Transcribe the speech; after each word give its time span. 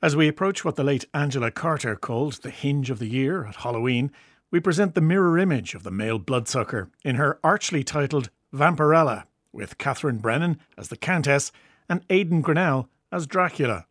As 0.00 0.14
we 0.14 0.28
approach 0.28 0.64
what 0.64 0.76
the 0.76 0.84
late 0.84 1.06
Angela 1.12 1.50
Carter 1.50 1.96
called 1.96 2.34
the 2.34 2.50
hinge 2.50 2.88
of 2.88 3.00
the 3.00 3.08
year 3.08 3.44
at 3.44 3.56
Halloween, 3.56 4.12
we 4.48 4.60
present 4.60 4.94
the 4.94 5.00
mirror 5.00 5.36
image 5.36 5.74
of 5.74 5.82
the 5.82 5.90
male 5.90 6.20
bloodsucker 6.20 6.88
in 7.02 7.16
her 7.16 7.40
archly 7.42 7.82
titled 7.82 8.30
Vampirella, 8.54 9.24
with 9.52 9.76
Catherine 9.76 10.18
Brennan 10.18 10.60
as 10.76 10.88
the 10.88 10.96
Countess 10.96 11.50
and 11.88 12.04
Aidan 12.10 12.42
Grinnell 12.42 12.88
as 13.10 13.26
Dracula. 13.26 13.86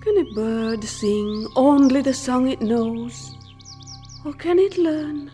Can 0.00 0.16
a 0.16 0.34
bird 0.34 0.84
sing 0.84 1.48
only 1.54 2.00
the 2.00 2.14
song 2.14 2.48
it 2.48 2.62
knows? 2.62 3.34
Or 4.24 4.32
can 4.32 4.58
it 4.58 4.78
learn 4.78 5.30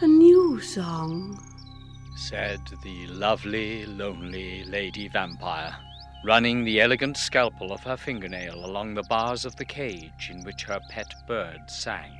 a 0.00 0.06
new 0.06 0.58
song? 0.62 1.43
Said 2.28 2.60
the 2.82 3.06
lovely, 3.08 3.84
lonely 3.84 4.64
lady 4.64 5.08
vampire, 5.08 5.76
running 6.24 6.64
the 6.64 6.80
elegant 6.80 7.18
scalpel 7.18 7.70
of 7.70 7.82
her 7.82 7.98
fingernail 7.98 8.64
along 8.64 8.94
the 8.94 9.02
bars 9.02 9.44
of 9.44 9.54
the 9.56 9.64
cage 9.66 10.30
in 10.30 10.42
which 10.42 10.62
her 10.62 10.80
pet 10.88 11.12
bird 11.28 11.68
sang. 11.68 12.12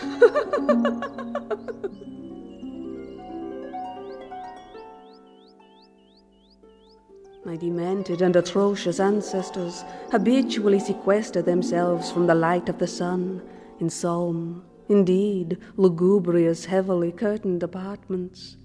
My 7.44 7.56
demented 7.56 8.22
and 8.22 8.34
atrocious 8.34 8.98
ancestors 8.98 9.84
habitually 10.10 10.80
sequestered 10.80 11.44
themselves 11.44 12.10
from 12.10 12.26
the 12.26 12.34
light 12.34 12.70
of 12.70 12.78
the 12.78 12.86
sun 12.86 13.42
in 13.78 13.90
solemn, 13.90 14.64
indeed 14.88 15.58
lugubrious, 15.76 16.64
heavily 16.66 17.12
curtained 17.12 17.62
apartments. 17.62 18.56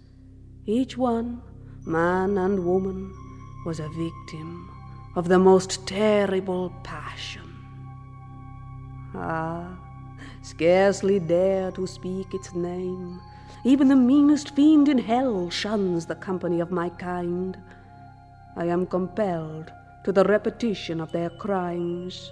Each 0.66 0.98
one, 0.98 1.41
man 1.85 2.37
and 2.37 2.65
woman, 2.65 3.13
was 3.65 3.79
a 3.79 3.90
victim 3.90 4.70
of 5.15 5.27
the 5.27 5.40
most 5.40 5.88
terrible 5.88 6.73
passion. 6.84 7.55
Ah, 9.15 9.77
scarcely 10.41 11.20
dare 11.20 11.71
to 11.71 11.88
speak 11.88 12.34
its 12.34 12.54
name. 12.54 13.20
Even 13.63 13.88
the 13.88 13.95
meanest 13.95 14.55
fiend 14.55 14.88
in 14.88 14.98
hell 14.98 15.49
shuns 15.49 16.05
the 16.05 16.15
company 16.15 16.60
of 16.60 16.71
my 16.71 16.90
kind. 16.90 17.57
I 18.55 18.65
am 18.65 18.85
compelled 18.85 19.71
to 20.04 20.12
the 20.12 20.23
repetition 20.23 21.01
of 21.01 21.12
their 21.12 21.29
crimes. 21.32 22.32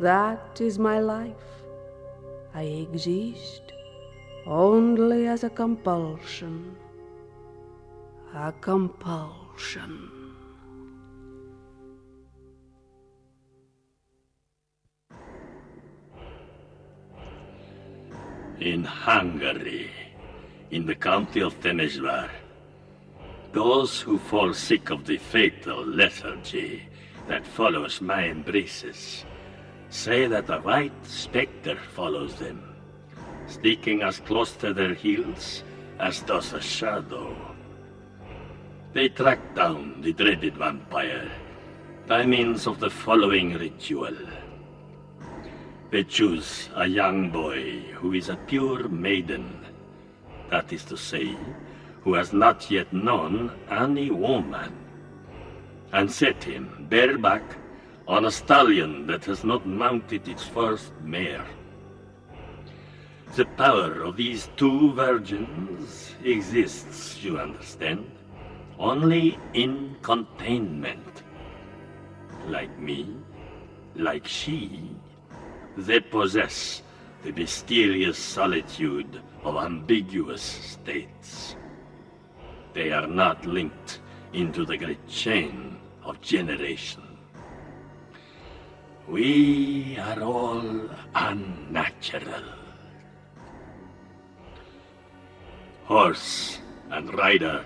That 0.00 0.60
is 0.60 0.78
my 0.78 0.98
life. 1.00 1.59
I 2.54 2.62
exist 2.62 3.62
only 4.46 5.28
as 5.28 5.44
a 5.44 5.50
compulsion. 5.50 6.76
A 8.34 8.52
compulsion. 8.60 10.10
In 18.58 18.84
Hungary, 18.84 19.90
in 20.70 20.86
the 20.86 20.94
county 20.94 21.40
of 21.40 21.58
Temesvar, 21.60 22.28
those 23.52 24.00
who 24.00 24.18
fall 24.18 24.52
sick 24.52 24.90
of 24.90 25.06
the 25.06 25.16
fatal 25.16 25.84
lethargy 25.84 26.82
that 27.26 27.46
follows 27.46 28.00
my 28.00 28.28
embraces 28.28 29.24
say 29.90 30.26
that 30.28 30.48
a 30.48 30.60
white 30.60 31.04
specter 31.04 31.76
follows 31.76 32.36
them, 32.36 32.62
sneaking 33.46 34.02
as 34.02 34.20
close 34.20 34.52
to 34.52 34.72
their 34.72 34.94
heels 34.94 35.64
as 35.98 36.20
does 36.22 36.52
a 36.52 36.60
shadow. 36.60 37.36
They 38.92 39.08
track 39.08 39.54
down 39.54 40.00
the 40.00 40.12
dreaded 40.12 40.56
vampire 40.56 41.30
by 42.06 42.24
means 42.24 42.66
of 42.66 42.80
the 42.80 42.90
following 42.90 43.54
ritual. 43.54 44.16
They 45.90 46.04
choose 46.04 46.68
a 46.76 46.86
young 46.86 47.30
boy 47.30 47.80
who 47.94 48.12
is 48.14 48.28
a 48.28 48.36
pure 48.36 48.88
maiden, 48.88 49.66
that 50.50 50.72
is 50.72 50.84
to 50.84 50.96
say, 50.96 51.36
who 52.02 52.14
has 52.14 52.32
not 52.32 52.70
yet 52.70 52.92
known 52.92 53.52
any 53.68 54.10
woman, 54.10 54.72
and 55.92 56.10
set 56.10 56.42
him 56.44 56.86
bareback 56.88 57.42
on 58.10 58.24
a 58.24 58.30
stallion 58.30 59.06
that 59.06 59.24
has 59.24 59.44
not 59.44 59.64
mounted 59.64 60.26
its 60.26 60.44
first 60.44 60.92
mare. 61.00 61.46
The 63.36 63.44
power 63.44 64.02
of 64.02 64.16
these 64.16 64.48
two 64.56 64.92
virgins 64.94 66.16
exists, 66.24 67.22
you 67.22 67.38
understand, 67.38 68.10
only 68.80 69.38
in 69.54 69.94
containment. 70.02 71.22
Like 72.48 72.76
me, 72.80 73.14
like 73.94 74.26
she, 74.26 74.90
they 75.76 76.00
possess 76.00 76.82
the 77.22 77.30
mysterious 77.30 78.18
solitude 78.18 79.22
of 79.44 79.54
ambiguous 79.54 80.42
states. 80.42 81.54
They 82.72 82.90
are 82.90 83.06
not 83.06 83.46
linked 83.46 84.00
into 84.32 84.64
the 84.64 84.76
great 84.76 85.06
chain 85.06 85.78
of 86.02 86.20
generation. 86.20 87.09
We 89.10 89.98
are 89.98 90.22
all 90.22 90.88
unnatural. 91.16 92.44
Horse 95.86 96.60
and 96.92 97.12
rider 97.14 97.64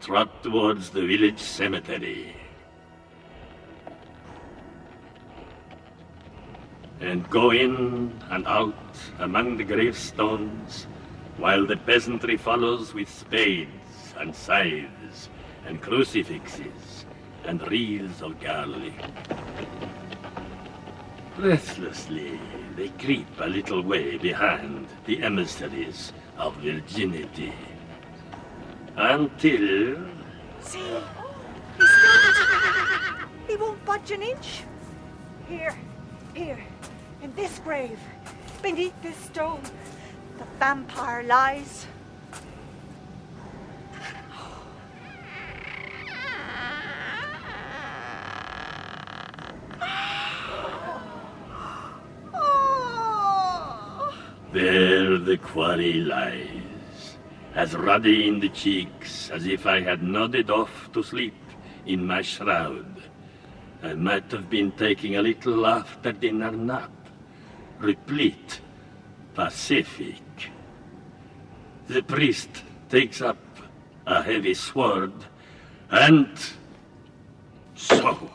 trot 0.00 0.42
towards 0.42 0.88
the 0.88 1.06
village 1.06 1.38
cemetery. 1.38 2.34
And 7.00 7.28
go 7.28 7.50
in 7.50 8.18
and 8.30 8.46
out 8.46 8.74
among 9.18 9.58
the 9.58 9.64
gravestones 9.64 10.86
while 11.36 11.66
the 11.66 11.76
peasantry 11.76 12.38
follows 12.38 12.94
with 12.94 13.10
spades 13.10 14.14
and 14.16 14.34
scythes 14.34 15.28
and 15.66 15.82
crucifixes 15.82 17.04
and 17.44 17.60
wreaths 17.70 18.22
of 18.22 18.40
garlic. 18.40 18.94
Breathlessly, 21.36 22.40
they 22.76 22.88
creep 22.88 23.26
a 23.40 23.46
little 23.46 23.82
way 23.82 24.16
behind 24.16 24.86
the 25.04 25.22
emissaries 25.22 26.14
of 26.38 26.56
virginity. 26.56 27.52
Until. 28.96 30.06
See? 30.62 30.78
He's 31.78 31.90
still. 31.90 32.22
He 33.48 33.56
won't 33.56 33.84
budge 33.84 34.10
an 34.10 34.22
inch. 34.22 34.62
Here, 35.46 35.76
here, 36.34 36.58
in 37.22 37.32
this 37.34 37.58
grave, 37.60 38.00
beneath 38.62 38.94
this 39.02 39.16
stone, 39.16 39.60
the 40.38 40.44
vampire 40.58 41.22
lies. 41.22 41.86
There 54.56 55.15
the 55.26 55.36
quarry 55.38 55.94
lies, 55.94 57.18
as 57.56 57.74
ruddy 57.74 58.28
in 58.28 58.38
the 58.38 58.48
cheeks 58.48 59.28
as 59.30 59.44
if 59.44 59.66
I 59.66 59.80
had 59.80 60.00
nodded 60.00 60.50
off 60.50 60.88
to 60.92 61.02
sleep 61.02 61.34
in 61.84 62.06
my 62.06 62.22
shroud. 62.22 63.02
I 63.82 63.94
might 63.94 64.30
have 64.30 64.48
been 64.48 64.70
taking 64.70 65.16
a 65.16 65.22
little 65.22 65.66
after 65.66 66.12
dinner 66.12 66.52
nap, 66.52 66.92
replete, 67.80 68.60
pacific. 69.34 70.22
The 71.88 72.04
priest 72.04 72.62
takes 72.88 73.20
up 73.20 73.42
a 74.06 74.22
heavy 74.22 74.54
sword, 74.54 75.12
and 75.90 76.38
so 77.74 78.30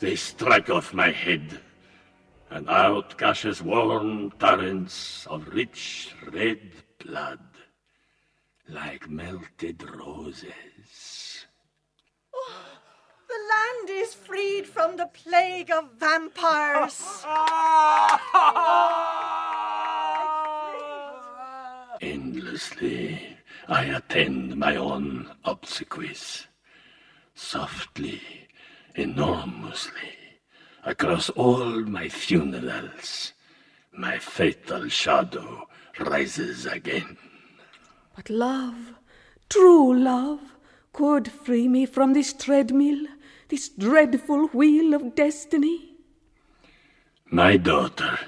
they 0.00 0.16
strike 0.16 0.70
off 0.70 0.94
my 0.94 1.10
head 1.10 1.60
and 2.54 2.68
out 2.68 3.16
gushes 3.16 3.62
warm 3.62 4.30
torrents 4.32 5.26
of 5.26 5.48
rich 5.48 6.14
red 6.32 6.60
blood, 6.98 7.40
like 8.68 9.08
melted 9.08 9.82
roses. 9.96 11.46
The 13.32 13.48
land 13.54 13.88
is 14.04 14.12
freed 14.12 14.66
from 14.66 14.98
the 14.98 15.06
plague 15.06 15.70
of 15.70 15.92
vampires. 15.98 17.24
Endlessly, 22.02 23.38
I 23.68 23.84
attend 23.84 24.58
my 24.58 24.76
own 24.76 25.30
obsequies. 25.46 26.46
Softly, 27.34 28.20
enormously, 28.94 30.12
across 30.84 31.30
all 31.30 31.80
my 31.82 32.08
funerals, 32.08 33.32
my 33.92 34.18
fatal 34.18 34.88
shadow 34.88 35.68
rises 35.98 36.66
again. 36.66 37.16
But 38.16 38.30
love, 38.30 38.94
true 39.48 39.96
love, 39.96 40.40
could 40.92 41.30
free 41.30 41.68
me 41.68 41.86
from 41.86 42.12
this 42.12 42.32
treadmill, 42.32 43.06
this 43.48 43.68
dreadful 43.68 44.48
wheel 44.48 44.94
of 44.94 45.14
destiny. 45.14 45.96
My 47.30 47.56
daughter, 47.56 48.18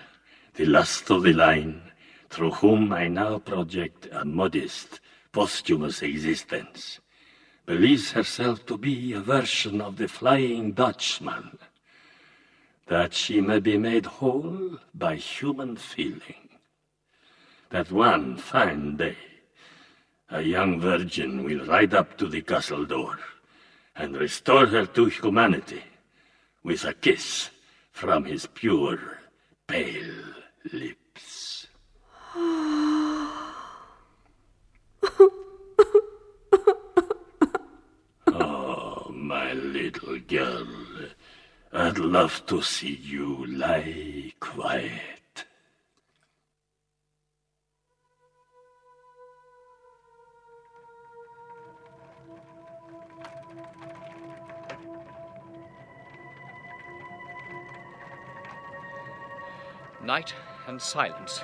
the 0.54 0.66
last 0.66 1.10
of 1.10 1.24
the 1.24 1.32
line, 1.32 1.82
through 2.30 2.52
whom 2.52 2.92
I 2.92 3.08
now 3.08 3.38
project 3.38 4.08
a 4.12 4.24
modest, 4.24 5.00
posthumous 5.32 6.02
existence, 6.02 7.00
believes 7.66 8.12
herself 8.12 8.64
to 8.66 8.78
be 8.78 9.12
a 9.12 9.20
version 9.20 9.80
of 9.80 9.96
the 9.96 10.08
Flying 10.08 10.72
Dutchman, 10.72 11.58
that 12.86 13.14
she 13.14 13.40
may 13.40 13.60
be 13.60 13.78
made 13.78 14.06
whole 14.06 14.78
by 14.94 15.16
human 15.16 15.76
feeling. 15.76 16.48
That 17.70 17.90
one 17.90 18.36
fine 18.36 18.96
day, 18.96 19.16
a 20.30 20.42
young 20.42 20.80
virgin 20.80 21.44
will 21.44 21.64
ride 21.66 21.94
up 21.94 22.16
to 22.18 22.28
the 22.28 22.42
castle 22.42 22.84
door 22.84 23.18
and 23.96 24.16
restore 24.16 24.66
her 24.66 24.86
to 24.86 25.06
humanity 25.06 25.82
with 26.62 26.84
a 26.84 26.94
kiss 26.94 27.50
from 27.92 28.24
his 28.24 28.46
pure, 28.46 28.98
pale 29.66 30.34
lips. 30.72 31.66
oh, 38.26 39.10
my 39.10 39.52
little 39.52 40.18
girl, 40.20 40.66
I'd 41.76 41.98
love 41.98 42.46
to 42.46 42.62
see 42.62 43.00
you 43.02 43.46
lie 43.46 44.32
quiet. 44.38 45.44
Night 60.00 60.32
and 60.68 60.80
silence. 60.80 61.40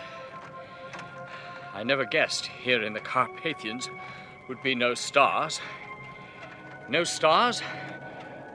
I 1.75 1.83
never 1.83 2.05
guessed 2.05 2.47
here 2.47 2.85
in 2.85 2.93
the 2.93 3.01
Carpathians 3.01 3.91
would 4.49 4.63
be 4.63 4.77
no 4.77 4.95
stars. 4.95 5.61
No 6.89 7.03
stars, 7.03 7.63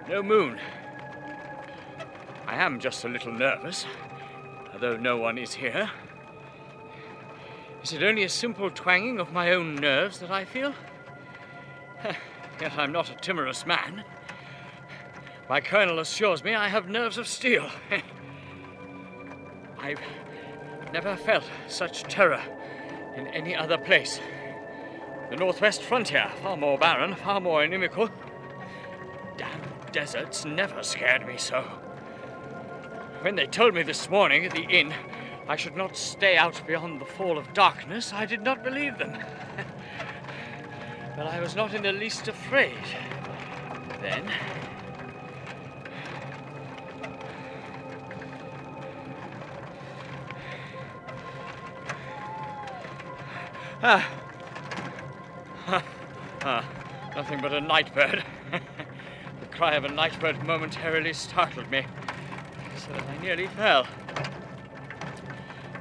no 0.07 0.24
moon. 0.24 0.57
I 2.56 2.60
am 2.60 2.80
just 2.80 3.04
a 3.04 3.10
little 3.10 3.34
nervous, 3.34 3.86
although 4.72 4.96
no 4.96 5.18
one 5.18 5.38
is 5.38 5.56
here. 5.56 5.92
Is 7.84 7.92
it 7.92 8.02
only 8.02 8.24
a 8.24 8.30
simple 8.30 8.69
twanging 8.69 9.19
of 9.19 9.34
my 9.34 9.52
own 9.52 9.75
nerves 9.75 10.19
that 10.19 10.31
I 10.31 10.46
feel? 10.46 10.74
Yet 12.62 12.78
I'm 12.78 12.94
not 12.94 13.10
a 13.10 13.16
timorous 13.16 13.66
man. 13.66 14.06
My 15.50 15.60
colonel 15.60 16.00
assures 16.00 16.46
me 16.46 16.56
I 16.56 16.69
have 16.69 16.88
nerves 16.88 17.18
of 17.18 17.28
steel. 17.28 17.69
I've 19.78 20.00
never 20.94 21.18
felt 21.18 21.44
such 21.68 22.04
terror 22.04 22.42
in 23.18 23.28
any 23.28 23.54
other 23.54 23.78
place. 23.78 24.22
The 25.30 25.36
northwest 25.36 25.81
frontier, 25.81 26.31
far 26.42 26.56
more 26.56 26.78
barren, 26.78 27.16
far 27.16 27.42
more 27.42 27.66
inimical. 27.66 28.10
Damn 29.36 29.60
deserts 29.92 30.46
never 30.46 30.84
scared 30.84 31.28
me 31.28 31.36
so. 31.38 31.66
When 33.25 33.36
they 33.36 33.48
told 33.48 33.74
me 33.74 33.81
this 33.81 34.07
morning 34.07 34.45
at 34.45 34.51
the 34.51 34.68
inn 34.69 34.94
I 35.48 35.56
should 35.56 35.75
not 35.75 35.98
stay 35.98 36.38
out 36.38 36.62
beyond 36.68 37.01
the 37.01 37.06
fall 37.06 37.39
of 37.39 37.51
darkness, 37.56 38.13
I 38.13 38.27
did 38.27 38.44
not 38.44 38.63
believe 38.63 39.00
them. 39.00 39.18
but 41.18 41.25
I 41.25 41.39
was 41.39 41.56
not 41.56 41.74
in 41.74 41.81
the 41.81 41.92
least 41.92 42.27
afraid 42.27 42.77
then. 44.00 44.30
Ah. 53.81 54.07
Ah. 55.66 55.83
ah. 56.44 56.66
Nothing 57.16 57.42
but 57.42 57.54
a 57.54 57.62
nightbird. 57.62 58.24
the 58.51 59.48
cry 59.48 59.74
of 59.74 59.83
a 59.83 59.89
nightbird 59.89 60.45
momentarily 60.45 61.13
startled 61.13 61.71
me, 61.71 61.88
nearly 63.25 63.48
fell. 63.48 63.88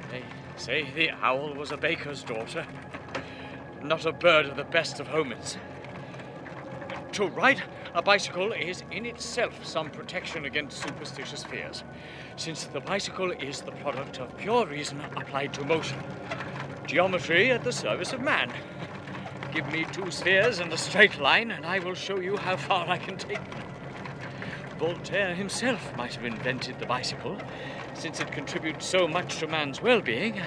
They 0.09 0.23
say 0.57 0.89
the 0.95 1.11
owl 1.11 1.53
was 1.53 1.71
a 1.71 1.77
baker's 1.77 2.23
daughter, 2.23 2.65
not 3.83 4.07
a 4.07 4.11
bird 4.11 4.47
of 4.47 4.57
the 4.57 4.63
best 4.63 4.99
of 4.99 5.07
omens. 5.09 5.59
To 7.11 7.27
ride 7.27 7.61
a 7.93 8.01
bicycle 8.01 8.51
is 8.51 8.83
in 8.89 9.05
itself 9.05 9.63
some 9.63 9.91
protection 9.91 10.45
against 10.45 10.81
superstitious 10.81 11.43
fears, 11.43 11.83
since 12.35 12.63
the 12.63 12.79
bicycle 12.79 13.29
is 13.29 13.61
the 13.61 13.73
product 13.73 14.19
of 14.19 14.35
pure 14.37 14.65
reason 14.65 14.99
applied 15.15 15.53
to 15.53 15.63
motion. 15.65 15.99
Geometry 16.87 17.51
at 17.51 17.63
the 17.63 17.71
service 17.71 18.11
of 18.11 18.21
man. 18.21 18.51
Give 19.53 19.71
me 19.71 19.85
two 19.91 20.09
spheres 20.09 20.57
and 20.57 20.73
a 20.73 20.77
straight 20.79 21.19
line, 21.19 21.51
and 21.51 21.63
I 21.63 21.77
will 21.77 21.93
show 21.93 22.19
you 22.19 22.37
how 22.37 22.57
far 22.57 22.89
I 22.89 22.97
can 22.97 23.17
take 23.17 23.51
them. 23.51 23.64
Voltaire 24.77 25.33
himself 25.33 25.95
might 25.95 26.15
have 26.15 26.25
invented 26.25 26.79
the 26.79 26.85
bicycle, 26.85 27.37
since 27.93 28.19
it 28.19 28.31
contributes 28.31 28.85
so 28.85 29.07
much 29.07 29.37
to 29.37 29.47
man's 29.47 29.81
well 29.81 30.01
being 30.01 30.39
uh, 30.39 30.45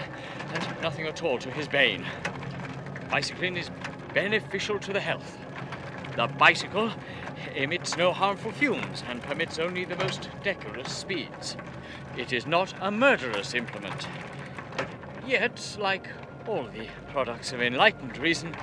and 0.53 0.83
nothing 0.83 1.07
at 1.07 1.23
all 1.23 1.39
to 1.39 1.51
his 1.51 1.67
bane. 1.67 2.05
Bicycling 3.11 3.57
is 3.57 3.71
beneficial 4.13 4.79
to 4.81 4.93
the 4.93 5.01
health. 5.01 5.39
The 6.17 6.27
bicycle 6.27 6.93
emits 7.55 7.97
no 7.97 8.13
harmful 8.13 8.53
fumes 8.53 9.03
and 9.09 9.23
permits 9.23 9.59
only 9.59 9.85
the 9.85 9.97
most 9.97 10.29
decorous 10.43 10.93
speeds. 10.93 11.57
It 12.17 12.33
is 12.33 12.47
not 12.47 12.75
a 12.81 12.91
murderous 12.91 13.55
implement. 13.55 14.07
Yet, 15.27 15.77
like 15.81 16.09
all 16.47 16.65
the 16.65 16.89
products 17.13 17.53
of 17.53 17.63
enlightened 17.63 18.19
reason, 18.19 18.55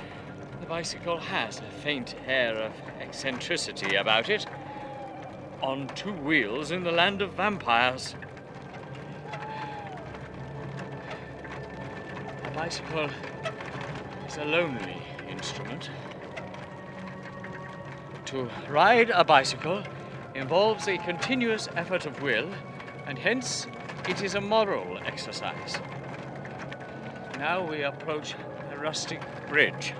the 0.60 0.66
bicycle 0.66 1.18
has 1.18 1.58
a 1.58 1.80
faint 1.82 2.14
air 2.26 2.54
of 2.54 2.72
eccentricity 3.00 3.96
about 3.96 4.28
it. 4.28 4.46
On 5.62 5.88
two 5.88 6.12
wheels 6.12 6.70
in 6.70 6.84
the 6.84 6.92
land 6.92 7.22
of 7.22 7.32
vampires. 7.32 8.14
A 12.44 12.50
bicycle 12.54 13.08
is 14.26 14.36
a 14.36 14.44
lonely 14.44 15.02
instrument. 15.28 15.90
To 18.26 18.50
ride 18.68 19.10
a 19.10 19.24
bicycle 19.24 19.82
involves 20.34 20.88
a 20.88 20.98
continuous 20.98 21.68
effort 21.74 22.06
of 22.06 22.20
will, 22.22 22.48
and 23.06 23.18
hence 23.18 23.66
it 24.08 24.22
is 24.22 24.34
a 24.34 24.40
moral 24.40 24.98
exercise. 25.06 25.78
Now 27.38 27.66
we 27.66 27.82
approach 27.82 28.34
a 28.72 28.76
rustic 28.78 29.20
bridge. 29.48 29.94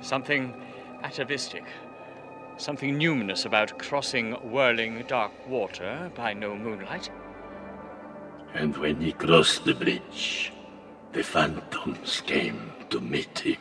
Something 0.00 0.54
atavistic, 1.02 1.64
something 2.58 2.98
numinous 2.98 3.46
about 3.46 3.78
crossing 3.78 4.32
whirling 4.50 5.04
dark 5.08 5.32
water 5.48 6.10
by 6.14 6.34
no 6.34 6.54
moonlight. 6.54 7.10
And 8.54 8.76
when 8.76 9.00
he 9.00 9.12
crossed 9.12 9.64
the 9.64 9.74
bridge, 9.74 10.52
the 11.12 11.22
phantoms 11.22 12.22
came 12.26 12.72
to 12.90 13.00
meet 13.00 13.38
him. 13.38 13.58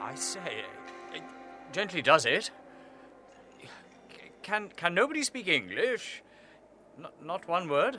I 0.00 0.14
say, 0.14 0.64
it 1.14 1.22
gently 1.72 2.02
does 2.02 2.26
it. 2.26 2.50
Can 4.42 4.68
can 4.76 4.94
nobody 4.94 5.22
speak 5.22 5.48
English? 5.48 6.22
Not, 6.98 7.24
not 7.24 7.48
one 7.48 7.68
word. 7.68 7.98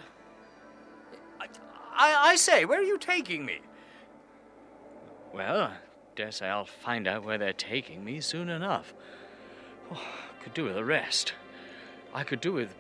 I, 1.40 1.48
I, 1.96 2.30
I 2.32 2.36
say, 2.36 2.66
where 2.66 2.80
are 2.80 2.84
you 2.84 3.00
taking 3.00 3.46
me? 3.46 3.60
Well, 5.34 5.72
say 6.32 6.48
I'll 6.48 6.66
find 6.66 7.08
out 7.08 7.24
where 7.24 7.38
they're 7.38 7.54
taking 7.54 8.04
me 8.04 8.22
soon 8.22 8.50
enough. 8.50 8.94
Oh, 9.92 9.96
I 9.96 10.44
could 10.44 10.54
do 10.54 10.66
with 10.66 10.78
a 10.78 10.84
rest. 10.84 11.34
I 12.14 12.24
could 12.24 12.42
do 12.42 12.54
with 12.54 12.74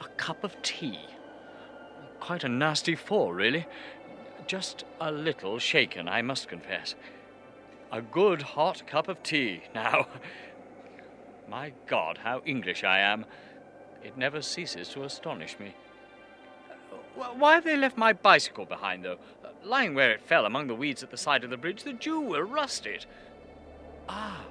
a 0.00 0.08
cup 0.16 0.44
of 0.44 0.60
tea. 0.62 1.00
Quite 2.20 2.44
a 2.44 2.48
nasty 2.48 2.94
fall, 2.94 3.32
really. 3.32 3.66
Just 4.46 4.84
a 5.00 5.10
little 5.10 5.58
shaken, 5.58 6.08
I 6.08 6.22
must 6.22 6.48
confess. 6.48 6.94
A 7.92 8.00
good 8.00 8.42
hot 8.42 8.86
cup 8.86 9.08
of 9.08 9.22
tea, 9.22 9.62
now. 9.74 10.06
My 11.48 11.72
God, 11.86 12.18
how 12.18 12.42
English 12.46 12.84
I 12.84 13.00
am. 13.00 13.26
It 14.02 14.16
never 14.16 14.40
ceases 14.40 14.88
to 14.90 15.02
astonish 15.02 15.58
me. 15.58 15.74
Why 17.14 17.54
have 17.54 17.64
they 17.64 17.76
left 17.76 17.96
my 17.96 18.12
bicycle 18.12 18.64
behind, 18.64 19.04
though? 19.04 19.18
Lying 19.62 19.94
where 19.94 20.12
it 20.12 20.22
fell 20.22 20.46
among 20.46 20.68
the 20.68 20.74
weeds 20.74 21.02
at 21.02 21.10
the 21.10 21.16
side 21.16 21.44
of 21.44 21.50
the 21.50 21.56
bridge, 21.56 21.82
the 21.82 21.92
dew 21.92 22.20
will 22.20 22.42
rust 22.42 22.86
it. 22.86 23.06
Ah, 24.08 24.44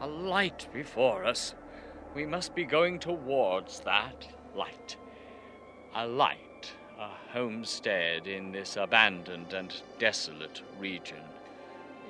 a 0.00 0.06
light 0.06 0.66
before 0.72 1.24
us. 1.24 1.54
We 2.14 2.26
must 2.26 2.54
be 2.54 2.64
going 2.64 2.98
towards 2.98 3.80
that 3.80 4.28
light. 4.54 4.96
A 5.94 6.06
light 6.06 6.40
a 6.98 7.10
homestead 7.32 8.26
in 8.26 8.52
this 8.52 8.76
abandoned 8.76 9.52
and 9.52 9.82
desolate 9.98 10.62
region. 10.78 11.22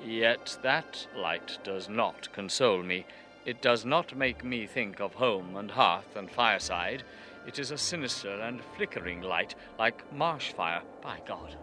Yet 0.05 0.57
that 0.61 1.07
light 1.15 1.57
does 1.63 1.89
not 1.89 2.31
console 2.31 2.83
me. 2.83 3.05
It 3.45 3.61
does 3.61 3.85
not 3.85 4.15
make 4.15 4.43
me 4.43 4.65
think 4.65 4.99
of 4.99 5.15
home 5.15 5.55
and 5.55 5.71
hearth 5.71 6.15
and 6.15 6.29
fireside. 6.29 7.03
It 7.47 7.59
is 7.59 7.71
a 7.71 7.77
sinister 7.77 8.41
and 8.41 8.61
flickering 8.75 9.21
light, 9.21 9.55
like 9.79 10.13
marsh 10.13 10.51
fire, 10.51 10.81
by 11.01 11.21
God. 11.25 11.55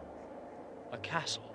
A 0.92 0.96
castle. 0.96 1.54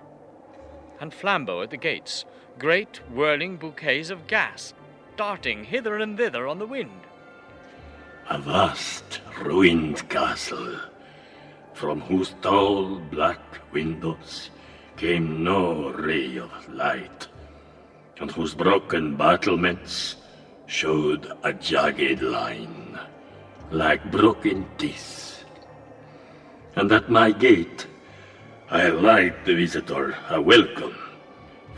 And 1.00 1.12
flambeaux 1.12 1.62
at 1.62 1.70
the 1.70 1.76
gates, 1.76 2.24
great 2.56 3.00
whirling 3.10 3.56
bouquets 3.56 4.08
of 4.08 4.28
gas, 4.28 4.72
darting 5.16 5.64
hither 5.64 5.96
and 5.96 6.16
thither 6.16 6.46
on 6.46 6.60
the 6.60 6.66
wind. 6.66 7.00
A 8.28 8.38
vast, 8.38 9.20
ruined 9.42 10.08
castle, 10.08 10.78
from 11.74 12.00
whose 12.02 12.36
tall 12.40 13.00
black 13.10 13.40
windows 13.72 14.50
came 14.96 15.42
no 15.42 15.90
ray 15.90 16.38
of 16.38 16.68
light, 16.72 17.26
and 18.20 18.30
whose 18.30 18.54
broken 18.54 19.16
battlements 19.16 20.16
showed 20.66 21.32
a 21.42 21.52
jagged 21.52 22.22
line, 22.22 22.79
like 23.70 24.10
broken 24.10 24.66
teeth. 24.78 25.44
And 26.76 26.90
at 26.92 27.08
my 27.08 27.30
gate, 27.30 27.86
I 28.70 28.88
light 28.88 29.44
the 29.44 29.54
visitor 29.54 30.16
a 30.28 30.40
welcome 30.40 30.96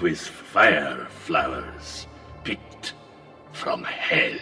with 0.00 0.20
fire 0.20 1.06
flowers 1.10 2.06
picked 2.44 2.94
from 3.52 3.84
hell. 3.84 4.38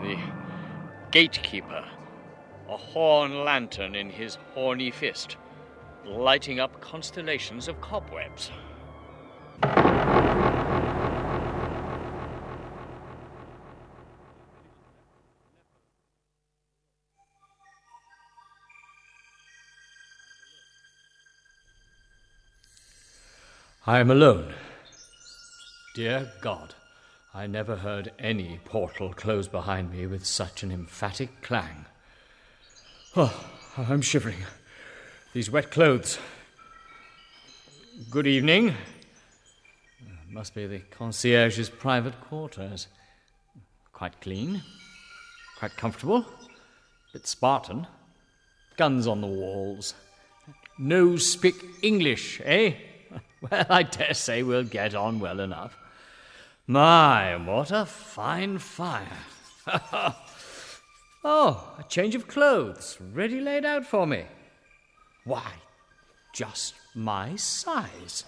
The 0.00 0.16
gatekeeper, 1.10 1.84
a 2.68 2.76
horn 2.76 3.44
lantern 3.44 3.94
in 3.94 4.10
his 4.10 4.38
horny 4.54 4.90
fist, 4.90 5.36
lighting 6.04 6.58
up 6.58 6.80
constellations 6.80 7.68
of 7.68 7.80
cobwebs. 7.80 8.50
I 23.84 23.98
am 23.98 24.12
alone. 24.12 24.54
Dear 25.96 26.30
God, 26.40 26.76
I 27.34 27.48
never 27.48 27.74
heard 27.74 28.12
any 28.16 28.60
portal 28.64 29.12
close 29.12 29.48
behind 29.48 29.90
me 29.90 30.06
with 30.06 30.24
such 30.24 30.62
an 30.62 30.70
emphatic 30.70 31.42
clang. 31.42 31.86
Oh, 33.16 33.44
I'm 33.76 34.00
shivering. 34.00 34.38
These 35.32 35.50
wet 35.50 35.72
clothes. 35.72 36.20
Good 38.08 38.28
evening. 38.28 38.76
Must 40.32 40.54
be 40.54 40.66
the 40.66 40.78
concierge's 40.78 41.68
private 41.68 42.18
quarters. 42.22 42.86
Quite 43.92 44.18
clean, 44.22 44.62
quite 45.58 45.76
comfortable, 45.76 46.20
a 46.20 47.12
bit 47.12 47.26
Spartan. 47.26 47.86
Guns 48.78 49.06
on 49.06 49.20
the 49.20 49.26
walls. 49.26 49.92
No 50.78 51.16
speak 51.16 51.62
English, 51.82 52.40
eh? 52.44 52.74
Well, 53.50 53.66
I 53.68 53.82
dare 53.82 54.14
say 54.14 54.42
we'll 54.42 54.64
get 54.64 54.94
on 54.94 55.20
well 55.20 55.40
enough. 55.40 55.76
My, 56.66 57.36
what 57.36 57.70
a 57.72 57.84
fine 57.84 58.58
fire. 58.58 59.18
oh, 61.24 61.74
a 61.78 61.84
change 61.88 62.14
of 62.14 62.28
clothes, 62.28 62.96
ready 63.12 63.40
laid 63.40 63.66
out 63.66 63.84
for 63.84 64.06
me. 64.06 64.24
Why, 65.24 65.52
just 66.32 66.74
my 66.94 67.36
size. 67.36 68.24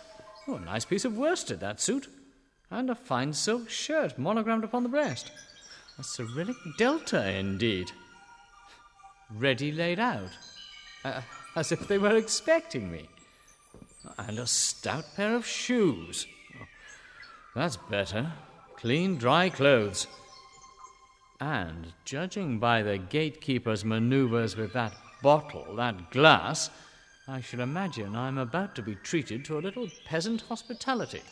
Oh, 0.46 0.56
a 0.56 0.60
nice 0.60 0.84
piece 0.84 1.04
of 1.04 1.16
worsted, 1.16 1.60
that 1.60 1.80
suit. 1.80 2.08
And 2.70 2.90
a 2.90 2.94
fine 2.94 3.32
silk 3.32 3.70
shirt 3.70 4.18
monogrammed 4.18 4.64
upon 4.64 4.82
the 4.82 4.88
breast. 4.88 5.30
A 5.98 6.02
Cyrillic 6.02 6.56
delta, 6.76 7.30
indeed. 7.30 7.92
Ready 9.30 9.72
laid 9.72 9.98
out. 9.98 10.30
Uh, 11.04 11.20
as 11.56 11.72
if 11.72 11.86
they 11.86 11.98
were 11.98 12.16
expecting 12.16 12.90
me. 12.90 13.08
And 14.18 14.38
a 14.38 14.46
stout 14.46 15.04
pair 15.16 15.34
of 15.34 15.46
shoes. 15.46 16.26
Oh, 16.60 16.66
that's 17.54 17.76
better. 17.76 18.32
Clean, 18.76 19.16
dry 19.16 19.48
clothes. 19.48 20.06
And 21.40 21.92
judging 22.04 22.58
by 22.58 22.82
the 22.82 22.98
gatekeeper's 22.98 23.84
maneuvers 23.84 24.56
with 24.56 24.72
that 24.72 24.94
bottle, 25.22 25.76
that 25.76 26.10
glass, 26.10 26.70
I 27.26 27.40
should 27.40 27.60
imagine 27.60 28.14
I'm 28.14 28.36
about 28.36 28.74
to 28.74 28.82
be 28.82 28.96
treated 28.96 29.44
to 29.46 29.58
a 29.58 29.60
little 29.60 29.88
peasant 30.04 30.42
hospitality. 30.42 31.22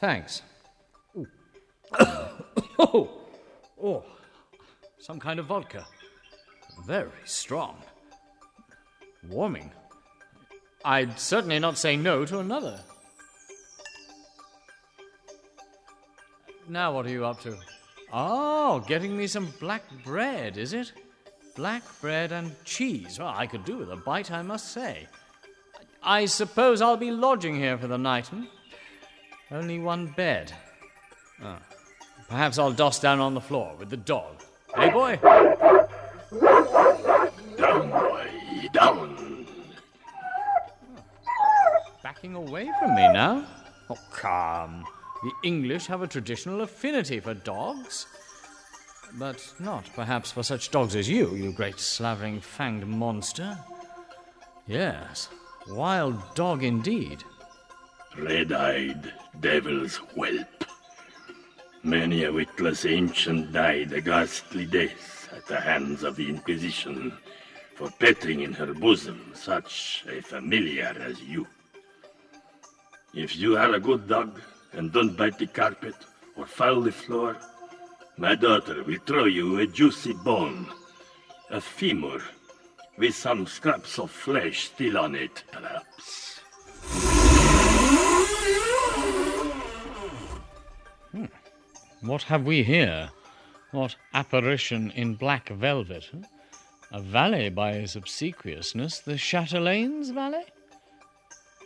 Thanks. 0.00 0.42
Oh, 2.80 3.10
oh, 3.82 4.04
some 5.00 5.18
kind 5.18 5.40
of 5.40 5.46
vodka. 5.46 5.84
Very 6.86 7.10
strong. 7.24 7.76
Warming. 9.28 9.72
I'd 10.84 11.18
certainly 11.18 11.58
not 11.58 11.76
say 11.76 11.96
no 11.96 12.24
to 12.24 12.38
another. 12.38 12.78
Now, 16.68 16.94
what 16.94 17.06
are 17.06 17.10
you 17.10 17.26
up 17.26 17.40
to? 17.40 17.58
Oh, 18.12 18.78
getting 18.86 19.16
me 19.16 19.26
some 19.26 19.52
black 19.58 19.82
bread, 20.04 20.56
is 20.56 20.72
it? 20.72 20.92
Black 21.58 21.82
bread 22.00 22.30
and 22.30 22.54
cheese. 22.64 23.18
Well, 23.18 23.34
I 23.36 23.48
could 23.48 23.64
do 23.64 23.78
with 23.78 23.90
a 23.90 23.96
bite, 23.96 24.30
I 24.30 24.42
must 24.42 24.70
say. 24.70 25.08
I 26.00 26.24
suppose 26.26 26.80
I'll 26.80 26.96
be 26.96 27.10
lodging 27.10 27.56
here 27.56 27.76
for 27.76 27.88
the 27.88 27.98
night. 27.98 28.28
Hmm? 28.28 28.44
Only 29.50 29.80
one 29.80 30.06
bed. 30.06 30.52
Oh. 31.42 31.56
Perhaps 32.28 32.60
I'll 32.60 32.70
doss 32.70 33.00
down 33.00 33.18
on 33.18 33.34
the 33.34 33.40
floor 33.40 33.74
with 33.76 33.90
the 33.90 33.96
dog. 33.96 34.40
Hey, 34.76 34.90
boy? 34.90 35.16
Down, 37.56 37.90
boy, 37.90 38.28
down. 38.72 39.46
Backing 42.04 42.36
away 42.36 42.70
from 42.78 42.94
me 42.94 43.12
now? 43.12 43.44
Oh, 43.90 43.98
come. 44.12 44.84
The 45.24 45.32
English 45.42 45.86
have 45.86 46.02
a 46.02 46.06
traditional 46.06 46.60
affinity 46.60 47.18
for 47.18 47.34
dogs. 47.34 48.06
But 49.14 49.54
not, 49.58 49.88
perhaps, 49.94 50.30
for 50.30 50.42
such 50.42 50.70
dogs 50.70 50.94
as 50.94 51.08
you, 51.08 51.34
you 51.34 51.52
great 51.52 51.80
slavering 51.80 52.40
fanged 52.40 52.86
monster. 52.86 53.58
Yes, 54.66 55.28
wild 55.68 56.34
dog 56.34 56.62
indeed. 56.62 57.24
Red 58.16 58.52
eyed 58.52 59.12
devil's 59.40 59.96
whelp. 59.96 60.64
Many 61.82 62.24
a 62.24 62.32
witless 62.32 62.84
ancient 62.84 63.52
died 63.52 63.92
a 63.92 64.00
ghastly 64.00 64.66
death 64.66 65.28
at 65.32 65.46
the 65.46 65.60
hands 65.60 66.02
of 66.02 66.16
the 66.16 66.28
Inquisition 66.28 67.16
for 67.76 67.90
petting 67.98 68.40
in 68.40 68.52
her 68.52 68.74
bosom 68.74 69.32
such 69.34 70.04
a 70.08 70.20
familiar 70.20 70.94
as 71.00 71.20
you. 71.22 71.46
If 73.14 73.36
you 73.36 73.56
are 73.56 73.74
a 73.74 73.80
good 73.80 74.08
dog 74.08 74.40
and 74.72 74.92
don't 74.92 75.16
bite 75.16 75.38
the 75.38 75.46
carpet 75.46 75.94
or 76.36 76.44
foul 76.46 76.82
the 76.82 76.92
floor, 76.92 77.36
my 78.18 78.34
daughter 78.34 78.82
will 78.82 78.98
throw 79.06 79.26
you 79.26 79.60
a 79.60 79.66
juicy 79.66 80.12
bone, 80.12 80.66
a 81.50 81.60
femur, 81.60 82.20
with 82.96 83.14
some 83.14 83.46
scraps 83.46 83.98
of 83.98 84.10
flesh 84.10 84.66
still 84.66 84.98
on 84.98 85.14
it, 85.14 85.44
perhaps. 85.52 86.40
Hmm. 91.12 91.26
What 92.00 92.22
have 92.24 92.44
we 92.44 92.64
here? 92.64 93.08
What 93.70 93.94
apparition 94.14 94.90
in 94.92 95.14
black 95.14 95.50
velvet? 95.50 96.10
A 96.90 97.00
valet 97.00 97.50
by 97.50 97.74
his 97.74 97.94
obsequiousness, 97.94 98.98
the 99.04 99.16
Chatelain's 99.16 100.10
valet? 100.10 100.46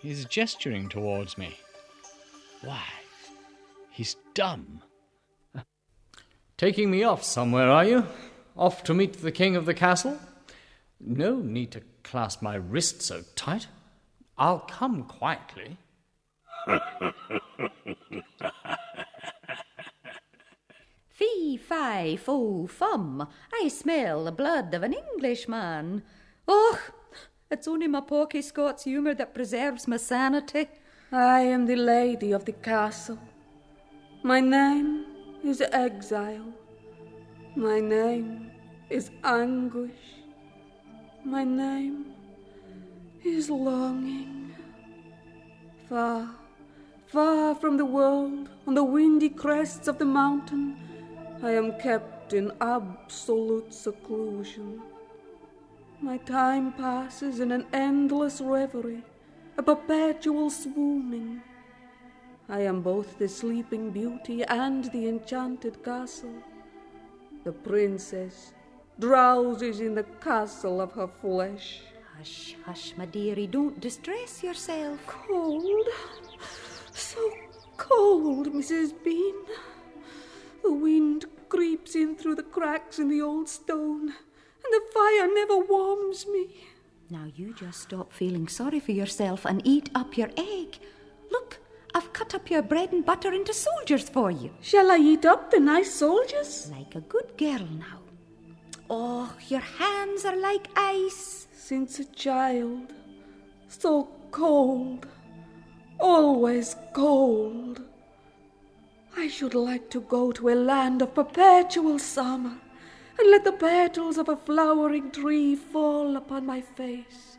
He's 0.02 0.26
gesturing 0.26 0.88
towards 0.88 1.38
me. 1.38 1.56
Why, 2.60 2.82
he's 3.90 4.16
dumb. 4.34 4.82
Taking 6.62 6.92
me 6.92 7.02
off 7.02 7.24
somewhere, 7.24 7.68
are 7.68 7.84
you? 7.84 8.06
Off 8.56 8.84
to 8.84 8.94
meet 8.94 9.14
the 9.14 9.32
king 9.32 9.56
of 9.56 9.66
the 9.66 9.74
castle? 9.74 10.16
No 11.00 11.40
need 11.40 11.72
to 11.72 11.82
clasp 12.04 12.40
my 12.40 12.54
wrist 12.54 13.02
so 13.02 13.24
tight. 13.34 13.66
I'll 14.38 14.60
come 14.60 15.02
quietly. 15.02 15.76
Fee, 21.08 21.56
fi, 21.56 22.14
fo, 22.14 22.68
fum. 22.68 23.26
I 23.52 23.66
smell 23.66 24.22
the 24.22 24.30
blood 24.30 24.72
of 24.72 24.84
an 24.84 24.94
Englishman. 24.94 26.04
Och, 26.46 26.78
it's 27.50 27.66
only 27.66 27.88
my 27.88 28.02
poky 28.02 28.40
Scots 28.40 28.84
humour 28.84 29.14
that 29.14 29.34
preserves 29.34 29.88
my 29.88 29.96
sanity. 29.96 30.68
I 31.10 31.40
am 31.40 31.66
the 31.66 31.74
lady 31.74 32.30
of 32.30 32.44
the 32.44 32.52
castle. 32.52 33.18
My 34.22 34.38
name 34.38 35.11
is 35.44 35.60
exile. 35.60 36.52
My 37.56 37.80
name 37.80 38.50
is 38.88 39.10
anguish. 39.24 40.02
My 41.24 41.44
name 41.44 42.14
is 43.24 43.50
longing. 43.50 44.54
Far, 45.88 46.30
far 47.06 47.54
from 47.54 47.76
the 47.76 47.84
world, 47.84 48.48
on 48.66 48.74
the 48.74 48.84
windy 48.84 49.28
crests 49.28 49.88
of 49.88 49.98
the 49.98 50.04
mountain, 50.04 50.76
I 51.42 51.50
am 51.50 51.78
kept 51.78 52.32
in 52.32 52.52
absolute 52.60 53.74
seclusion. 53.74 54.80
My 56.00 56.16
time 56.18 56.72
passes 56.72 57.40
in 57.40 57.52
an 57.52 57.66
endless 57.72 58.40
reverie, 58.40 59.02
a 59.58 59.62
perpetual 59.62 60.50
swooning. 60.50 61.42
I 62.48 62.60
am 62.60 62.82
both 62.82 63.18
the 63.18 63.28
sleeping 63.28 63.90
beauty 63.90 64.42
and 64.44 64.84
the 64.86 65.08
enchanted 65.08 65.82
castle. 65.84 66.34
The 67.44 67.52
princess 67.52 68.52
drowses 68.98 69.80
in 69.80 69.94
the 69.94 70.04
castle 70.20 70.80
of 70.80 70.92
her 70.92 71.08
flesh. 71.08 71.80
Hush, 72.16 72.56
hush, 72.64 72.94
my 72.96 73.06
dearie, 73.06 73.46
don't 73.46 73.80
distress 73.80 74.42
yourself. 74.42 75.00
Cold, 75.06 75.88
so 76.92 77.20
cold, 77.76 78.48
Mrs. 78.52 78.92
Bean. 79.02 79.34
The 80.62 80.72
wind 80.72 81.24
creeps 81.48 81.94
in 81.96 82.14
through 82.16 82.36
the 82.36 82.42
cracks 82.42 82.98
in 82.98 83.08
the 83.08 83.20
old 83.22 83.48
stone, 83.48 84.08
and 84.08 84.70
the 84.70 84.82
fire 84.94 85.28
never 85.34 85.58
warms 85.58 86.26
me. 86.26 86.64
Now 87.10 87.26
you 87.34 87.52
just 87.54 87.80
stop 87.80 88.12
feeling 88.12 88.46
sorry 88.48 88.78
for 88.78 88.92
yourself 88.92 89.44
and 89.44 89.60
eat 89.64 89.90
up 89.94 90.16
your 90.16 90.30
egg. 90.36 90.78
Look, 91.30 91.58
I've 91.94 92.12
cut 92.12 92.34
up 92.34 92.50
your 92.50 92.62
bread 92.62 92.92
and 92.92 93.04
butter 93.04 93.32
into 93.32 93.52
soldiers 93.52 94.08
for 94.08 94.30
you. 94.30 94.50
Shall 94.60 94.90
I 94.90 94.96
eat 94.96 95.26
up 95.26 95.50
the 95.50 95.60
nice 95.60 95.92
soldiers? 95.92 96.70
Like 96.70 96.94
a 96.94 97.00
good 97.00 97.36
girl 97.36 97.66
now. 97.78 98.00
Oh, 98.88 99.34
your 99.48 99.60
hands 99.60 100.24
are 100.24 100.36
like 100.36 100.68
ice. 100.76 101.46
Since 101.52 102.00
a 102.00 102.04
child, 102.04 102.92
so 103.68 104.08
cold, 104.30 105.06
always 106.00 106.76
cold. 106.92 107.82
I 109.16 109.28
should 109.28 109.54
like 109.54 109.88
to 109.90 110.00
go 110.00 110.32
to 110.32 110.48
a 110.48 110.56
land 110.56 111.02
of 111.02 111.14
perpetual 111.14 111.98
summer 111.98 112.58
and 113.18 113.30
let 113.30 113.44
the 113.44 113.52
petals 113.52 114.18
of 114.18 114.28
a 114.28 114.36
flowering 114.36 115.10
tree 115.10 115.54
fall 115.54 116.16
upon 116.16 116.46
my 116.46 116.60
face 116.60 117.31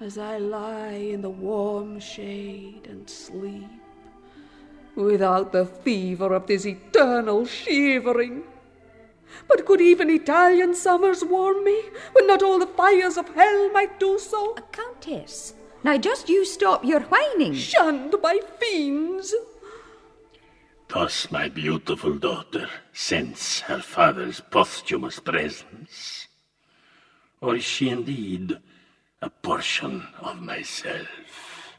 as 0.00 0.18
I 0.18 0.38
lie 0.38 0.92
in 1.14 1.22
the 1.22 1.30
warm 1.30 1.98
shade 2.00 2.86
and 2.86 3.08
sleep 3.08 3.70
without 4.94 5.52
the 5.52 5.64
fever 5.64 6.34
of 6.34 6.46
this 6.46 6.66
eternal 6.66 7.46
shivering. 7.46 8.44
But 9.48 9.66
could 9.66 9.80
even 9.80 10.10
Italian 10.10 10.74
summers 10.74 11.24
warm 11.24 11.64
me 11.64 11.82
when 12.12 12.26
not 12.26 12.42
all 12.42 12.58
the 12.58 12.66
fires 12.66 13.16
of 13.16 13.34
hell 13.34 13.70
might 13.72 13.98
do 13.98 14.18
so? 14.18 14.54
A 14.56 14.62
countess. 14.62 15.54
Now 15.82 15.96
just 15.96 16.28
you 16.28 16.44
stop 16.44 16.84
your 16.84 17.00
whining. 17.00 17.54
Shunned 17.54 18.14
by 18.22 18.40
fiends. 18.58 19.34
Does 20.88 21.28
my 21.30 21.48
beautiful 21.48 22.14
daughter 22.14 22.68
sense 22.92 23.60
her 23.60 23.80
father's 23.80 24.40
posthumous 24.40 25.20
presence? 25.20 26.28
Or 27.40 27.56
is 27.56 27.64
she 27.64 27.88
indeed 27.88 28.58
a 29.22 29.30
portion 29.30 30.06
of 30.20 30.40
myself? 30.42 31.74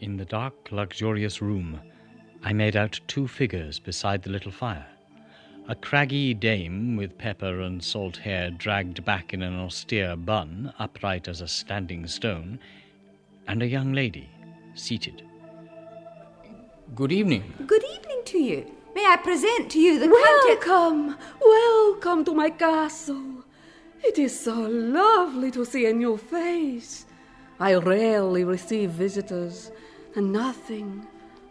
In 0.00 0.16
the 0.16 0.26
dark, 0.26 0.54
luxurious 0.70 1.40
room, 1.40 1.80
I 2.44 2.52
made 2.52 2.76
out 2.76 3.00
two 3.08 3.26
figures 3.26 3.78
beside 3.78 4.22
the 4.22 4.30
little 4.30 4.52
fire. 4.52 4.86
A 5.68 5.74
craggy 5.74 6.34
dame 6.34 6.96
with 6.96 7.18
pepper 7.18 7.60
and 7.62 7.82
salt 7.82 8.18
hair 8.18 8.50
dragged 8.50 9.04
back 9.04 9.32
in 9.32 9.42
an 9.42 9.58
austere 9.58 10.14
bun, 10.14 10.72
upright 10.78 11.26
as 11.26 11.40
a 11.40 11.48
standing 11.48 12.06
stone, 12.06 12.58
and 13.46 13.62
a 13.62 13.66
young 13.66 13.92
lady 13.92 14.28
seated. 14.74 15.22
Good 16.94 17.12
evening. 17.12 17.54
Good 17.66 17.84
evening 17.84 18.22
to 18.26 18.38
you. 18.38 18.70
May 18.94 19.06
I 19.06 19.16
present 19.16 19.70
to 19.72 19.78
you 19.78 19.98
the 19.98 20.06
countess? 20.06 20.68
Welcome, 20.68 21.16
welcome 21.40 22.24
to 22.24 22.34
my 22.34 22.50
castle. 22.50 23.37
It 24.02 24.18
is 24.18 24.38
so 24.38 24.54
lovely 24.54 25.50
to 25.50 25.64
see 25.64 25.86
a 25.86 25.92
new 25.92 26.16
face. 26.16 27.06
I 27.60 27.74
rarely 27.74 28.44
receive 28.44 28.90
visitors, 28.90 29.70
and 30.14 30.32
nothing, 30.32 31.06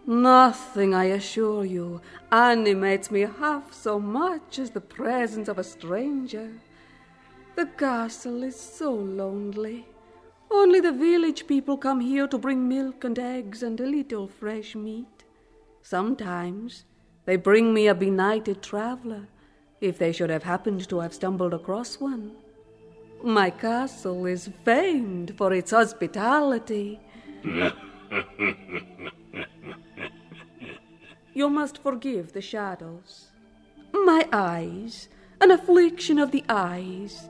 nothing, 0.05 0.93
I 0.93 1.05
assure 1.05 1.65
you, 1.65 2.01
animates 2.31 3.11
me 3.11 3.21
half 3.21 3.73
so 3.73 3.99
much 3.99 4.59
as 4.59 4.71
the 4.71 4.81
presence 4.81 5.49
of 5.49 5.57
a 5.57 5.63
stranger. 5.63 6.49
The 7.55 7.65
castle 7.65 8.43
is 8.43 8.57
so 8.57 8.93
lonely. 8.93 9.87
Only 10.49 10.79
the 10.79 10.93
village 10.93 11.45
people 11.47 11.77
come 11.77 11.99
here 11.99 12.27
to 12.27 12.37
bring 12.37 12.69
milk 12.69 13.03
and 13.03 13.19
eggs 13.19 13.63
and 13.63 13.79
a 13.81 13.85
little 13.85 14.27
fresh 14.27 14.75
meat. 14.75 15.25
Sometimes 15.81 16.85
they 17.25 17.35
bring 17.35 17.73
me 17.73 17.87
a 17.87 17.95
benighted 17.95 18.61
traveler, 18.61 19.27
if 19.81 19.97
they 19.97 20.11
should 20.11 20.29
have 20.29 20.43
happened 20.43 20.87
to 20.89 20.99
have 20.99 21.13
stumbled 21.13 21.53
across 21.53 21.99
one. 21.99 22.31
My 23.23 23.49
castle 23.49 24.25
is 24.25 24.49
famed 24.63 25.35
for 25.37 25.53
its 25.53 25.71
hospitality. 25.71 26.99
you 31.33 31.49
must 31.49 31.77
forgive 31.79 32.33
the 32.33 32.41
shadows. 32.41 33.27
My 33.93 34.27
eyes, 34.31 35.09
an 35.41 35.51
affliction 35.51 36.19
of 36.19 36.31
the 36.31 36.43
eyes. 36.49 37.29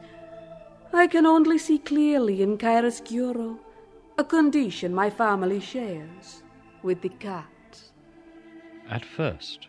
I 0.93 1.07
can 1.07 1.25
only 1.25 1.57
see 1.57 1.79
clearly 1.79 2.41
in 2.41 2.57
chiaroscuro, 2.57 3.59
a 4.17 4.23
condition 4.23 4.93
my 4.93 5.09
family 5.09 5.59
shares 5.59 6.43
with 6.81 7.01
the 7.01 7.09
cat. 7.09 7.45
At 8.89 9.05
first, 9.05 9.67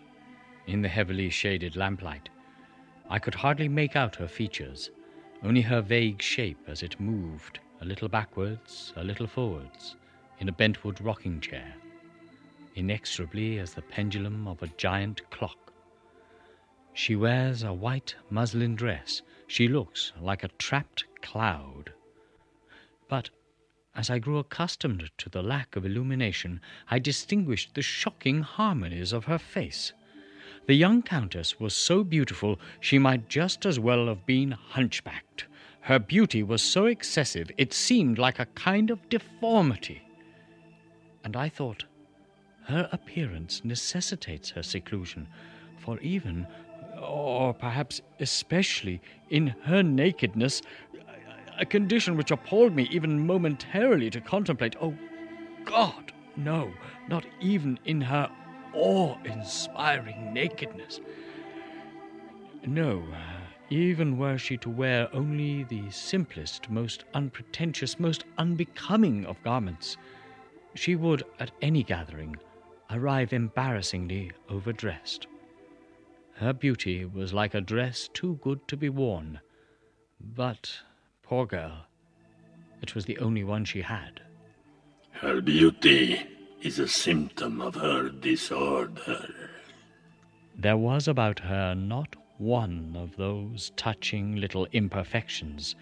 in 0.67 0.83
the 0.83 0.89
heavily 0.89 1.31
shaded 1.31 1.77
lamplight, 1.77 2.29
I 3.11 3.19
could 3.19 3.35
hardly 3.35 3.69
make 3.69 3.97
out 3.97 4.17
her 4.17 4.29
features, 4.29 4.91
only 5.43 5.63
her 5.63 5.81
vague 5.81 6.21
shape 6.21 6.59
as 6.67 6.83
it 6.83 7.01
moved, 7.01 7.61
a 7.81 7.85
little 7.85 8.09
backwards, 8.09 8.93
a 8.97 9.05
little 9.05 9.27
forwards, 9.27 9.97
in 10.41 10.49
a 10.49 10.53
bentwood 10.53 11.01
rocking 11.01 11.41
chair, 11.41 11.75
inexorably 12.75 13.59
as 13.59 13.73
the 13.73 13.83
pendulum 13.83 14.47
of 14.47 14.63
a 14.63 14.69
giant 14.77 15.29
clock. 15.31 15.73
She 16.93 17.17
wears 17.17 17.63
a 17.63 17.73
white 17.73 18.15
muslin 18.29 18.75
dress. 18.75 19.23
She 19.47 19.69
looks 19.69 20.13
like 20.21 20.45
a 20.45 20.49
trapped 20.59 21.05
cloud. 21.23 21.93
But 23.09 23.31
as 23.95 24.11
I 24.11 24.19
grew 24.19 24.39
accustomed 24.39 25.11
to 25.19 25.29
the 25.29 25.43
lack 25.43 25.77
of 25.77 25.87
illumination, 25.87 26.61
I 26.91 26.99
distinguished 26.99 27.75
the 27.75 27.83
shocking 27.83 28.43
harmonies 28.43 29.13
of 29.13 29.25
her 29.25 29.39
face. 29.39 29.93
The 30.69 30.75
young 30.75 31.01
countess 31.01 31.59
was 31.59 31.75
so 31.75 32.05
beautiful 32.05 32.61
she 32.79 32.99
might 32.99 33.31
just 33.31 33.65
as 33.65 33.81
well 33.81 34.09
have 34.09 34.27
been 34.27 34.51
hunchbacked. 34.51 35.47
Her 35.81 35.99
beauty 35.99 36.43
was 36.43 36.61
so 36.61 36.85
excessive 36.85 37.51
it 37.57 37.73
seemed 37.73 38.19
like 38.19 38.39
a 38.39 38.45
kind 38.55 38.91
of 38.91 39.09
deformity. 39.09 40.03
And 41.25 41.37
I 41.37 41.49
thought, 41.49 41.87
her 42.65 42.87
appearance 42.93 43.63
necessitates 43.65 44.51
her 44.51 44.63
seclusion, 44.63 45.27
for 45.79 45.99
even, 46.01 46.47
or 47.01 47.55
perhaps 47.55 48.03
especially, 48.21 49.01
in 49.31 49.47
her 49.63 49.83
nakedness, 49.83 50.61
a 51.59 51.65
condition 51.65 52.15
which 52.15 52.31
appalled 52.31 52.75
me 52.75 52.87
even 52.91 53.27
momentarily 53.27 54.11
to 54.11 54.21
contemplate. 54.21 54.77
Oh, 54.83 54.93
God, 55.65 56.13
no, 56.37 56.71
not 57.09 57.25
even 57.41 57.81
in 57.87 58.03
her 58.03 58.31
awe 58.75 59.17
inspiring 59.25 60.33
nakedness. 60.33 61.01
No, 62.67 63.03
uh, 63.13 63.41
even 63.71 64.19
were 64.19 64.39
she 64.39 64.57
to 64.59 64.71
wear 64.71 65.09
only 65.15 65.65
the 65.65 65.91
simplest, 65.91 66.71
most 66.71 67.05
unpretentious, 67.15 67.99
most 67.99 68.25
unbecoming 68.39 69.25
of 69.27 69.43
garments, 69.43 69.97
she 70.75 70.97
would, 70.97 71.23
at 71.39 71.51
any 71.63 71.83
gathering, 71.83 72.37
arrive 72.91 73.33
embarrassingly 73.33 74.33
overdressed. 74.49 75.27
Her 76.35 76.53
beauty 76.53 77.05
was 77.05 77.33
like 77.33 77.55
a 77.55 77.61
dress 77.61 78.09
too 78.13 78.39
good 78.43 78.67
to 78.69 78.77
be 78.77 78.89
worn, 78.89 79.41
but 80.21 80.81
Poor 81.29 81.45
girl. 81.45 81.85
It 82.81 82.95
was 82.95 83.05
the 83.05 83.19
only 83.19 83.45
one 83.45 83.67
she 83.67 83.83
had. 83.83 84.23
Her 85.11 85.43
beauty 85.43 86.27
is 86.63 86.79
a 86.79 86.89
symptom 86.89 87.61
of 87.61 87.75
her 87.75 88.09
disorder. 88.09 89.29
There 90.57 90.77
was 90.77 91.07
about 91.07 91.39
her 91.41 91.75
not 91.75 92.17
one 92.39 92.97
of 92.97 93.17
those 93.17 93.73
touching 93.77 94.37
little 94.37 94.67
imperfections, 94.73 95.75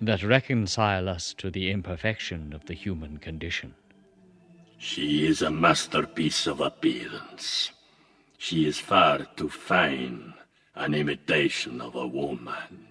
that 0.00 0.22
reconcile 0.22 1.08
us 1.08 1.34
to 1.34 1.50
the 1.50 1.70
imperfection 1.70 2.52
of 2.54 2.64
the 2.66 2.74
human 2.74 3.18
condition. 3.18 3.74
She 4.78 5.26
is 5.26 5.42
a 5.42 5.50
masterpiece 5.50 6.46
of 6.46 6.60
appearance. 6.60 7.70
She 8.38 8.66
is 8.66 8.78
far 8.78 9.26
too 9.36 9.50
fine 9.50 10.32
an 10.74 10.94
imitation 10.94 11.80
of 11.80 11.94
a 11.94 12.06
woman. 12.06 12.86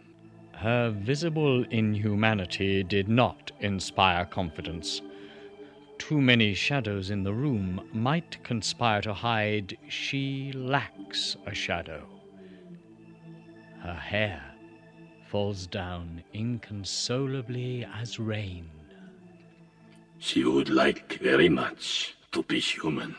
Her 0.54 0.92
visible 0.92 1.64
inhumanity 1.72 2.84
did 2.84 3.08
not 3.08 3.52
inspire 3.60 4.26
confidence. 4.26 5.02
Too 6.00 6.20
many 6.20 6.56
shadows 6.56 7.12
in 7.12 7.22
the 7.24 7.34
room 7.34 7.88
might 7.94 8.44
conspire 8.44 9.02
to 9.02 9.14
hide 9.14 9.78
she 9.90 10.52
lacks 10.54 11.38
a 11.46 11.54
shadow. 11.54 12.04
Her 13.82 13.94
hair 13.94 14.42
falls 15.28 15.68
down 15.68 16.24
inconsolably 16.34 17.86
as 17.94 18.18
rain. 18.18 18.72
She 20.18 20.44
would 20.44 20.70
like 20.70 21.20
very 21.22 21.50
much 21.50 22.16
to 22.32 22.42
be 22.44 22.60
human. 22.60 23.16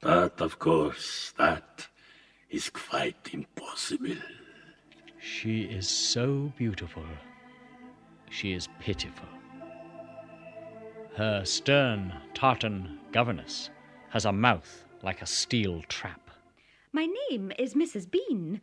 But 0.00 0.40
of 0.42 0.58
course, 0.58 1.32
that 1.38 1.86
is 2.50 2.68
quite 2.68 3.30
impossible. 3.32 4.16
She 5.18 5.62
is 5.62 5.88
so 5.88 6.52
beautiful. 6.58 7.06
She 8.28 8.52
is 8.52 8.68
pitiful. 8.80 9.35
Her 11.16 11.46
stern 11.46 12.12
tartan 12.34 12.98
governess 13.10 13.70
has 14.10 14.26
a 14.26 14.32
mouth 14.32 14.84
like 15.02 15.22
a 15.22 15.26
steel 15.26 15.80
trap. 15.88 16.30
My 16.92 17.08
name 17.30 17.52
is 17.58 17.72
Mrs. 17.72 18.10
Bean. 18.10 18.60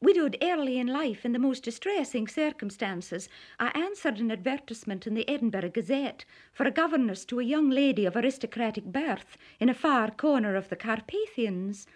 Widowed 0.00 0.38
early 0.40 0.78
in 0.78 0.86
life 0.86 1.26
in 1.26 1.32
the 1.32 1.38
most 1.38 1.62
distressing 1.62 2.26
circumstances, 2.26 3.28
I 3.58 3.68
answered 3.78 4.18
an 4.18 4.30
advertisement 4.30 5.06
in 5.06 5.12
the 5.12 5.28
Edinburgh 5.28 5.72
Gazette 5.72 6.24
for 6.54 6.64
a 6.64 6.70
governess 6.70 7.26
to 7.26 7.38
a 7.38 7.44
young 7.44 7.68
lady 7.68 8.06
of 8.06 8.16
aristocratic 8.16 8.84
birth 8.84 9.36
in 9.58 9.68
a 9.68 9.74
far 9.74 10.10
corner 10.10 10.56
of 10.56 10.70
the 10.70 10.76
Carpathians. 10.76 11.86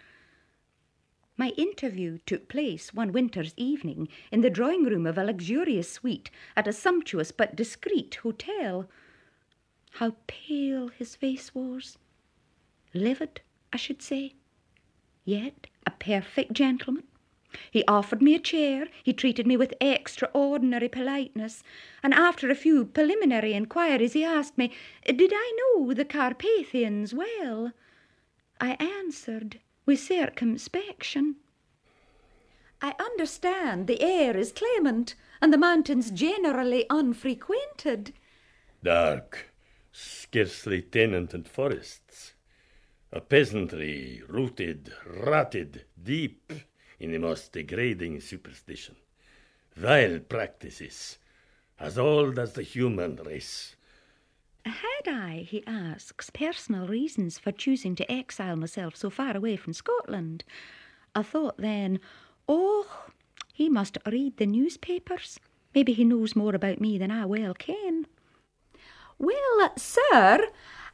My 1.35 1.49
interview 1.57 2.19
took 2.27 2.47
place 2.47 2.93
one 2.93 3.11
winter's 3.11 3.55
evening 3.57 4.07
in 4.31 4.41
the 4.41 4.51
drawing 4.51 4.83
room 4.83 5.07
of 5.07 5.17
a 5.17 5.23
luxurious 5.23 5.91
suite 5.91 6.29
at 6.55 6.67
a 6.67 6.73
sumptuous 6.73 7.31
but 7.31 7.55
discreet 7.55 8.19
hotel. 8.21 8.87
How 9.99 10.17
pale 10.27 10.89
his 10.89 11.15
face 11.15 11.55
was! 11.55 11.97
Livid, 12.93 13.39
I 13.71 13.77
should 13.77 14.01
say. 14.01 14.33
Yet 15.23 15.67
a 15.87 15.91
perfect 15.91 16.51
gentleman. 16.51 17.05
He 17.71 17.85
offered 17.87 18.21
me 18.21 18.35
a 18.35 18.39
chair, 18.39 18.89
he 19.01 19.13
treated 19.13 19.47
me 19.47 19.55
with 19.55 19.73
extraordinary 19.79 20.89
politeness, 20.89 21.63
and 22.03 22.13
after 22.13 22.49
a 22.49 22.55
few 22.55 22.83
preliminary 22.83 23.53
inquiries 23.53 24.11
he 24.11 24.25
asked 24.25 24.57
me, 24.57 24.73
Did 25.05 25.31
I 25.33 25.57
know 25.57 25.93
the 25.93 26.03
Carpathians 26.03 27.13
well? 27.13 27.71
I 28.59 28.73
answered 28.73 29.61
with 29.85 30.01
circumspection. 30.01 31.37
I 32.81 32.95
understand 32.99 33.87
the 33.87 34.01
air 34.01 34.35
is 34.35 34.51
clement 34.51 35.15
and 35.41 35.53
the 35.53 35.57
mountains 35.57 36.11
generally 36.11 36.85
unfrequented. 36.89 38.13
Dark, 38.83 39.54
scarcely 39.95 40.81
tenanted 40.81 41.47
forests. 41.47 42.33
A 43.13 43.21
peasantry 43.21 44.21
rooted, 44.27 44.91
rotted 45.05 45.85
deep 46.01 46.51
in 46.99 47.13
the 47.13 47.17
most 47.17 47.53
degrading 47.53 48.19
superstition. 48.19 48.97
Vile 49.73 50.19
practices, 50.19 51.17
as 51.79 51.97
old 51.97 52.37
as 52.37 52.53
the 52.53 52.63
human 52.63 53.15
race. 53.15 53.77
Had 54.65 55.07
I, 55.07 55.45
he 55.47 55.63
asks, 55.65 56.29
personal 56.29 56.87
reasons 56.87 57.39
for 57.39 57.53
choosing 57.53 57.95
to 57.95 58.11
exile 58.11 58.57
myself 58.57 58.97
so 58.97 59.09
far 59.09 59.37
away 59.37 59.55
from 59.55 59.71
Scotland? 59.71 60.43
I 61.13 61.21
thought 61.21 61.57
then, 61.57 62.01
oh, 62.49 63.05
he 63.53 63.69
must 63.69 63.97
read 64.05 64.35
the 64.37 64.45
newspapers. 64.45 65.39
Maybe 65.73 65.93
he 65.93 66.03
knows 66.03 66.35
more 66.35 66.53
about 66.53 66.81
me 66.81 66.97
than 66.97 67.11
I 67.11 67.25
well 67.25 67.53
can. 67.53 68.07
Well, 69.17 69.71
sir, 69.77 70.49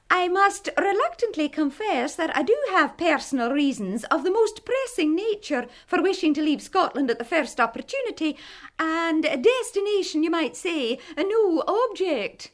I 0.10 0.28
must 0.28 0.70
reluctantly 0.78 1.50
confess 1.50 2.16
that 2.16 2.36
I 2.36 2.44
do 2.44 2.58
have 2.70 2.98
personal 2.98 3.52
reasons 3.52 4.04
of 4.06 4.24
the 4.24 4.30
most 4.32 4.66
pressing 4.66 5.16
nature 5.16 5.68
for 5.88 6.02
wishing 6.02 6.34
to 6.36 6.42
leave 6.42 6.62
Scotland 6.62 7.10
at 7.10 7.18
the 7.18 7.26
first 7.26 7.60
opportunity, 7.60 8.38
and 8.78 9.26
a 9.26 9.38
destination, 9.38 10.24
you 10.24 10.30
might 10.30 10.56
say, 10.56 11.00
a 11.16 11.24
new 11.24 11.64
object. 11.68 12.52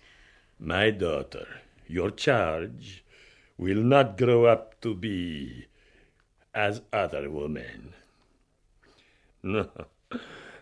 My 0.59 0.91
daughter, 0.91 1.47
your 1.87 2.11
charge 2.11 3.03
will 3.57 3.81
not 3.81 4.17
grow 4.17 4.45
up 4.45 4.79
to 4.81 4.93
be 4.93 5.65
as 6.53 6.81
other 6.93 7.29
women. 7.29 7.93
No, 9.43 9.69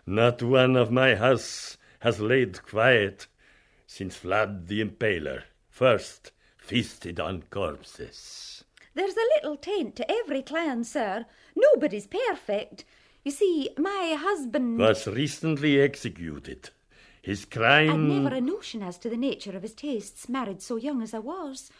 not 0.06 0.42
one 0.42 0.76
of 0.76 0.92
my 0.92 1.14
house 1.14 1.76
has 2.00 2.20
laid 2.20 2.62
quiet 2.62 3.26
since 3.86 4.18
Vlad 4.18 4.66
the 4.66 4.84
Impaler 4.84 5.44
first 5.70 6.32
feasted 6.58 7.20
on 7.20 7.44
corpses. 7.50 8.64
There's 8.94 9.16
a 9.16 9.30
little 9.36 9.56
taint 9.56 9.94
to 9.96 10.10
every 10.10 10.42
clan, 10.42 10.84
sir. 10.84 11.26
Nobody's 11.54 12.06
perfect. 12.06 12.84
You 13.24 13.30
see, 13.30 13.70
my 13.76 14.16
husband 14.18 14.78
was 14.78 15.06
recently 15.06 15.80
executed. 15.80 16.70
His 17.20 17.44
crime. 17.44 17.90
I'd 17.90 18.22
never 18.22 18.36
a 18.36 18.40
notion 18.40 18.82
as 18.82 18.98
to 18.98 19.10
the 19.10 19.16
nature 19.16 19.56
of 19.56 19.62
his 19.62 19.74
tastes, 19.74 20.28
married 20.28 20.62
so 20.62 20.76
young 20.76 21.02
as 21.02 21.12
I 21.12 21.18
was. 21.18 21.70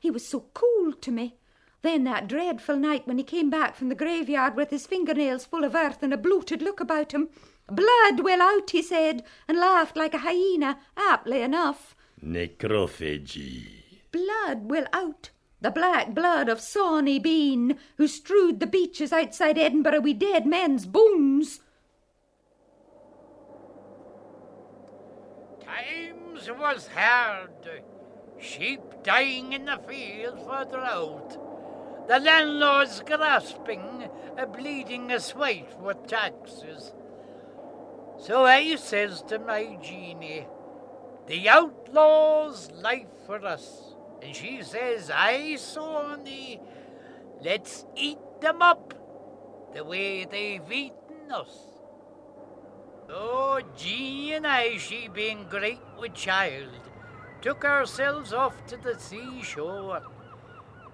He 0.00 0.10
was 0.10 0.26
so 0.26 0.46
cool 0.52 0.92
to 0.92 1.10
me. 1.10 1.36
Then 1.82 2.04
that 2.04 2.26
dreadful 2.26 2.76
night 2.76 3.06
when 3.06 3.18
he 3.18 3.24
came 3.24 3.48
back 3.48 3.76
from 3.76 3.88
the 3.88 3.94
graveyard 3.94 4.56
with 4.56 4.70
his 4.70 4.86
fingernails 4.86 5.44
full 5.44 5.62
of 5.62 5.74
earth 5.74 6.02
and 6.02 6.12
a 6.12 6.16
bloated 6.18 6.60
look 6.60 6.80
about 6.80 7.12
him. 7.12 7.28
Blood 7.68 8.20
will 8.20 8.40
out, 8.40 8.70
he 8.70 8.82
said, 8.82 9.24
and 9.48 9.58
laughed 9.58 9.96
like 9.96 10.14
a 10.14 10.18
hyena, 10.18 10.78
aptly 10.96 11.42
enough. 11.42 11.96
Necrophagy. 12.24 13.66
Blood 14.12 14.70
will 14.70 14.86
out. 14.92 15.30
The 15.60 15.70
black 15.70 16.14
blood 16.14 16.48
of 16.48 16.60
Sawney 16.60 17.18
Bean, 17.18 17.78
who 17.96 18.06
strewed 18.06 18.60
the 18.60 18.66
beaches 18.66 19.12
outside 19.12 19.58
Edinburgh 19.58 20.02
with 20.02 20.18
dead 20.18 20.46
men's 20.46 20.86
bones. 20.86 21.60
Times 25.64 26.48
was 26.50 26.88
hard. 26.94 27.82
Sheep 28.38 28.80
dying 29.02 29.54
in 29.54 29.64
the 29.64 29.80
field 29.88 30.38
for 30.40 30.64
drought. 30.70 31.36
The 32.06 32.20
landlords 32.20 33.00
grasping, 33.00 34.08
a 34.36 34.46
bleeding 34.46 35.10
us 35.10 35.34
white 35.34 35.80
with 35.80 36.06
taxes. 36.06 36.92
So 38.18 38.44
I 38.44 38.76
says 38.76 39.22
to 39.28 39.38
my 39.38 39.78
Jeanie, 39.82 40.46
the 41.26 41.48
outlaw's 41.48 42.70
life 42.72 43.06
for 43.26 43.44
us. 43.44 43.94
And 44.22 44.34
she 44.34 44.62
says, 44.62 45.10
Sawney, 45.60 46.60
let's 47.42 47.84
eat 47.94 48.18
them 48.40 48.62
up 48.62 48.94
the 49.74 49.84
way 49.84 50.24
they've 50.24 50.72
eaten 50.72 51.30
us. 51.30 51.50
Oh, 53.10 53.60
Jeanie 53.76 54.32
and 54.32 54.46
I, 54.46 54.78
she 54.78 55.08
being 55.08 55.46
great 55.50 55.80
with 56.00 56.14
child, 56.14 56.70
took 57.42 57.64
ourselves 57.64 58.32
off 58.32 58.66
to 58.66 58.76
the 58.76 58.98
seashore. 58.98 60.02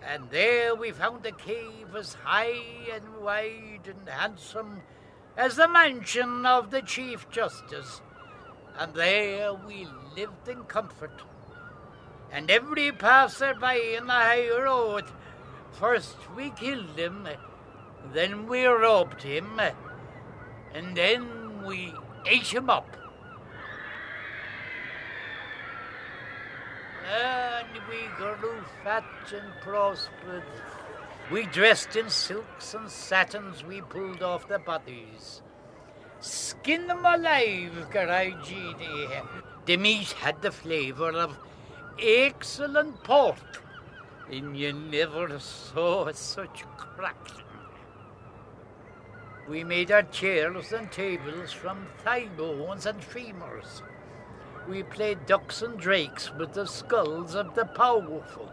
And 0.04 0.28
there 0.30 0.74
we 0.74 0.90
found 0.90 1.24
a 1.24 1.32
cave 1.32 1.94
as 1.96 2.14
high 2.14 2.61
and 2.92 3.16
wide 3.22 3.87
and 3.87 4.08
handsome 4.08 4.82
as 5.37 5.57
the 5.57 5.68
mansion 5.68 6.45
of 6.47 6.71
the 6.71 6.83
Chief 6.83 7.29
Justice. 7.31 8.01
And 8.79 8.95
there 8.95 9.53
we 9.55 9.87
lived 10.16 10.49
in 10.49 10.64
comfort. 10.64 11.23
And 12.31 12.51
every 12.51 12.92
passer 12.92 13.55
by 13.55 13.75
in 13.75 14.07
the 14.07 14.12
high 14.12 14.49
road, 14.49 15.05
first 15.73 16.16
we 16.35 16.51
killed 16.51 16.99
him, 16.99 17.29
then 18.12 18.47
we 18.47 18.64
robbed 18.64 19.23
him, 19.23 19.61
and 20.75 20.97
then 20.97 21.64
we 21.64 21.92
ate 22.27 22.47
him 22.47 22.71
up. 22.71 22.97
And 27.12 27.68
we 27.88 28.09
grew 28.16 28.64
fat 28.83 29.05
and 29.35 29.53
prospered. 29.61 30.45
We 31.33 31.47
dressed 31.47 31.97
in 31.97 32.11
silks 32.11 32.75
and 32.75 32.90
satins, 32.90 33.64
we 33.64 33.81
pulled 33.81 34.23
off 34.23 34.49
the 34.49 34.59
bodies. 34.59 35.40
Skin 36.21 36.87
them 36.87 37.07
alive, 37.07 37.73
Jeanie. 38.45 39.09
The 39.64 39.79
meat 39.79 40.12
had 40.12 40.42
the 40.42 40.53
flavour 40.53 41.12
of 41.12 41.38
excellent 41.99 43.03
pork, 43.03 43.64
and 44.31 44.55
you 44.55 44.75
never 44.75 45.38
saw 45.38 46.12
such 46.12 46.64
crackling. 46.77 47.47
We 49.49 49.64
made 49.64 49.90
our 49.90 50.03
chairs 50.03 50.71
and 50.75 50.92
tables 50.92 51.51
from 51.51 51.87
thigh 52.05 52.29
bones 52.37 52.85
and 52.85 53.01
femurs. 53.01 53.81
we 54.68 54.83
played 54.83 55.25
ducks 55.25 55.62
and 55.62 55.79
drakes 55.79 56.31
with 56.35 56.53
the 56.53 56.66
skulls 56.66 57.35
of 57.35 57.55
the 57.55 57.64
powerful. 57.64 58.51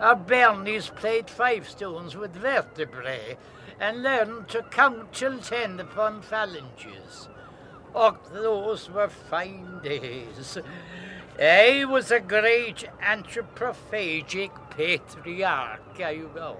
Our 0.00 0.16
bairnies 0.16 0.94
played 0.94 1.28
five 1.28 1.68
stones 1.68 2.16
with 2.16 2.32
vertebrae 2.34 3.36
and 3.80 4.02
learned 4.02 4.48
to 4.48 4.62
count 4.62 5.12
till 5.12 5.38
ten 5.38 5.80
upon 5.80 6.22
phalanges. 6.22 7.28
Oh, 7.94 8.16
those 8.32 8.90
were 8.90 9.08
fine 9.08 9.80
days. 9.82 10.58
I 11.40 11.84
was 11.84 12.10
a 12.10 12.20
great 12.20 12.84
anthropophagic 13.02 14.50
patriarch, 14.70 16.00
I 16.00 16.22
was. 16.34 16.56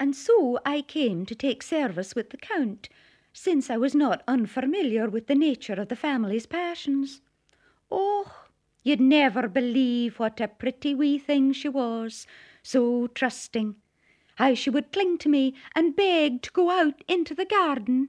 And 0.00 0.14
so 0.14 0.58
I 0.64 0.82
came 0.82 1.26
to 1.26 1.34
take 1.34 1.62
service 1.62 2.14
with 2.14 2.30
the 2.30 2.36
Count, 2.36 2.88
since 3.32 3.70
I 3.70 3.76
was 3.76 3.94
not 3.94 4.22
unfamiliar 4.28 5.08
with 5.08 5.26
the 5.26 5.34
nature 5.34 5.74
of 5.74 5.88
the 5.88 5.96
family's 5.96 6.46
passions. 6.46 7.20
Oh, 7.90 8.37
you'd 8.88 9.00
never 9.00 9.46
believe 9.48 10.18
what 10.18 10.40
a 10.40 10.48
pretty 10.48 10.94
wee 10.94 11.18
thing 11.18 11.52
she 11.52 11.68
was, 11.68 12.26
so 12.62 13.06
trusting. 13.08 13.76
How 14.36 14.54
she 14.54 14.70
would 14.70 14.92
cling 14.92 15.18
to 15.18 15.28
me 15.28 15.54
and 15.74 15.94
beg 15.94 16.42
to 16.42 16.50
go 16.52 16.70
out 16.70 17.02
into 17.06 17.34
the 17.34 17.44
garden. 17.44 18.08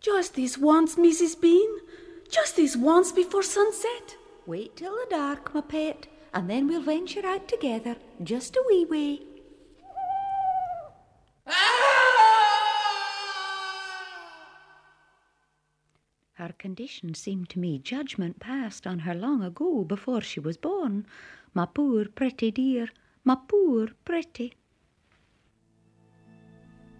Just 0.00 0.34
this 0.34 0.58
once, 0.58 0.96
Mrs. 0.96 1.40
Bean. 1.40 1.70
Just 2.30 2.56
this 2.56 2.76
once 2.76 3.12
before 3.12 3.42
sunset. 3.42 4.16
Wait 4.46 4.76
till 4.76 4.92
the 4.92 5.06
dark, 5.08 5.54
my 5.54 5.62
pet, 5.62 6.06
and 6.34 6.50
then 6.50 6.66
we'll 6.68 6.82
venture 6.82 7.24
out 7.24 7.48
together, 7.48 7.96
just 8.22 8.56
a 8.56 8.64
wee 8.68 8.84
way. 8.84 9.20
Ah! 11.46 12.03
Her 16.34 16.52
condition 16.58 17.14
seemed 17.14 17.48
to 17.50 17.60
me 17.60 17.78
judgment 17.78 18.40
passed 18.40 18.88
on 18.88 19.00
her 19.00 19.14
long 19.14 19.44
ago 19.44 19.84
before 19.84 20.20
she 20.20 20.40
was 20.40 20.56
born. 20.56 21.06
My 21.54 21.64
poor 21.64 22.06
pretty 22.06 22.50
dear, 22.50 22.88
my 23.22 23.36
poor 23.46 23.88
pretty. 24.04 24.54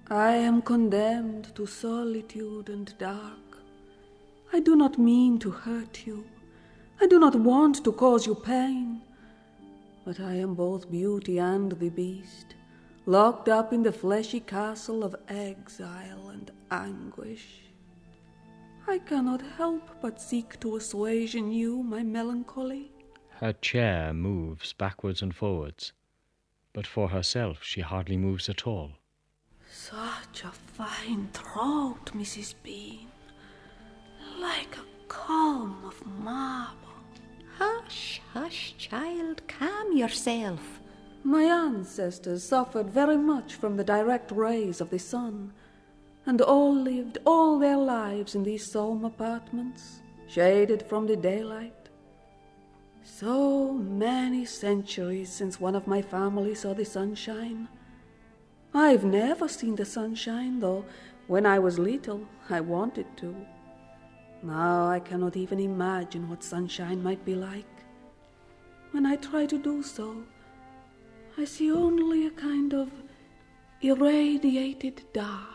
I 0.08 0.36
am 0.36 0.62
condemned 0.62 1.52
to 1.56 1.66
solitude 1.66 2.68
and 2.68 2.96
dark. 2.98 3.58
I 4.52 4.60
do 4.60 4.76
not 4.76 4.98
mean 4.98 5.40
to 5.40 5.50
hurt 5.50 6.06
you. 6.06 6.24
I 7.00 7.08
do 7.08 7.18
not 7.18 7.34
want 7.34 7.82
to 7.82 7.92
cause 7.92 8.26
you 8.26 8.36
pain. 8.36 9.02
But 10.04 10.20
I 10.20 10.34
am 10.34 10.54
both 10.54 10.88
beauty 10.92 11.38
and 11.38 11.72
the 11.72 11.90
beast, 11.90 12.54
locked 13.04 13.48
up 13.48 13.72
in 13.72 13.82
the 13.82 13.90
fleshy 13.92 14.38
castle 14.38 15.02
of 15.02 15.16
exile 15.26 16.28
and 16.28 16.52
anguish. 16.70 17.63
I 18.86 18.98
cannot 18.98 19.42
help 19.56 19.88
but 20.02 20.20
seek 20.20 20.60
to 20.60 20.76
assuage 20.76 21.34
in 21.34 21.50
you 21.50 21.82
my 21.82 22.02
melancholy. 22.02 22.92
Her 23.40 23.52
chair 23.52 24.12
moves 24.12 24.72
backwards 24.72 25.22
and 25.22 25.34
forwards, 25.34 25.92
but 26.72 26.86
for 26.86 27.08
herself 27.08 27.58
she 27.62 27.80
hardly 27.80 28.16
moves 28.16 28.48
at 28.48 28.66
all. 28.66 28.92
Such 29.70 30.44
a 30.44 30.50
fine 30.50 31.28
throat, 31.32 32.12
Mrs. 32.12 32.54
Bean, 32.62 33.08
like 34.40 34.76
a 34.76 34.84
comb 35.08 35.84
of 35.84 36.06
marble. 36.06 36.78
Hush, 37.58 38.20
hush, 38.32 38.74
child, 38.76 39.42
calm 39.48 39.96
yourself. 39.96 40.80
My 41.22 41.44
ancestors 41.44 42.44
suffered 42.44 42.90
very 42.90 43.16
much 43.16 43.54
from 43.54 43.76
the 43.76 43.84
direct 43.84 44.30
rays 44.30 44.80
of 44.80 44.90
the 44.90 44.98
sun, 44.98 45.52
and 46.26 46.40
all 46.40 46.74
lived 46.74 47.18
all 47.26 47.58
their 47.58 47.76
lives 47.76 48.34
in 48.34 48.42
these 48.42 48.70
solemn 48.70 49.04
apartments, 49.04 50.02
shaded 50.26 50.82
from 50.82 51.06
the 51.06 51.16
daylight. 51.16 51.88
So 53.02 53.72
many 53.72 54.44
centuries 54.44 55.30
since 55.30 55.60
one 55.60 55.74
of 55.74 55.86
my 55.86 56.00
family 56.00 56.54
saw 56.54 56.72
the 56.72 56.84
sunshine. 56.84 57.68
I've 58.72 59.04
never 59.04 59.46
seen 59.48 59.76
the 59.76 59.84
sunshine, 59.84 60.60
though 60.60 60.84
when 61.26 61.46
I 61.46 61.58
was 61.58 61.78
little 61.78 62.26
I 62.50 62.60
wanted 62.60 63.06
to. 63.18 63.36
Now 64.42 64.88
I 64.88 65.00
cannot 65.00 65.36
even 65.36 65.60
imagine 65.60 66.28
what 66.28 66.42
sunshine 66.42 67.02
might 67.02 67.24
be 67.24 67.34
like. 67.34 67.66
When 68.90 69.06
I 69.06 69.16
try 69.16 69.46
to 69.46 69.58
do 69.58 69.82
so, 69.82 70.24
I 71.36 71.44
see 71.44 71.70
only 71.72 72.26
a 72.26 72.30
kind 72.30 72.74
of 72.74 72.90
irradiated 73.80 75.02
dark. 75.12 75.53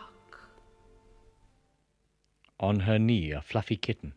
On 2.60 2.80
her 2.80 2.98
knee 2.98 3.32
a 3.32 3.40
fluffy 3.40 3.76
kitten, 3.76 4.12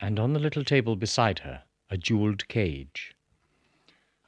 and 0.00 0.20
on 0.20 0.32
the 0.32 0.38
little 0.38 0.62
table 0.62 0.94
beside 0.94 1.40
her 1.40 1.64
a 1.90 1.96
jeweled 1.96 2.46
cage. 2.46 3.12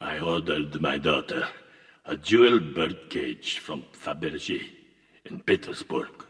I 0.00 0.18
ordered 0.18 0.80
my 0.80 0.98
daughter 0.98 1.48
a 2.04 2.16
jeweled 2.16 2.74
bird 2.74 3.10
cage 3.10 3.58
from 3.58 3.84
Fabergé 3.92 4.68
in 5.24 5.40
Petersburg 5.40 6.24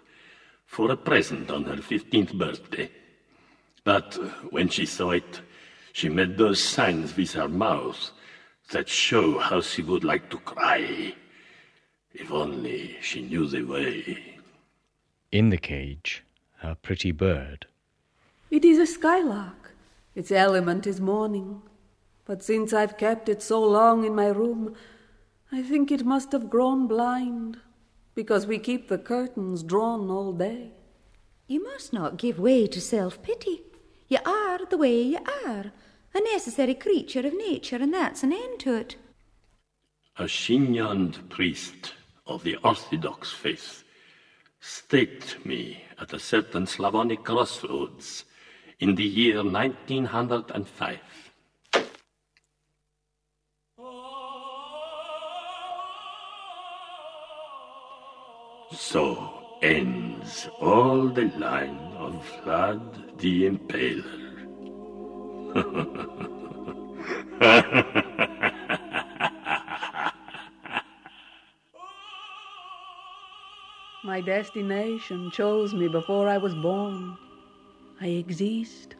for 0.66 0.90
a 0.90 0.96
present 0.96 1.50
on 1.50 1.64
her 1.64 1.76
15th 1.76 2.34
birthday. 2.34 2.90
But 3.84 4.18
uh, 4.18 4.28
when 4.50 4.68
she 4.68 4.84
saw 4.84 5.12
it, 5.12 5.40
she 5.94 6.10
made 6.10 6.36
those 6.36 6.62
signs 6.62 7.16
with 7.16 7.32
her 7.32 7.48
mouth 7.48 8.10
that 8.70 8.88
show 8.88 9.38
how 9.38 9.62
she 9.62 9.80
would 9.80 10.04
like 10.04 10.28
to 10.28 10.36
cry. 10.38 11.14
If 12.12 12.30
only 12.30 12.98
she 13.00 13.22
knew 13.22 13.46
the 13.46 13.62
way. 13.62 14.36
In 15.32 15.48
the 15.48 15.56
cage, 15.56 16.22
a 16.62 16.74
pretty 16.74 17.12
bird. 17.12 17.66
It 18.50 18.64
is 18.64 18.78
a 18.78 18.86
skylark. 18.86 19.72
Its 20.14 20.32
element 20.32 20.86
is 20.86 21.00
morning. 21.00 21.62
But 22.24 22.42
since 22.42 22.72
I've 22.72 22.98
kept 22.98 23.28
it 23.28 23.42
so 23.42 23.62
long 23.62 24.04
in 24.04 24.14
my 24.14 24.26
room, 24.26 24.74
I 25.50 25.62
think 25.62 25.90
it 25.90 26.04
must 26.04 26.32
have 26.32 26.50
grown 26.50 26.86
blind, 26.86 27.58
because 28.14 28.46
we 28.46 28.58
keep 28.58 28.88
the 28.88 28.98
curtains 28.98 29.62
drawn 29.62 30.10
all 30.10 30.32
day. 30.32 30.72
You 31.46 31.62
must 31.62 31.92
not 31.92 32.18
give 32.18 32.38
way 32.38 32.66
to 32.66 32.80
self 32.80 33.22
pity. 33.22 33.62
You 34.08 34.18
are 34.26 34.66
the 34.66 34.76
way 34.76 35.00
you 35.00 35.18
are, 35.46 35.72
a 36.14 36.20
necessary 36.32 36.74
creature 36.74 37.26
of 37.26 37.36
nature, 37.36 37.76
and 37.76 37.94
that's 37.94 38.22
an 38.22 38.32
end 38.32 38.60
to 38.60 38.74
it. 38.74 38.96
A 40.18 40.24
Shinyand 40.24 41.28
priest 41.28 41.94
of 42.26 42.42
the 42.42 42.56
Orthodox 42.56 43.32
faith 43.32 43.84
staked 44.60 45.46
me 45.46 45.82
at 46.00 46.12
a 46.12 46.18
certain 46.18 46.66
Slavonic 46.66 47.24
crossroads 47.24 48.24
in 48.80 48.94
the 48.94 49.04
year 49.04 49.42
1905. 49.42 50.98
So 58.70 59.58
ends 59.62 60.48
all 60.60 61.08
the 61.08 61.30
line 61.36 61.92
of 61.96 62.14
Vlad 62.44 63.18
the 63.18 63.50
Impaler. 63.50 64.28
My 74.08 74.22
destination 74.22 75.30
chose 75.30 75.74
me 75.74 75.86
before 75.86 76.28
I 76.30 76.38
was 76.38 76.54
born. 76.54 77.18
I 78.00 78.06
exist 78.06 78.94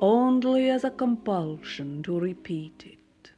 only 0.00 0.70
as 0.70 0.84
a 0.84 0.90
compulsion 0.90 2.02
to 2.04 2.18
repeat 2.18 2.82
it. 2.86 3.32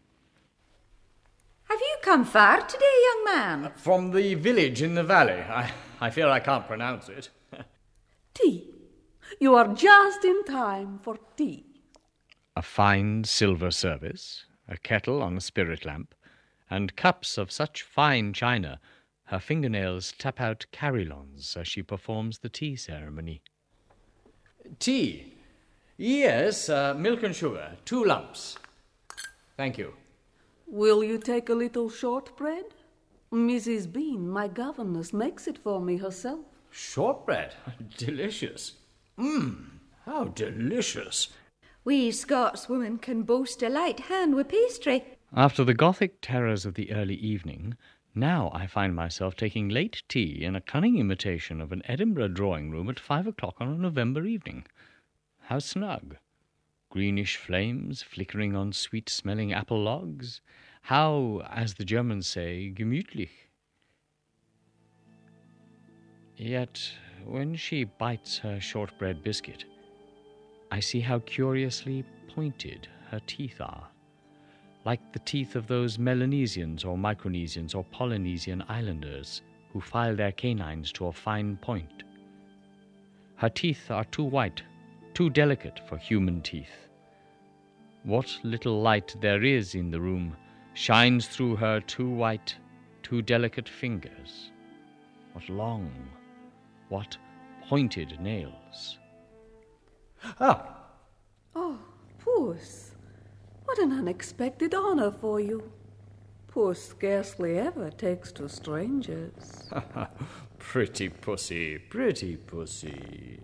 Have 1.65 1.81
you 1.81 1.97
come 2.03 2.25
far 2.25 2.61
today, 2.61 2.95
young 3.09 3.25
man? 3.25 3.73
From 3.75 4.13
the 4.13 4.35
village 4.37 4.83
in 4.83 4.95
the 4.95 5.03
valley. 5.03 5.33
I, 5.33 5.73
I 6.01 6.11
fear 6.11 6.29
I 6.29 6.39
can't 6.39 6.69
pronounce 6.69 7.09
it. 7.09 7.29
Tea. 8.35 8.71
You 9.41 9.57
are 9.57 9.75
just 9.75 10.25
in 10.25 10.45
time 10.45 11.01
for 11.03 11.19
tea. 11.37 11.65
A 12.55 12.63
fine 12.63 13.25
silver 13.25 13.73
service, 13.73 14.45
a 14.69 14.77
kettle 14.77 15.25
on 15.25 15.37
a 15.37 15.41
spirit 15.41 15.85
lamp, 15.85 16.15
and 16.71 16.95
cups 16.95 17.37
of 17.37 17.51
such 17.51 17.83
fine 17.83 18.33
china 18.33 18.79
her 19.31 19.39
fingernails 19.39 20.13
tap 20.19 20.41
out 20.41 20.67
carillons 20.73 21.57
as 21.57 21.69
she 21.69 21.85
performs 21.85 22.41
the 22.41 22.49
tea 22.49 22.75
ceremony. 22.75 23.41
Tea? 24.81 25.35
Yes, 25.97 26.69
uh, 26.69 26.95
milk 26.95 27.23
and 27.23 27.35
sugar. 27.35 27.77
Two 27.85 28.05
lumps. 28.05 28.59
Thank 29.57 29.79
you. 29.79 29.95
Will 30.67 31.05
you 31.05 31.17
take 31.17 31.49
a 31.49 31.55
little 31.55 31.89
shortbread? 31.89 32.65
Mrs. 33.33 33.93
Bean, 33.93 34.29
my 34.29 34.49
governess, 34.49 35.13
makes 35.13 35.47
it 35.47 35.59
for 35.59 35.81
me 35.81 35.99
herself. 35.99 36.41
Shortbread? 36.71 37.55
Delicious. 37.97 38.73
Mmm, 39.17 39.67
how 40.07 40.25
delicious. 40.25 41.29
We 41.85 42.11
Scotswomen 42.11 43.01
can 43.01 43.23
boast 43.23 43.63
a 43.63 43.69
light 43.69 44.01
hand 44.01 44.35
with 44.35 44.49
pastry. 44.49 45.05
After 45.33 45.63
the 45.63 45.75
Gothic 45.75 46.21
terrors 46.21 46.67
of 46.67 46.75
the 46.75 46.91
early 46.91 47.15
evening, 47.15 47.77
now 48.15 48.51
I 48.53 48.67
find 48.67 48.95
myself 48.95 49.37
taking 49.37 49.69
late 49.69 50.03
tea 50.09 50.45
in 50.45 50.57
a 50.57 50.61
cunning 50.61 50.99
imitation 50.99 51.61
of 51.61 51.73
an 51.73 51.83
Edinburgh 51.85 52.29
drawing 52.29 52.71
room 52.71 52.89
at 52.89 52.99
five 53.01 53.27
o'clock 53.27 53.57
on 53.61 53.69
a 53.69 53.77
November 53.77 54.25
evening. 54.25 54.67
How 55.43 55.59
snug! 55.59 56.17
Greenish 56.91 57.37
flames 57.37 58.03
flickering 58.03 58.57
on 58.57 58.73
sweet 58.73 59.09
smelling 59.09 59.53
apple 59.53 59.81
logs. 59.81 60.41
How, 60.83 61.43
as 61.49 61.75
the 61.75 61.85
Germans 61.85 62.27
say, 62.27 62.73
gemütlich. 62.75 63.31
Yet, 66.37 66.93
when 67.25 67.55
she 67.55 67.85
bites 67.85 68.39
her 68.39 68.61
shortbread 68.61 69.23
biscuit, 69.23 69.65
I 70.71 70.81
see 70.81 71.01
how 71.01 71.19
curiously 71.21 72.05
pointed 72.35 72.89
her 73.11 73.21
teeth 73.27 73.61
are, 73.61 73.89
like 74.85 75.13
the 75.13 75.19
teeth 75.21 75.57
of 75.57 75.67
those 75.67 75.99
Melanesians 75.99 76.85
or 76.85 76.97
Micronesians 76.97 77.75
or 77.75 77.85
Polynesian 77.85 78.65
islanders 78.69 79.43
who 79.73 79.81
file 79.81 80.17
their 80.17 80.33
canines 80.33 80.91
to 80.93 81.07
a 81.07 81.13
fine 81.13 81.57
point. 81.57 82.03
Her 83.37 83.49
teeth 83.49 83.91
are 83.91 84.05
too 84.05 84.25
white, 84.25 84.63
too 85.15 85.31
delicate 85.31 85.81
for 85.89 85.97
human 85.97 86.43
teeth. 86.43 86.89
What 88.05 88.39
little 88.43 88.81
light 88.81 89.15
there 89.21 89.45
is 89.45 89.75
in 89.75 89.91
the 89.91 90.01
room 90.01 90.37
shines 90.75 91.27
through 91.27 91.57
her 91.57 91.81
too 91.81 92.09
white, 92.09 92.57
too 93.03 93.23
delicate 93.23 93.69
fingers. 93.69 94.51
What 95.33 95.49
long, 95.49 95.91
what 96.89 97.17
pointed 97.69 98.19
nails. 98.21 98.99
Ah! 100.41 100.77
Oh, 101.55 101.79
puss, 102.19 102.90
what 103.71 103.79
an 103.79 103.93
unexpected 103.93 104.75
honor 104.75 105.13
for 105.13 105.39
you. 105.39 105.71
Puss 106.49 106.89
scarcely 106.89 107.57
ever 107.57 107.89
takes 107.89 108.33
to 108.33 108.49
strangers. 108.49 109.71
pretty 110.59 111.09
pussy, 111.09 111.79
pretty 111.79 112.37
pussy. 112.37 113.39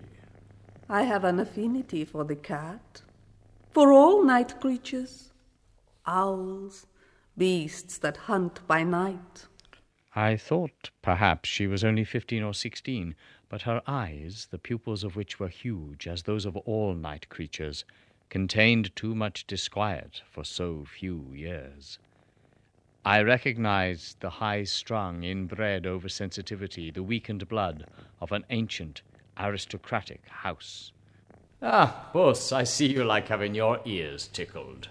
I 0.88 1.02
have 1.02 1.22
an 1.22 1.38
affinity 1.38 2.04
for 2.04 2.24
the 2.24 2.34
cat, 2.34 3.02
for 3.70 3.92
all 3.92 4.24
night 4.24 4.60
creatures, 4.60 5.30
owls, 6.06 6.86
beasts 7.38 7.96
that 7.98 8.16
hunt 8.16 8.66
by 8.66 8.82
night. 8.82 9.46
I 10.16 10.36
thought 10.36 10.90
perhaps 11.02 11.48
she 11.48 11.68
was 11.68 11.84
only 11.84 12.02
fifteen 12.02 12.42
or 12.42 12.52
sixteen, 12.52 13.14
but 13.48 13.62
her 13.62 13.80
eyes, 13.86 14.48
the 14.50 14.58
pupils 14.58 15.04
of 15.04 15.14
which 15.14 15.38
were 15.38 15.46
huge 15.46 16.08
as 16.08 16.24
those 16.24 16.44
of 16.44 16.56
all 16.56 16.94
night 16.94 17.28
creatures, 17.28 17.84
contained 18.30 18.94
too 18.96 19.14
much 19.14 19.46
disquiet 19.46 20.22
for 20.30 20.44
so 20.44 20.84
few 20.84 21.32
years. 21.32 21.98
I 23.04 23.22
recognized 23.22 24.20
the 24.20 24.30
high 24.30 24.64
strung, 24.64 25.22
inbred 25.22 25.84
oversensitivity, 25.84 26.92
the 26.92 27.04
weakened 27.04 27.48
blood 27.48 27.86
of 28.20 28.32
an 28.32 28.44
ancient, 28.50 29.02
aristocratic 29.38 30.26
house. 30.28 30.90
Ah, 31.62 32.08
Puss, 32.12 32.52
I 32.52 32.64
see 32.64 32.86
you 32.86 33.04
like 33.04 33.28
having 33.28 33.54
your 33.54 33.80
ears 33.84 34.28
tickled. 34.28 34.88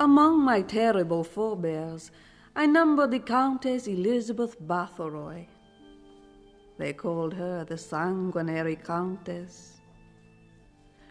Among 0.00 0.40
my 0.40 0.62
terrible 0.62 1.22
forebears, 1.22 2.10
I 2.56 2.66
number 2.66 3.06
the 3.06 3.20
Countess 3.20 3.86
Elizabeth 3.86 4.60
Bathory. 4.60 5.46
They 6.76 6.92
called 6.92 7.34
her 7.34 7.64
the 7.64 7.78
sanguinary 7.78 8.76
Countess. 8.76 9.80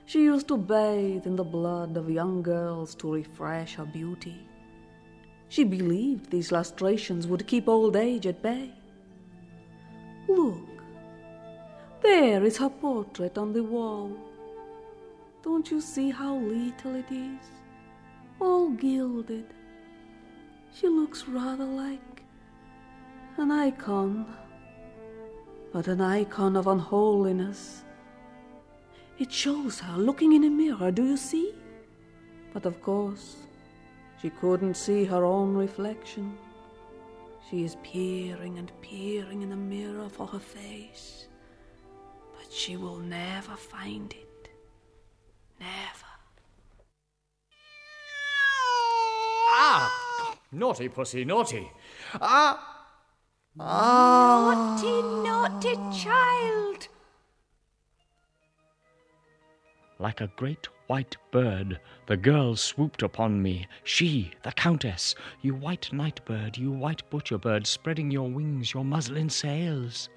She 0.05 0.23
used 0.23 0.47
to 0.49 0.57
bathe 0.57 1.25
in 1.25 1.35
the 1.35 1.43
blood 1.43 1.95
of 1.97 2.09
young 2.09 2.41
girls 2.41 2.93
to 2.95 3.13
refresh 3.13 3.75
her 3.75 3.85
beauty. 3.85 4.47
She 5.49 5.63
believed 5.63 6.29
these 6.29 6.51
lustrations 6.51 7.27
would 7.27 7.47
keep 7.47 7.67
old 7.67 7.95
age 7.95 8.27
at 8.27 8.41
bay. 8.41 8.71
Look, 10.27 10.57
there 12.01 12.43
is 12.43 12.57
her 12.57 12.69
portrait 12.69 13.37
on 13.37 13.53
the 13.53 13.63
wall. 13.63 14.11
Don't 15.43 15.69
you 15.69 15.79
see 15.79 16.09
how 16.09 16.35
little 16.37 16.95
it 16.95 17.11
is? 17.11 17.45
All 18.41 18.69
gilded. 18.71 19.45
She 20.73 20.87
looks 20.87 21.27
rather 21.27 21.65
like 21.65 22.23
an 23.37 23.51
icon, 23.51 24.25
but 25.71 25.87
an 25.87 26.01
icon 26.01 26.55
of 26.55 26.67
unholiness. 26.67 27.83
It 29.19 29.31
shows 29.31 29.79
her 29.79 29.97
looking 29.97 30.33
in 30.33 30.43
a 30.43 30.49
mirror, 30.49 30.91
do 30.91 31.05
you 31.05 31.17
see? 31.17 31.53
But 32.51 32.65
of 32.65 32.81
course, 32.81 33.37
she 34.21 34.29
couldn't 34.29 34.75
see 34.75 35.05
her 35.05 35.23
own 35.23 35.53
reflection. 35.55 36.35
She 37.49 37.63
is 37.63 37.77
peering 37.83 38.57
and 38.57 38.71
peering 38.81 39.43
in 39.43 39.49
the 39.49 39.55
mirror 39.55 40.09
for 40.09 40.25
her 40.27 40.39
face, 40.39 41.27
but 42.35 42.51
she 42.51 42.75
will 42.75 42.97
never 42.97 43.55
find 43.55 44.11
it. 44.13 44.49
Never. 45.59 46.13
Ah! 49.55 50.37
Naughty 50.51 50.89
pussy, 50.89 51.23
naughty. 51.23 51.71
Ah! 52.19 52.87
Ah! 53.59 54.79
Naughty, 54.81 55.01
naughty 55.27 55.75
child! 56.03 56.87
Like 60.03 60.19
a 60.19 60.33
great 60.35 60.67
white 60.87 61.15
bird, 61.31 61.79
the 62.07 62.17
girl 62.17 62.57
swooped 62.57 63.03
upon 63.03 63.41
me. 63.41 63.69
She, 63.85 64.33
the 64.43 64.51
Countess, 64.51 65.15
you 65.41 65.55
white 65.55 65.93
night 65.93 66.19
bird, 66.25 66.57
you 66.57 66.71
white 66.71 67.09
butcher 67.09 67.37
bird, 67.37 67.65
spreading 67.65 68.11
your 68.11 68.29
wings, 68.29 68.73
your 68.73 68.83
muslin 68.83 69.29
sails. 69.29 70.09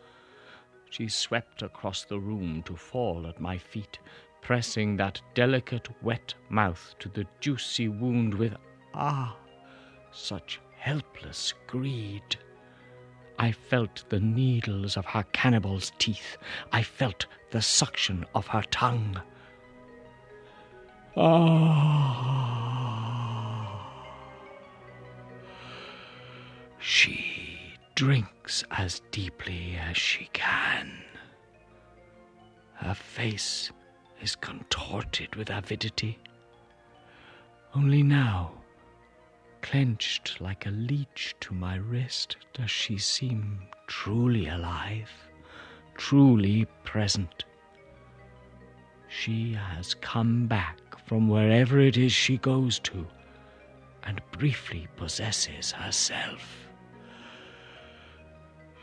She 0.91 1.07
swept 1.07 1.63
across 1.63 2.05
the 2.05 2.19
room 2.19 2.65
to 2.65 2.75
fall 2.75 3.29
at 3.29 3.41
my 3.41 3.59
feet, 3.59 4.01
pressing 4.43 4.97
that 4.97 5.23
delicate 5.35 5.89
wet 6.03 6.35
mouth 6.49 6.97
to 6.99 7.09
the 7.09 7.25
juicy 7.39 7.87
wound 7.87 8.35
with, 8.35 8.57
ah, 8.93 9.37
such 10.11 10.61
helpless 10.79 11.55
greed. 11.69 12.37
I 13.39 13.53
felt 13.53 14.03
the 14.09 14.19
needles 14.19 14.97
of 14.97 15.05
her 15.05 15.23
cannibal's 15.33 15.93
teeth. 15.99 16.39
I 16.73 16.83
felt 16.83 17.27
the 17.53 17.63
suction 17.63 18.27
of 18.35 18.49
her 18.49 18.63
tongue. 18.63 19.23
Ah. 21.19 22.27
She 26.79 27.75
drinks 27.95 28.65
as 28.71 29.01
deeply 29.11 29.77
as 29.77 29.97
she 29.97 30.29
can. 30.35 30.93
Her 32.75 32.95
face 32.95 33.73
is 34.21 34.37
contorted 34.37 35.35
with 35.37 35.49
avidity. 35.49 36.19
Only 37.75 38.03
now, 38.03 38.53
clenched 39.63 40.41
like 40.43 40.67
a 40.67 40.71
leech 40.71 41.35
to 41.41 41.55
my 41.55 41.77
wrist, 41.77 42.37
does 42.53 42.71
she 42.71 42.99
seem 42.99 43.61
truly 43.87 44.49
alive, 44.49 45.11
truly 45.97 46.67
present. 46.85 47.45
She 49.09 49.55
has 49.55 49.95
come 49.95 50.47
back 50.47 50.79
from 51.07 51.29
wherever 51.29 51.81
it 51.81 51.97
is 51.97 52.13
she 52.13 52.37
goes 52.39 52.79
to 52.81 53.07
and 54.03 54.21
briefly 54.33 54.87
possesses 54.97 55.73
herself. 55.73 56.69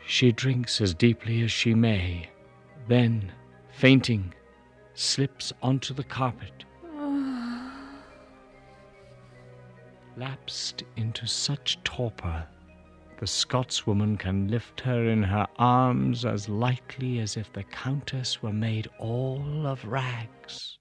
She 0.06 0.32
drinks 0.32 0.80
as 0.80 0.94
deeply 0.94 1.42
as 1.42 1.50
she 1.50 1.74
may, 1.74 2.28
then, 2.88 3.32
fainting, 3.72 4.34
slips 4.94 5.52
onto 5.62 5.94
the 5.94 6.04
carpet. 6.04 6.64
Lapsed 10.16 10.84
into 10.96 11.26
such 11.26 11.82
torpor, 11.84 12.46
the 13.18 13.26
Scotswoman 13.26 14.18
can 14.18 14.48
lift 14.48 14.80
her 14.80 15.08
in 15.08 15.22
her 15.22 15.46
arms 15.56 16.24
as 16.24 16.48
lightly 16.48 17.18
as 17.18 17.36
if 17.36 17.52
the 17.52 17.64
Countess 17.64 18.42
were 18.42 18.52
made 18.52 18.88
all 18.98 19.66
of 19.66 19.84
rags. 19.84 20.78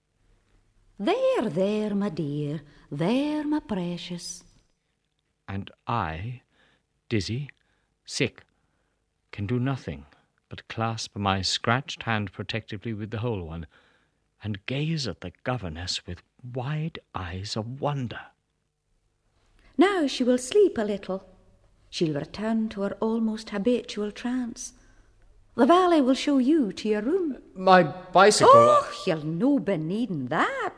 There, 1.00 1.50
there, 1.50 1.96
my 1.96 2.10
dear, 2.10 2.62
there, 2.91 3.44
my 3.44 3.60
precious. 3.60 4.44
And 5.48 5.72
I, 5.88 6.41
dizzy, 7.10 7.50
sick, 8.06 8.44
can 9.32 9.48
do 9.48 9.60
nothing 9.60 10.06
but 10.50 10.68
clasp 10.68 11.18
my 11.18 11.41
scratched 11.41 12.04
hand 12.04 12.32
protectively 12.32 12.94
with 12.94 13.10
the 13.10 13.20
whole 13.20 13.44
one 13.44 13.66
and 14.44 14.64
gaze 14.68 15.08
at 15.08 15.22
the 15.22 15.32
governess 15.44 16.06
with 16.06 16.22
wide 16.54 17.00
eyes 17.16 17.58
of 17.58 17.82
wonder. 17.82 18.20
Now 19.78 20.06
she 20.06 20.24
will 20.24 20.38
sleep 20.38 20.78
a 20.78 20.84
little. 20.84 21.26
She'll 21.89 22.14
return 22.14 22.70
to 22.70 22.82
her 22.82 22.98
almost 23.00 23.50
habitual 23.50 24.12
trance. 24.12 24.74
The 25.56 25.66
valet 25.66 26.02
will 26.02 26.14
show 26.14 26.38
you 26.38 26.72
to 26.74 26.88
your 26.88 27.02
room. 27.02 27.38
My 27.56 27.84
bicycle. 27.84 28.52
Oh, 28.54 28.91
you'll 29.08 29.26
no 29.26 29.60
be 29.60 29.78
needing 29.78 30.28
that. 30.28 30.74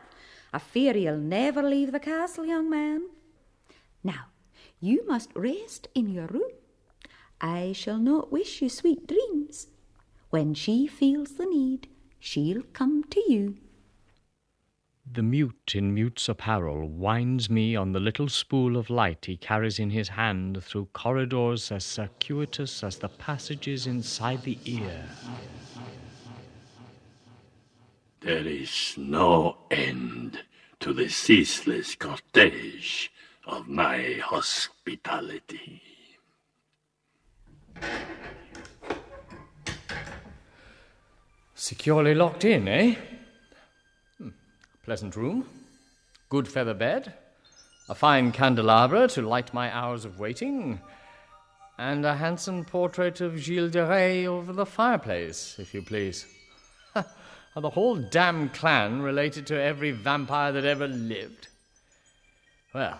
I 0.56 0.58
fear 0.58 0.96
you'll 0.96 1.18
never 1.18 1.62
leave 1.62 1.92
the 1.92 2.00
castle, 2.00 2.46
young 2.46 2.70
man. 2.70 3.02
Now, 4.02 4.28
you 4.80 5.06
must 5.06 5.28
rest 5.36 5.88
in 5.94 6.08
your 6.08 6.28
room. 6.28 6.50
I 7.42 7.72
shall 7.72 7.98
not 7.98 8.32
wish 8.32 8.62
you 8.62 8.70
sweet 8.70 9.06
dreams. 9.06 9.66
When 10.30 10.54
she 10.54 10.86
feels 10.86 11.32
the 11.34 11.44
need, 11.44 11.88
she'll 12.18 12.62
come 12.72 13.04
to 13.04 13.20
you. 13.30 13.58
The 15.04 15.22
mute 15.22 15.72
in 15.74 15.92
mute's 15.92 16.26
apparel 16.26 16.88
winds 16.88 17.50
me 17.50 17.76
on 17.76 17.92
the 17.92 18.00
little 18.00 18.30
spool 18.30 18.78
of 18.78 18.88
light 18.88 19.26
he 19.26 19.36
carries 19.36 19.78
in 19.78 19.90
his 19.90 20.08
hand 20.08 20.64
through 20.64 20.88
corridors 20.94 21.70
as 21.70 21.84
circuitous 21.84 22.82
as 22.82 22.96
the 22.96 23.10
passages 23.10 23.86
inside 23.86 24.42
the 24.44 24.58
ear. 24.64 25.04
There 28.26 28.48
is 28.48 28.94
no 28.96 29.56
end 29.70 30.42
to 30.80 30.92
the 30.92 31.08
ceaseless 31.08 31.94
cortege 31.94 33.08
of 33.46 33.68
my 33.68 34.14
hospitality. 34.14 35.80
Securely 41.54 42.16
locked 42.16 42.44
in, 42.44 42.66
eh? 42.66 42.96
Hmm. 44.18 44.30
Pleasant 44.82 45.14
room, 45.14 45.48
good 46.28 46.48
feather 46.48 46.74
bed, 46.74 47.14
a 47.88 47.94
fine 47.94 48.32
candelabra 48.32 49.06
to 49.06 49.22
light 49.22 49.54
my 49.54 49.72
hours 49.72 50.04
of 50.04 50.18
waiting, 50.18 50.80
and 51.78 52.04
a 52.04 52.16
handsome 52.16 52.64
portrait 52.64 53.20
of 53.20 53.38
Gilles 53.38 53.70
de 53.70 53.86
Rais 53.86 54.26
over 54.26 54.52
the 54.52 54.66
fireplace, 54.66 55.60
if 55.60 55.72
you 55.72 55.80
please. 55.80 56.26
Are 57.56 57.62
the 57.62 57.70
whole 57.70 57.96
damn 57.96 58.50
clan 58.50 59.00
related 59.00 59.46
to 59.46 59.60
every 59.60 59.90
vampire 59.90 60.52
that 60.52 60.66
ever 60.66 60.86
lived? 60.86 61.48
Well, 62.74 62.98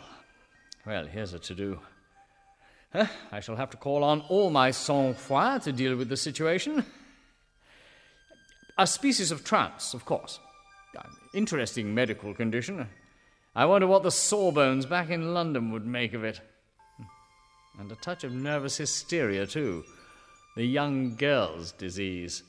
well, 0.87 1.07
here's 1.07 1.35
a 1.35 1.39
to 1.41 1.55
do. 1.55 1.79
I 3.31 3.41
shall 3.41 3.57
have 3.57 3.69
to 3.71 3.77
call 3.77 4.03
on 4.03 4.23
all 4.31 4.49
my 4.49 4.71
sang-froid 4.71 5.63
to 5.65 5.73
deal 5.73 5.95
with 5.97 6.09
the 6.09 6.17
situation. 6.17 6.87
A 8.79 8.87
species 8.87 9.31
of 9.31 9.45
trance, 9.45 9.93
of 9.93 10.07
course. 10.07 10.41
An 10.95 11.11
Interesting 11.35 11.95
medical 11.95 12.33
condition. 12.33 12.89
I 13.55 13.67
wonder 13.67 13.87
what 13.87 14.05
the 14.05 14.11
sawbones 14.11 14.87
back 14.87 15.11
in 15.11 15.35
London 15.35 15.71
would 15.73 15.87
make 15.87 16.15
of 16.15 16.25
it. 16.25 16.41
And 17.79 17.93
a 17.93 17.97
touch 17.97 18.25
of 18.25 18.33
nervous 18.33 18.79
hysteria, 18.79 19.47
too. 19.47 19.85
The 20.57 20.65
young 20.65 21.17
girl's 21.17 21.73
disease. 21.73 22.43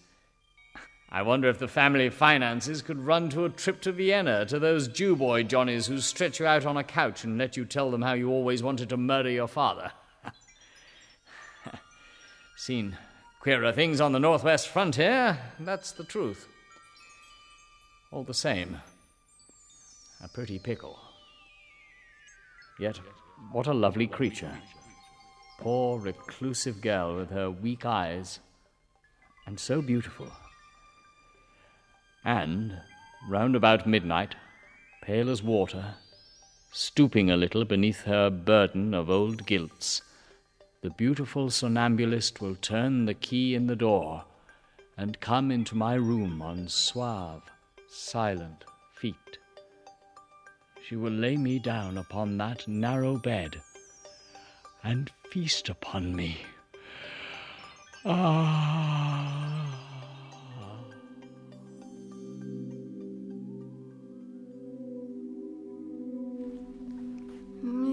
I 1.10 1.22
wonder 1.22 1.48
if 1.48 1.58
the 1.58 1.70
family 1.70 2.10
finances 2.10 2.82
could 2.82 3.06
run 3.06 3.30
to 3.30 3.46
a 3.46 3.50
trip 3.50 3.80
to 3.82 3.94
Vienna 3.94 4.46
to 4.48 4.60
those 4.60 4.90
Jew 4.90 5.16
boy 5.16 5.44
Johnnies 5.44 5.88
who 5.88 6.00
stretch 6.00 6.40
you 6.40 6.46
out 6.46 6.66
on 6.66 6.76
a 6.76 6.84
couch 6.84 7.24
and 7.24 7.38
let 7.38 7.56
you 7.56 7.64
tell 7.64 7.92
them 7.92 8.02
how 8.02 8.14
you 8.14 8.30
always 8.30 8.62
wanted 8.62 8.90
to 8.90 8.98
murder 8.98 9.30
your 9.30 9.48
father. 9.48 9.92
Seen 12.58 12.98
Queerer 13.40 13.72
things 13.72 14.02
on 14.02 14.12
the 14.12 14.20
northwest 14.20 14.68
frontier, 14.68 15.38
that's 15.62 15.94
the 15.94 16.04
truth. 16.04 16.50
All 18.12 18.24
the 18.24 18.34
same, 18.34 18.78
a 20.22 20.28
pretty 20.28 20.60
pickle. 20.60 21.00
Yet, 22.78 23.00
what 23.54 23.68
a 23.68 23.74
lovely 23.74 24.08
creature. 24.08 24.52
Poor 25.60 25.98
reclusive 25.98 26.82
girl 26.82 27.16
with 27.16 27.30
her 27.30 27.50
weak 27.50 27.86
eyes, 27.86 28.42
and 29.46 29.58
so 29.58 29.82
beautiful. 29.82 30.30
And, 32.28 32.82
round 33.30 33.56
about 33.56 33.88
midnight, 33.88 34.36
pale 35.02 35.30
as 35.30 35.42
water, 35.42 35.96
stooping 36.74 37.32
a 37.32 37.38
little 37.38 37.64
beneath 37.64 38.02
her 38.02 38.30
burden 38.30 38.94
of 38.94 39.10
old 39.10 39.46
guilts, 39.46 40.02
the 40.82 40.90
beautiful 40.90 41.50
somnambulist 41.50 42.42
will 42.42 42.56
turn 42.56 43.06
the 43.06 43.14
key 43.14 43.56
in 43.56 43.68
the 43.68 43.78
door 43.78 44.26
and 44.98 45.22
come 45.22 45.52
into 45.52 45.74
my 45.74 45.94
room 45.94 46.42
on 46.42 46.68
suave, 46.68 47.44
silent 47.88 48.66
feet. 48.94 49.38
She 50.86 50.98
will 50.98 51.14
lay 51.14 51.38
me 51.38 51.60
down 51.60 51.98
upon 51.98 52.38
that 52.40 52.68
narrow 52.68 53.16
bed 53.16 53.62
and 54.84 55.10
feast 55.32 55.70
upon 55.70 56.14
me. 56.14 56.40
Ah. 58.04 59.67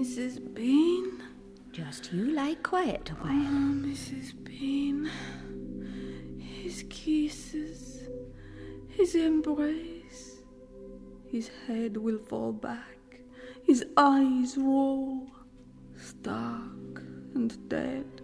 Mrs. 0.05 0.53
Bean? 0.53 1.23
Just 1.71 2.13
you 2.13 2.25
lie 2.31 2.53
quiet 2.61 3.09
a 3.09 3.13
while. 3.15 3.31
Oh, 3.31 3.73
Mrs. 3.73 4.35
Bean. 4.43 5.09
His 6.37 6.85
kisses, 6.91 8.07
his 8.87 9.15
embrace. 9.15 10.43
His 11.27 11.49
head 11.65 11.97
will 11.97 12.19
fall 12.19 12.53
back, 12.53 13.19
his 13.63 13.83
eyes 13.97 14.55
roll, 14.59 15.27
stark 15.97 17.01
and 17.33 17.67
dead. 17.67 18.21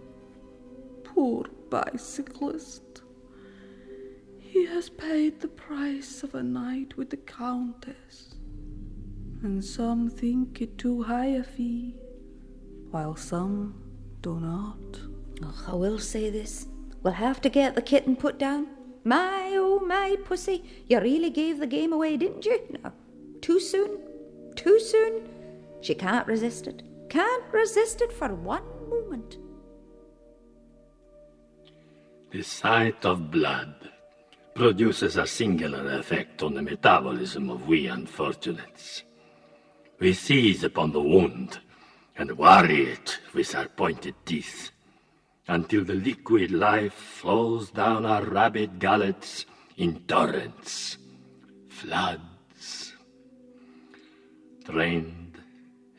Poor 1.02 1.46
bicyclist. 1.68 3.02
He 4.38 4.66
has 4.66 4.88
paid 4.88 5.40
the 5.40 5.48
price 5.48 6.22
of 6.22 6.36
a 6.36 6.44
night 6.44 6.96
with 6.96 7.10
the 7.10 7.16
Countess, 7.16 8.31
and 9.42 9.64
some 9.64 10.08
think 10.08 10.60
it 10.60 10.78
too 10.78 11.02
high 11.02 11.26
a 11.26 11.42
fee 11.42 11.94
while 12.90 13.16
some 13.16 13.74
do 14.20 14.38
not. 14.38 15.00
Oh, 15.42 15.64
I 15.68 15.74
will 15.74 15.98
say 15.98 16.30
this. 16.30 16.68
We'll 17.02 17.14
have 17.14 17.40
to 17.40 17.48
get 17.48 17.74
the 17.74 17.82
kitten 17.82 18.14
put 18.14 18.38
down. 18.38 18.68
My, 19.04 19.54
oh, 19.56 19.80
my 19.80 20.16
pussy. 20.24 20.62
You 20.86 21.00
really 21.00 21.30
gave 21.30 21.58
the 21.58 21.66
game 21.66 21.92
away, 21.92 22.16
didn't 22.16 22.44
you? 22.44 22.60
No. 22.84 22.92
Too 23.40 23.58
soon? 23.58 23.98
Too 24.54 24.78
soon? 24.78 25.28
She 25.80 25.94
can't 25.94 26.26
resist 26.28 26.68
it. 26.68 26.82
Can't 27.08 27.44
resist 27.52 28.00
it 28.00 28.12
for 28.12 28.32
one 28.34 28.62
moment. 28.88 29.38
The 32.30 32.42
sight 32.42 33.04
of 33.04 33.30
blood 33.30 33.90
produces 34.54 35.16
a 35.16 35.26
singular 35.26 35.98
effect 35.98 36.42
on 36.42 36.54
the 36.54 36.62
metabolism 36.62 37.50
of 37.50 37.66
we 37.66 37.86
unfortunates. 37.86 39.02
We 40.02 40.14
seize 40.14 40.64
upon 40.64 40.90
the 40.90 41.00
wound 41.00 41.60
and 42.16 42.36
worry 42.36 42.90
it 42.90 43.20
with 43.34 43.54
our 43.54 43.68
pointed 43.68 44.16
teeth 44.26 44.72
until 45.46 45.84
the 45.84 45.94
liquid 45.94 46.50
life 46.50 46.92
flows 46.92 47.70
down 47.70 48.04
our 48.04 48.24
rabid 48.24 48.80
gullets 48.80 49.46
in 49.76 50.00
torrents, 50.08 50.98
floods. 51.68 52.94
Drained, 54.64 55.38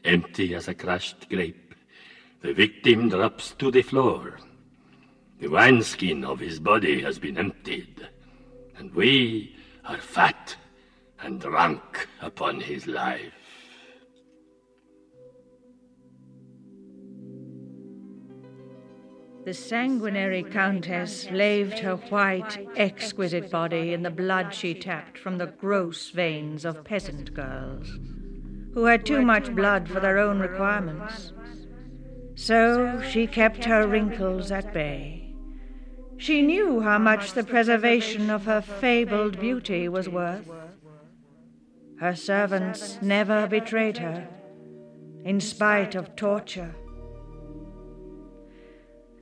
empty 0.04 0.54
as 0.54 0.68
a 0.68 0.74
crushed 0.74 1.30
grape, 1.30 1.74
the 2.42 2.54
victim 2.54 3.08
drops 3.08 3.52
to 3.52 3.72
the 3.72 3.84
floor. 3.84 4.38
The 5.40 5.48
wineskin 5.48 6.26
of 6.26 6.42
his 6.42 6.60
body 6.60 7.02
has 7.04 7.20
been 7.20 7.38
emptied, 7.38 8.06
and 8.78 8.94
we 8.94 9.56
are 9.86 10.02
fat 10.02 10.58
and 11.22 11.40
drunk 11.40 12.10
upon 12.22 12.60
his 12.60 12.86
life. 12.86 13.43
The 19.46 19.54
sanguinary 19.54 20.42
countess 20.42 21.30
laved 21.30 21.80
her 21.80 21.98
white, 21.98 22.66
exquisite 22.78 23.52
body 23.52 23.94
in 23.94 24.02
the 24.02 24.10
blood 24.10 24.54
she 24.54 24.74
tapped 24.74 25.18
from 25.18 25.38
the 25.38 25.48
gross 25.48 26.12
veins 26.12 26.64
of 26.64 26.86
peasant 26.86 27.34
girls, 27.34 28.00
who 28.74 28.86
had 28.86 29.06
too 29.06 29.22
much 29.22 29.54
blood 29.54 29.90
for 29.90 30.00
their 30.00 30.18
own 30.18 30.40
requirements. 30.40 31.34
So 32.36 33.02
she 33.02 33.28
kept 33.28 33.66
her 33.66 33.86
wrinkles 33.86 34.50
at 34.50 34.74
bay. 34.74 35.36
She 36.16 36.42
knew 36.42 36.80
how 36.80 36.98
much 36.98 37.34
the 37.34 37.44
preservation 37.44 38.30
of 38.30 38.46
her 38.46 38.62
fabled 38.62 39.42
beauty 39.42 39.90
was 39.90 40.08
worth. 40.08 40.50
Her 42.00 42.16
servants 42.16 42.98
never 43.02 43.46
betrayed 43.48 43.98
her, 43.98 44.26
in 45.26 45.42
spite 45.42 45.96
of 45.96 46.16
torture 46.16 46.74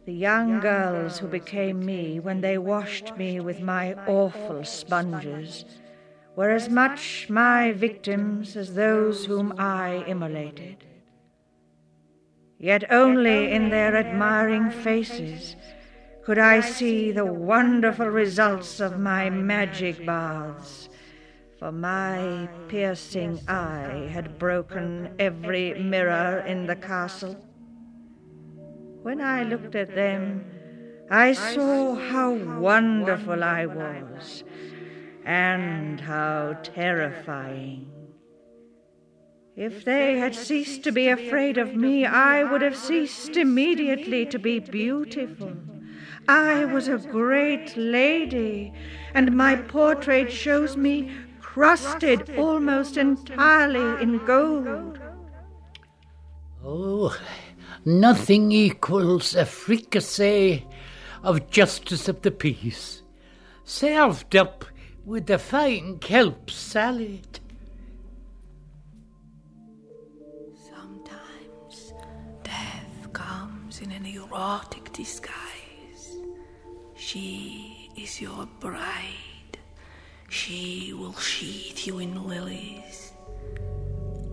the 0.05 0.13
young 0.13 0.59
girls 0.59 1.19
who 1.19 1.27
became 1.27 1.85
me 1.85 2.19
when 2.19 2.41
they 2.41 2.57
washed 2.57 3.15
me 3.17 3.39
with 3.39 3.61
my 3.61 3.93
awful 4.07 4.63
sponges 4.63 5.65
were 6.35 6.49
as 6.49 6.69
much 6.69 7.27
my 7.29 7.71
victims 7.71 8.55
as 8.55 8.73
those 8.73 9.25
whom 9.25 9.53
I 9.59 10.03
immolated. 10.07 10.77
Yet 12.57 12.91
only 12.91 13.51
in 13.51 13.69
their 13.69 13.95
admiring 13.95 14.71
faces 14.71 15.55
could 16.23 16.37
I 16.37 16.61
see 16.61 17.11
the 17.11 17.25
wonderful 17.25 18.07
results 18.07 18.79
of 18.79 18.99
my 18.99 19.29
magic 19.29 20.05
baths, 20.05 20.89
for 21.57 21.71
my 21.71 22.47
piercing 22.67 23.39
eye 23.47 24.09
had 24.11 24.37
broken 24.37 25.13
every 25.19 25.73
mirror 25.75 26.43
in 26.47 26.67
the 26.67 26.75
castle. 26.75 27.35
When 29.03 29.19
I 29.19 29.43
looked 29.43 29.75
at 29.75 29.95
them, 29.95 30.45
I 31.09 31.33
saw 31.33 31.95
how 31.95 32.33
wonderful 32.33 33.43
I 33.43 33.65
was 33.65 34.43
and 35.25 35.99
how 35.99 36.57
terrifying. 36.61 37.87
If 39.55 39.83
they 39.85 40.19
had 40.19 40.35
ceased 40.35 40.83
to 40.83 40.91
be 40.91 41.07
afraid 41.09 41.57
of 41.57 41.75
me, 41.75 42.05
I 42.05 42.43
would 42.43 42.61
have 42.61 42.77
ceased 42.77 43.35
immediately 43.37 44.25
to 44.27 44.37
be 44.37 44.59
beautiful. 44.59 45.53
I 46.27 46.65
was 46.65 46.87
a 46.87 46.97
great 46.97 47.75
lady, 47.75 48.71
and 49.13 49.35
my 49.35 49.55
portrait 49.55 50.31
shows 50.31 50.77
me 50.77 51.11
crusted 51.41 52.37
almost 52.37 52.97
entirely 52.97 54.01
in 54.01 54.23
gold. 54.25 54.99
Oh, 56.63 57.17
nothing 57.85 58.51
equals 58.51 59.35
a 59.35 59.45
fricassee 59.45 60.65
of 61.23 61.49
justice 61.49 62.07
of 62.07 62.21
the 62.21 62.31
peace, 62.31 63.01
served 63.63 64.35
up 64.35 64.65
with 65.05 65.29
a 65.29 65.37
fine 65.37 65.97
kelp 65.99 66.49
salad. 66.49 67.39
Sometimes 70.69 71.93
death 72.43 73.13
comes 73.13 73.81
in 73.81 73.91
an 73.91 74.05
erotic 74.05 74.91
disguise. 74.93 76.17
She 76.95 77.89
is 77.97 78.21
your 78.21 78.47
bride. 78.59 79.57
She 80.29 80.93
will 80.93 81.15
sheathe 81.15 81.79
you 81.79 81.99
in 81.99 82.27
lilies. 82.27 83.13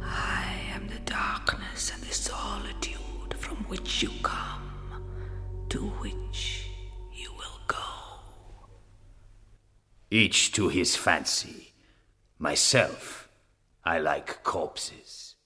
I 0.02 0.44
am 0.72 0.86
the 0.88 1.00
darkness 1.10 1.92
and 1.92 2.02
the 2.02 2.14
solitude 2.14 2.97
from 3.48 3.64
which 3.64 4.02
you 4.02 4.10
come, 4.22 4.60
to 5.70 5.78
which 6.00 6.68
you 7.14 7.32
will 7.32 7.60
go. 7.66 7.76
Each 10.10 10.52
to 10.52 10.68
his 10.68 10.96
fancy. 10.96 11.72
Myself, 12.38 13.30
I 13.82 14.00
like 14.00 14.42
corpses. 14.44 15.36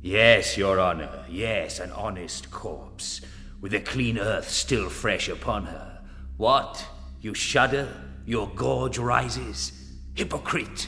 Yes, 0.00 0.56
Your 0.56 0.78
Honor, 0.78 1.24
yes, 1.28 1.80
an 1.80 1.90
honest 1.90 2.52
corpse, 2.52 3.22
with 3.60 3.72
the 3.72 3.80
clean 3.80 4.18
earth 4.18 4.48
still 4.48 4.88
fresh 4.88 5.28
upon 5.28 5.64
her. 5.64 6.00
What? 6.36 6.86
You 7.20 7.34
shudder? 7.34 7.88
Your 8.24 8.48
gorge 8.54 8.98
rises? 8.98 9.72
Hypocrite! 10.14 10.86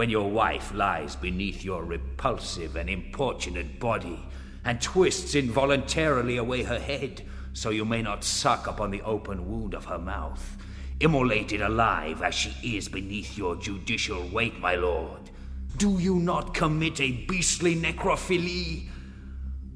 When 0.00 0.08
your 0.08 0.30
wife 0.30 0.72
lies 0.72 1.14
beneath 1.14 1.62
your 1.62 1.84
repulsive 1.84 2.74
and 2.76 2.88
importunate 2.88 3.78
body, 3.78 4.18
and 4.64 4.80
twists 4.80 5.34
involuntarily 5.34 6.38
away 6.38 6.62
her 6.62 6.78
head, 6.78 7.22
so 7.52 7.68
you 7.68 7.84
may 7.84 8.00
not 8.00 8.24
suck 8.24 8.66
upon 8.66 8.92
the 8.92 9.02
open 9.02 9.46
wound 9.46 9.74
of 9.74 9.84
her 9.84 9.98
mouth, 9.98 10.56
immolated 11.00 11.60
alive 11.60 12.22
as 12.22 12.34
she 12.34 12.76
is 12.78 12.88
beneath 12.88 13.36
your 13.36 13.56
judicial 13.56 14.26
weight, 14.28 14.58
my 14.58 14.74
lord, 14.74 15.28
do 15.76 15.98
you 15.98 16.14
not 16.14 16.54
commit 16.54 16.98
a 16.98 17.26
beastly 17.28 17.76
necrophilie? 17.76 18.88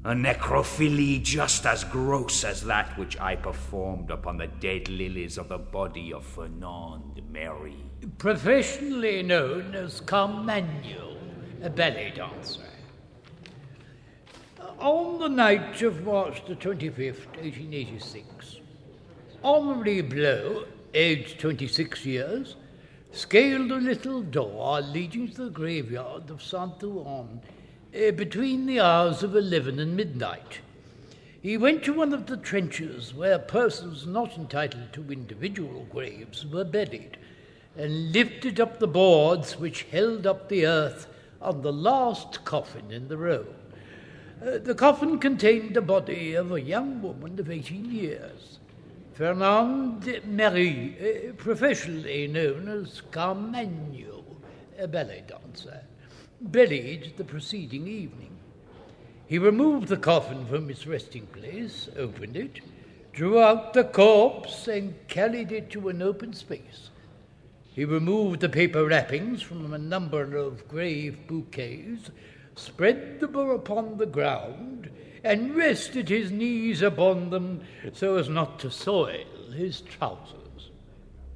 A 0.05 0.13
necrophilie 0.15 1.21
just 1.21 1.67
as 1.67 1.83
gross 1.83 2.43
as 2.43 2.63
that 2.63 2.97
which 2.97 3.19
I 3.19 3.35
performed 3.35 4.09
upon 4.09 4.37
the 4.37 4.47
dead 4.47 4.89
lilies 4.89 5.37
of 5.37 5.49
the 5.49 5.59
body 5.59 6.11
of 6.11 6.25
Fernande 6.25 7.21
Marie. 7.31 7.91
Professionally 8.19 9.23
known 9.23 9.73
as 9.73 9.99
Carmagnole, 9.99 11.17
a 11.63 11.69
ballet 11.71 12.13
dancer. 12.15 12.61
On 14.77 15.19
the 15.19 15.27
night 15.27 15.81
of 15.81 16.03
March 16.03 16.45
the 16.45 16.55
25th, 16.55 17.25
1886, 17.41 18.57
Henri 19.43 20.01
Blot, 20.01 20.67
aged 20.93 21.39
26 21.39 22.05
years, 22.05 22.55
scaled 23.11 23.71
a 23.71 23.77
little 23.77 24.21
door 24.21 24.81
leading 24.81 25.27
to 25.31 25.45
the 25.45 25.49
graveyard 25.49 26.29
of 26.29 26.43
Saint 26.43 26.83
Ouen 26.83 27.41
uh, 27.95 28.11
between 28.11 28.67
the 28.67 28.79
hours 28.79 29.23
of 29.23 29.35
11 29.35 29.79
and 29.79 29.95
midnight. 29.95 30.59
He 31.41 31.57
went 31.57 31.83
to 31.83 31.93
one 31.93 32.13
of 32.13 32.27
the 32.27 32.37
trenches 32.37 33.15
where 33.15 33.39
persons 33.39 34.05
not 34.05 34.37
entitled 34.37 34.93
to 34.93 35.11
individual 35.11 35.87
graves 35.91 36.45
were 36.45 36.63
buried 36.63 37.17
and 37.77 38.11
lifted 38.13 38.59
up 38.59 38.79
the 38.79 38.87
boards 38.87 39.59
which 39.59 39.83
held 39.83 40.25
up 40.25 40.49
the 40.49 40.65
earth 40.65 41.07
on 41.41 41.61
the 41.61 41.73
last 41.73 42.43
coffin 42.45 42.91
in 42.91 43.07
the 43.07 43.17
row. 43.17 43.45
Uh, 44.41 44.57
the 44.57 44.75
coffin 44.75 45.19
contained 45.19 45.75
the 45.75 45.81
body 45.81 46.33
of 46.33 46.51
a 46.51 46.61
young 46.61 47.01
woman 47.01 47.39
of 47.39 47.49
18 47.49 47.91
years, 47.91 48.59
Fernande 49.13 50.21
Marie, 50.25 50.95
uh, 50.99 51.33
professionally 51.33 52.27
known 52.27 52.67
as 52.67 53.01
Carmagnole, 53.11 54.23
a 54.77 54.87
ballet 54.87 55.23
dancer, 55.27 55.81
buried 56.41 57.13
the 57.15 57.23
preceding 57.23 57.87
evening. 57.87 58.37
He 59.27 59.39
removed 59.39 59.87
the 59.87 59.97
coffin 59.97 60.45
from 60.45 60.69
its 60.69 60.85
resting 60.85 61.27
place, 61.27 61.89
opened 61.97 62.35
it, 62.35 62.59
drew 63.13 63.39
out 63.39 63.73
the 63.73 63.85
corpse, 63.85 64.67
and 64.67 64.93
carried 65.07 65.51
it 65.51 65.69
to 65.71 65.89
an 65.89 66.01
open 66.01 66.33
space. 66.33 66.89
He 67.75 67.83
removed 67.83 68.39
the 68.39 68.47
paper 68.47 68.85
wrappings 68.85 69.41
from 69.41 69.73
a 69.73 69.77
number 69.77 70.37
of 70.37 70.65
grave 70.69 71.27
bouquets, 71.27 72.09
spread 72.55 73.19
them 73.19 73.35
upon 73.35 73.97
the 73.97 74.05
ground, 74.05 74.89
and 75.25 75.57
rested 75.57 76.07
his 76.07 76.31
knees 76.31 76.81
upon 76.81 77.31
them 77.31 77.63
so 77.91 78.15
as 78.15 78.29
not 78.29 78.59
to 78.59 78.71
soil 78.71 79.25
his 79.53 79.81
trousers. 79.81 80.71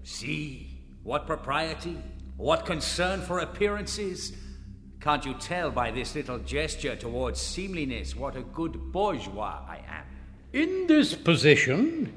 See, 0.04 0.80
what 1.04 1.28
propriety, 1.28 1.98
what 2.38 2.66
concern 2.66 3.20
for 3.20 3.40
appearances. 3.40 4.32
Can't 5.02 5.26
you 5.26 5.34
tell 5.34 5.72
by 5.72 5.92
this 5.92 6.16
little 6.16 6.40
gesture 6.40 6.96
towards 6.96 7.42
seemliness 7.42 8.16
what 8.16 8.38
a 8.38 8.44
good 8.44 8.94
bourgeois 8.94 9.60
I 9.68 9.82
am? 9.90 10.06
In 10.54 10.88
this 10.88 11.16
position, 11.16 12.14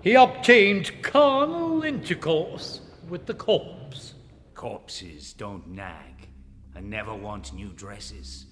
he 0.00 0.14
obtained 0.14 1.02
carnal 1.02 1.82
intercourse 1.82 2.80
with 3.08 3.26
the 3.26 3.34
corpse. 3.34 4.14
Corpses 4.54 5.32
don't 5.32 5.68
nag 5.68 6.28
and 6.74 6.90
never 6.90 7.14
want 7.14 7.52
new 7.52 7.68
dresses. 7.68 8.46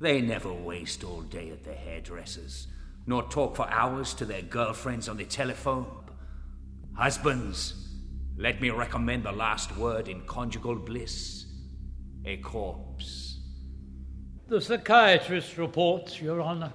They 0.00 0.20
never 0.20 0.52
waste 0.52 1.04
all 1.04 1.22
day 1.22 1.50
at 1.50 1.64
the 1.64 1.74
hairdressers, 1.74 2.66
nor 3.06 3.22
talk 3.24 3.56
for 3.56 3.68
hours 3.70 4.14
to 4.14 4.24
their 4.24 4.42
girlfriends 4.42 5.08
on 5.08 5.16
the 5.16 5.24
telephone. 5.24 5.86
Husbands, 6.94 7.74
let 8.36 8.60
me 8.60 8.70
recommend 8.70 9.24
the 9.24 9.32
last 9.32 9.76
word 9.76 10.08
in 10.08 10.22
conjugal 10.22 10.76
bliss 10.76 11.46
a 12.24 12.36
corpse. 12.38 13.38
The 14.48 14.60
psychiatrist 14.60 15.56
reports, 15.58 16.20
Your 16.20 16.40
Honor. 16.40 16.72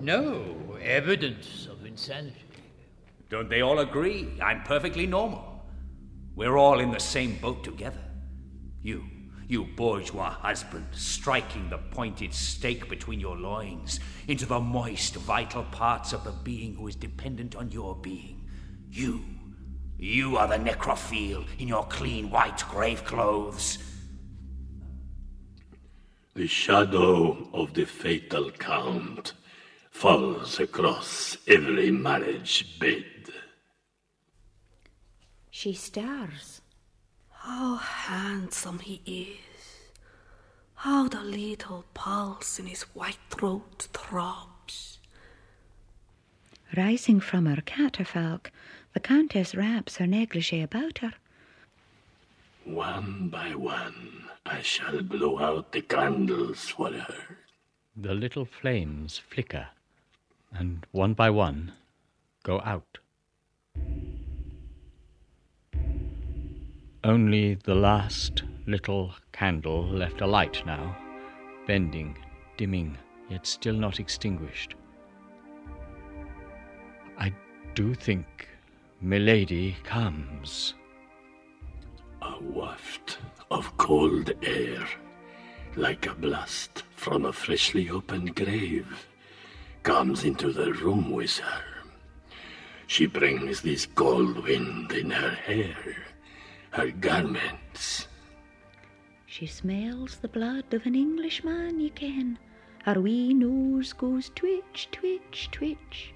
No 0.00 0.76
evidence 0.80 1.66
of 1.66 1.84
insanity. 1.84 2.36
Don't 3.28 3.48
they 3.48 3.60
all 3.60 3.80
agree? 3.80 4.28
I'm 4.40 4.62
perfectly 4.62 5.06
normal. 5.06 5.47
We're 6.38 6.56
all 6.56 6.78
in 6.78 6.92
the 6.92 7.00
same 7.00 7.34
boat 7.40 7.64
together. 7.64 7.98
You, 8.80 9.02
you 9.48 9.64
bourgeois 9.64 10.30
husband, 10.30 10.86
striking 10.92 11.68
the 11.68 11.78
pointed 11.78 12.32
stake 12.32 12.88
between 12.88 13.18
your 13.18 13.36
loins 13.36 13.98
into 14.28 14.46
the 14.46 14.60
moist, 14.60 15.16
vital 15.16 15.64
parts 15.64 16.12
of 16.12 16.22
the 16.22 16.30
being 16.30 16.76
who 16.76 16.86
is 16.86 16.94
dependent 16.94 17.56
on 17.56 17.72
your 17.72 17.96
being. 17.96 18.48
You, 18.88 19.24
you 19.98 20.36
are 20.36 20.46
the 20.46 20.58
necrophile 20.58 21.44
in 21.58 21.66
your 21.66 21.84
clean 21.86 22.30
white 22.30 22.62
grave 22.68 23.04
clothes. 23.04 23.78
The 26.34 26.46
shadow 26.46 27.48
of 27.52 27.74
the 27.74 27.84
fatal 27.84 28.52
count 28.52 29.32
falls 29.90 30.60
across 30.60 31.36
every 31.48 31.90
marriage 31.90 32.78
bed. 32.78 33.04
She 35.58 35.72
stares. 35.72 36.60
How 37.32 37.78
handsome 37.78 38.78
he 38.78 39.02
is. 39.04 39.90
How 40.76 41.08
the 41.08 41.24
little 41.24 41.84
pulse 41.94 42.60
in 42.60 42.66
his 42.66 42.82
white 42.94 43.18
throat 43.28 43.88
throbs. 43.92 45.00
Rising 46.76 47.18
from 47.18 47.46
her 47.46 47.60
catafalque, 47.60 48.52
the 48.94 49.00
Countess 49.00 49.56
wraps 49.56 49.96
her 49.96 50.06
negligee 50.06 50.62
about 50.62 50.98
her. 50.98 51.14
One 52.62 53.28
by 53.28 53.56
one, 53.56 54.26
I 54.46 54.62
shall 54.62 55.02
blow 55.02 55.40
out 55.40 55.72
the 55.72 55.82
candles 55.82 56.68
for 56.68 56.92
her. 56.92 57.36
The 57.96 58.14
little 58.14 58.44
flames 58.44 59.18
flicker, 59.18 59.66
and 60.52 60.86
one 60.92 61.14
by 61.14 61.30
one 61.30 61.72
go 62.44 62.60
out. 62.60 62.98
Only 67.04 67.54
the 67.54 67.76
last 67.76 68.42
little 68.66 69.14
candle 69.30 69.86
left 69.86 70.20
alight 70.20 70.62
now, 70.66 70.96
bending, 71.64 72.18
dimming, 72.56 72.98
yet 73.30 73.46
still 73.46 73.76
not 73.76 74.00
extinguished. 74.00 74.74
I 77.16 77.32
do 77.74 77.94
think 77.94 78.48
Milady 79.00 79.76
comes. 79.84 80.74
A 82.20 82.42
waft 82.42 83.18
of 83.48 83.76
cold 83.76 84.32
air, 84.42 84.84
like 85.76 86.06
a 86.06 86.14
blast 86.14 86.82
from 86.96 87.26
a 87.26 87.32
freshly 87.32 87.88
opened 87.90 88.34
grave, 88.34 89.06
comes 89.84 90.24
into 90.24 90.52
the 90.52 90.72
room 90.72 91.10
with 91.12 91.38
her. 91.38 91.62
She 92.88 93.06
brings 93.06 93.60
this 93.60 93.86
cold 93.86 94.42
wind 94.42 94.90
in 94.90 95.10
her 95.10 95.30
hair, 95.30 95.76
her 96.70 96.90
garments. 96.90 98.06
She 99.26 99.46
smells 99.46 100.16
the 100.16 100.28
blood 100.28 100.72
of 100.72 100.86
an 100.86 100.94
Englishman, 100.94 101.80
ye 101.80 101.90
ken. 101.90 102.38
Her 102.84 103.00
wee 103.00 103.34
nose 103.34 103.92
goes 103.92 104.30
twitch, 104.34 104.88
twitch, 104.92 105.48
twitch. 105.52 106.14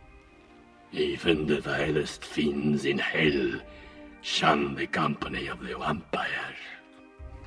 Even 0.92 1.46
the 1.46 1.60
vilest 1.60 2.24
fiends 2.24 2.84
in 2.84 2.98
hell 2.98 3.60
shun 4.22 4.74
the 4.74 4.86
company 4.86 5.46
of 5.48 5.60
the 5.60 5.76
vampire. 5.76 6.56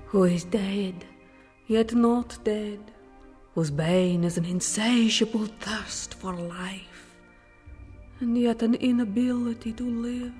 Who 0.07 0.23
is 0.25 0.43
dead, 0.43 1.05
yet 1.67 1.93
not 1.93 2.37
dead, 2.43 2.79
whose 3.53 3.71
bane 3.71 4.23
is 4.23 4.37
an 4.37 4.45
insatiable 4.45 5.45
thirst 5.59 6.13
for 6.13 6.33
life, 6.33 7.15
and 8.19 8.37
yet 8.37 8.61
an 8.61 8.75
inability 8.75 9.73
to 9.73 9.83
live. 9.83 10.33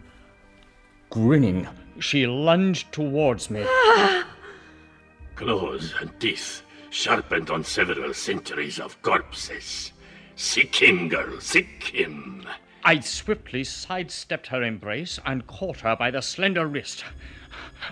Grinning, 1.16 1.66
she 2.01 2.28
lunged 2.28 2.91
towards 2.91 3.49
me. 3.49 3.63
Claws 5.36 5.93
and 6.01 6.11
teeth 6.20 6.61
sharpened 6.89 7.49
on 7.49 7.63
several 7.63 8.13
centuries 8.13 8.82
of 8.82 9.01
corpses. 9.01 9.93
Seek 10.36 10.76
him, 10.76 11.07
girl, 11.07 11.39
seek 11.39 11.84
him. 11.84 12.45
I 12.84 12.99
swiftly 12.99 13.63
sidestepped 13.63 14.47
her 14.47 14.61
embrace 14.61 15.18
and 15.26 15.47
caught 15.47 15.80
her 15.80 15.95
by 15.95 16.11
the 16.11 16.22
slender 16.22 16.68
wrist. 16.68 17.05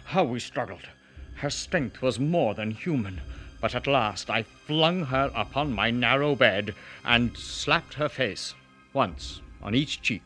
How 0.04 0.26
we 0.26 0.42
struggled! 0.42 0.90
Her 1.36 1.50
strength 1.50 2.02
was 2.02 2.20
more 2.20 2.54
than 2.54 2.72
human, 2.72 3.22
but 3.62 3.74
at 3.74 3.88
last 3.88 4.30
I 4.30 4.44
flung 4.44 5.06
her 5.06 5.32
upon 5.34 5.72
my 5.72 5.92
narrow 5.92 6.36
bed 6.36 6.76
and 7.06 7.38
slapped 7.38 7.94
her 7.94 8.10
face, 8.10 8.54
once 8.92 9.40
on 9.62 9.74
each 9.74 10.02
cheek, 10.02 10.24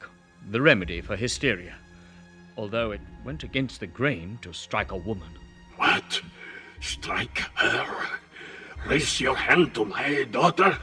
the 0.49 0.63
remedy 0.63 0.99
for 0.99 1.15
hysteria, 1.15 1.75
although 2.58 2.91
it 2.91 3.01
went 3.24 3.43
against 3.43 3.80
the 3.80 3.88
grain 3.88 4.39
to 4.41 4.51
strike 4.51 4.91
a 4.91 4.97
woman. 4.97 5.30
What? 5.78 6.22
Strike 6.82 7.39
her? 7.55 8.08
Raise 8.88 9.22
your 9.22 9.36
hand 9.36 9.74
to 9.76 9.86
my 9.86 10.24
daughter? 10.24 10.78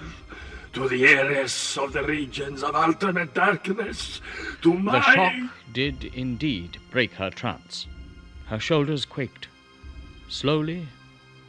To 0.73 0.89
the 0.89 1.05
heiress 1.05 1.77
of 1.77 1.93
the 1.93 2.03
regions 2.03 2.63
of 2.63 2.75
alternate 2.75 3.35
darkness? 3.35 4.21
To 4.63 4.73
my. 4.75 4.93
The 4.93 5.01
shock 5.03 5.33
did 5.73 6.05
indeed 6.15 6.79
break 6.91 7.13
her 7.15 7.31
trance. 7.31 7.87
Her 8.47 8.59
shoulders 8.59 9.05
quaked. 9.05 9.49
Slowly, 10.29 10.89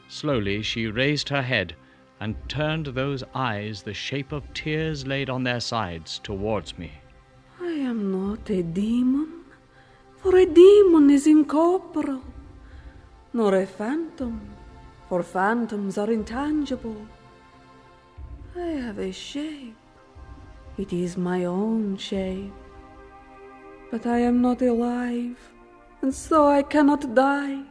slowly, 0.10 0.62
she 0.62 0.88
raised 0.88 1.30
her 1.30 1.42
head 1.42 1.76
and 2.20 2.36
turned 2.48 2.88
those 2.88 3.24
eyes, 3.34 3.82
the 3.82 3.94
shape 3.94 4.32
of 4.32 4.54
tears 4.54 5.06
laid 5.06 5.30
on 5.30 5.44
their 5.44 5.60
sides, 5.60 6.20
towards 6.24 6.78
me. 6.78 6.92
I 7.60 7.68
am 7.68 8.12
not 8.12 8.50
a 8.50 8.64
demon, 8.64 9.35
for 10.26 10.38
a 10.38 10.46
demon 10.48 11.12
is 11.12 11.28
incorporeal, 11.28 12.24
nor 13.32 13.54
a 13.54 13.68
phantom, 13.68 14.42
for 15.08 15.22
phantoms 15.22 16.00
are 16.00 16.10
intangible. 16.10 16.98
I 18.58 18.70
have 18.86 18.98
a 18.98 19.12
shape. 19.12 19.76
It 20.80 20.92
is 20.92 21.16
my 21.16 21.46
own 21.46 21.98
shape. 21.98 22.52
But 23.92 24.08
I 24.08 24.18
am 24.18 24.42
not 24.42 24.64
alive, 24.64 25.38
and 26.02 26.12
so 26.12 26.48
I 26.48 26.64
cannot 26.64 27.14
die. 27.14 27.62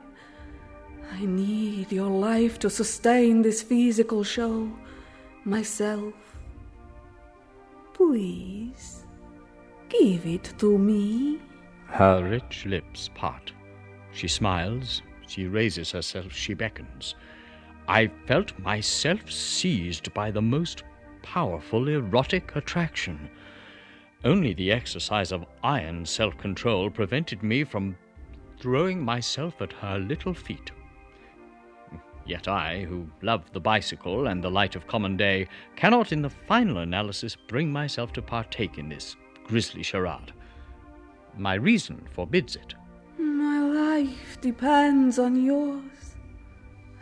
I 1.12 1.24
need 1.26 1.90
your 1.90 2.10
life 2.30 2.60
to 2.60 2.70
sustain 2.70 3.42
this 3.42 3.62
physical 3.62 4.22
show, 4.22 4.70
myself. 5.44 6.14
Please, 7.94 9.02
give 9.88 10.24
it 10.24 10.54
to 10.58 10.78
me. 10.78 11.40
Her 11.94 12.28
rich 12.28 12.66
lips 12.66 13.08
part. 13.14 13.52
She 14.10 14.26
smiles, 14.26 15.02
she 15.28 15.46
raises 15.46 15.92
herself, 15.92 16.32
she 16.32 16.52
beckons. 16.52 17.14
I 17.86 18.08
felt 18.26 18.58
myself 18.58 19.30
seized 19.30 20.12
by 20.12 20.32
the 20.32 20.42
most 20.42 20.82
powerful 21.22 21.86
erotic 21.88 22.56
attraction. 22.56 23.30
Only 24.24 24.54
the 24.54 24.72
exercise 24.72 25.30
of 25.30 25.46
iron 25.62 26.04
self 26.04 26.36
control 26.36 26.90
prevented 26.90 27.44
me 27.44 27.62
from 27.62 27.96
throwing 28.58 29.00
myself 29.00 29.62
at 29.62 29.72
her 29.74 30.00
little 30.00 30.34
feet. 30.34 30.72
Yet 32.26 32.48
I, 32.48 32.82
who 32.82 33.06
love 33.22 33.52
the 33.52 33.60
bicycle 33.60 34.26
and 34.26 34.42
the 34.42 34.50
light 34.50 34.74
of 34.74 34.88
common 34.88 35.16
day, 35.16 35.46
cannot 35.76 36.10
in 36.10 36.22
the 36.22 36.30
final 36.48 36.78
analysis 36.78 37.36
bring 37.36 37.70
myself 37.70 38.12
to 38.14 38.20
partake 38.20 38.78
in 38.78 38.88
this 38.88 39.14
grisly 39.46 39.84
charade. 39.84 40.32
My 41.36 41.54
reason 41.54 42.06
forbids 42.12 42.56
it. 42.56 42.74
My 43.18 43.60
life 43.60 44.40
depends 44.40 45.18
on 45.18 45.44
yours. 45.44 46.16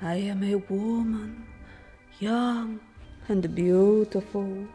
I 0.00 0.14
am 0.14 0.42
a 0.42 0.56
woman, 0.56 1.46
young 2.18 2.80
and 3.28 3.54
beautiful. 3.54 4.66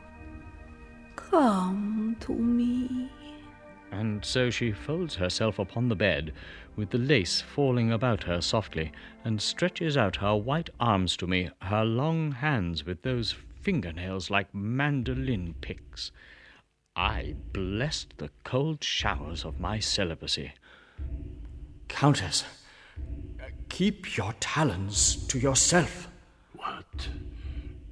Come 1.16 2.16
to 2.22 2.34
me. 2.34 3.10
And 3.92 4.24
so 4.24 4.50
she 4.50 4.72
folds 4.72 5.16
herself 5.16 5.60
upon 5.60 5.90
the 5.90 5.96
bed, 5.96 6.34
with 6.76 6.90
the 6.92 6.98
lace 6.98 7.42
falling 7.42 7.92
about 7.92 8.24
her 8.24 8.42
softly, 8.42 8.92
and 9.24 9.42
stretches 9.42 9.98
out 9.98 10.18
her 10.18 10.36
white 10.36 10.70
arms 10.80 11.18
to 11.18 11.28
me, 11.28 11.50
her 11.62 11.84
long 11.84 12.32
hands 12.32 12.86
with 12.86 13.02
those 13.02 13.36
fingernails 13.62 14.30
like 14.30 14.54
mandolin 14.54 15.56
picks. 15.62 16.12
I 16.98 17.36
blessed 17.54 18.18
the 18.18 18.32
cold 18.44 18.84
showers 18.84 19.46
of 19.46 19.60
my 19.60 19.78
celibacy. 19.78 20.54
Countess, 21.88 22.44
uh, 23.40 23.44
keep 23.70 24.18
your 24.18 24.34
talons 24.40 25.28
to 25.28 25.38
yourself. 25.38 26.08
What? 26.56 27.10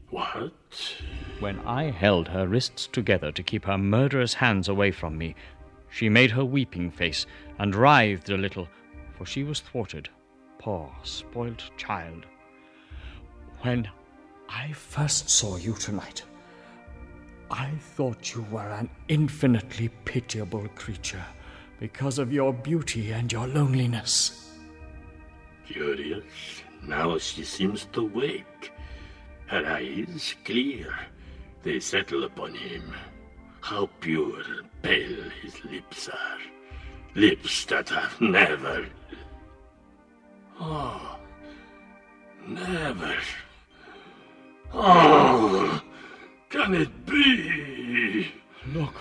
What? 0.10 0.52
When 1.40 1.60
I 1.60 1.92
held 1.92 2.30
her 2.30 2.48
wrists 2.48 2.88
together 2.88 3.32
to 3.32 3.44
keep 3.44 3.66
her 3.66 3.78
murderous 3.78 4.34
hands 4.34 4.68
away 4.68 4.90
from 4.90 5.20
me, 5.20 5.36
she 5.92 6.10
made 6.10 6.32
her 6.32 6.44
weeping 6.44 6.90
face 6.90 7.28
and 7.60 7.76
writhed 7.76 8.32
a 8.32 8.38
little, 8.38 8.68
for 9.16 9.28
she 9.28 9.44
was 9.44 9.60
thwarted. 9.60 10.10
Poor, 10.58 10.92
spoilt 11.04 11.70
child. 11.78 12.26
When 13.62 13.88
I 14.50 14.72
first 14.72 15.30
saw 15.30 15.58
you 15.58 15.74
tonight, 15.74 16.24
I 17.52 17.70
thought 17.80 18.34
you 18.34 18.46
were 18.52 18.70
an 18.72 18.90
infinitely 19.08 19.90
pitiable 20.04 20.68
creature 20.76 21.26
because 21.80 22.18
of 22.20 22.34
your 22.34 22.54
beauty 22.54 23.12
and 23.12 23.32
your 23.32 23.48
loneliness. 23.48 24.52
Curious. 25.68 26.24
Now 26.84 27.18
she 27.18 27.44
seems 27.44 27.86
to 27.94 28.08
wake. 28.08 28.72
Her 29.48 29.66
eyes 29.66 30.36
clear. 30.44 30.94
They 31.64 31.80
settle 31.80 32.24
upon 32.24 32.56
him. 32.56 32.94
How 33.62 33.90
pure 34.00 34.42
and 34.42 34.82
pale 34.82 35.30
his 35.42 35.64
lips 35.66 36.10
are. 36.10 36.40
Lips 37.16 37.66
that 37.66 37.90
have 37.90 38.20
never. 38.22 38.88
Oh. 40.60 41.18
Never. 42.48 43.16
Oh. 44.74 45.82
Can 46.56 46.74
it 46.74 47.06
be? 47.06 48.32
Look, 48.74 48.96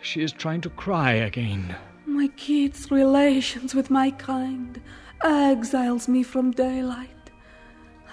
she 0.00 0.22
is 0.22 0.30
trying 0.30 0.60
to 0.60 0.70
cry 0.70 1.12
again. 1.14 1.74
My 2.06 2.28
kid's 2.28 2.88
relations 2.88 3.74
with 3.74 3.90
my 3.90 4.12
kind 4.12 4.80
exiles 5.24 6.06
me 6.06 6.22
from 6.22 6.52
daylight. 6.52 7.30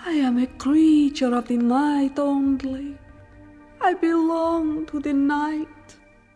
I 0.03 0.13
am 0.13 0.39
a 0.39 0.47
creature 0.47 1.35
of 1.35 1.47
the 1.47 1.57
night 1.57 2.17
only. 2.17 2.97
I 3.81 3.93
belong 3.93 4.87
to 4.87 4.99
the 4.99 5.13
night. 5.13 5.67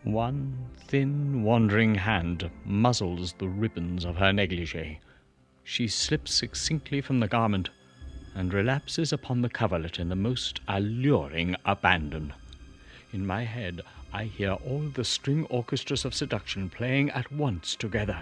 One 0.04 0.56
thin, 0.86 1.42
wandering 1.42 1.96
hand 1.96 2.48
muzzles 2.64 3.32
the 3.38 3.48
ribbons 3.48 4.04
of 4.04 4.16
her 4.16 4.32
negligee. 4.32 5.00
She 5.64 5.88
slips 5.88 6.32
succinctly 6.32 7.00
from 7.00 7.18
the 7.18 7.28
garment 7.28 7.70
and 8.34 8.52
relapses 8.52 9.12
upon 9.12 9.42
the 9.42 9.48
coverlet 9.48 9.98
in 9.98 10.08
the 10.08 10.16
most 10.16 10.60
alluring 10.68 11.56
abandon. 11.64 12.32
In 13.12 13.26
my 13.26 13.44
head, 13.44 13.82
I 14.12 14.24
hear 14.24 14.52
all 14.52 14.90
the 14.94 15.04
string 15.04 15.46
orchestras 15.46 16.04
of 16.04 16.14
seduction 16.14 16.68
playing 16.68 17.10
at 17.10 17.30
once 17.32 17.76
together. 17.76 18.18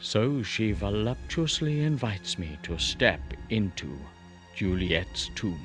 So 0.00 0.42
she 0.42 0.72
voluptuously 0.72 1.82
invites 1.82 2.38
me 2.38 2.58
to 2.62 2.78
step 2.78 3.20
into 3.50 3.98
Juliet's 4.56 5.30
tomb. 5.34 5.60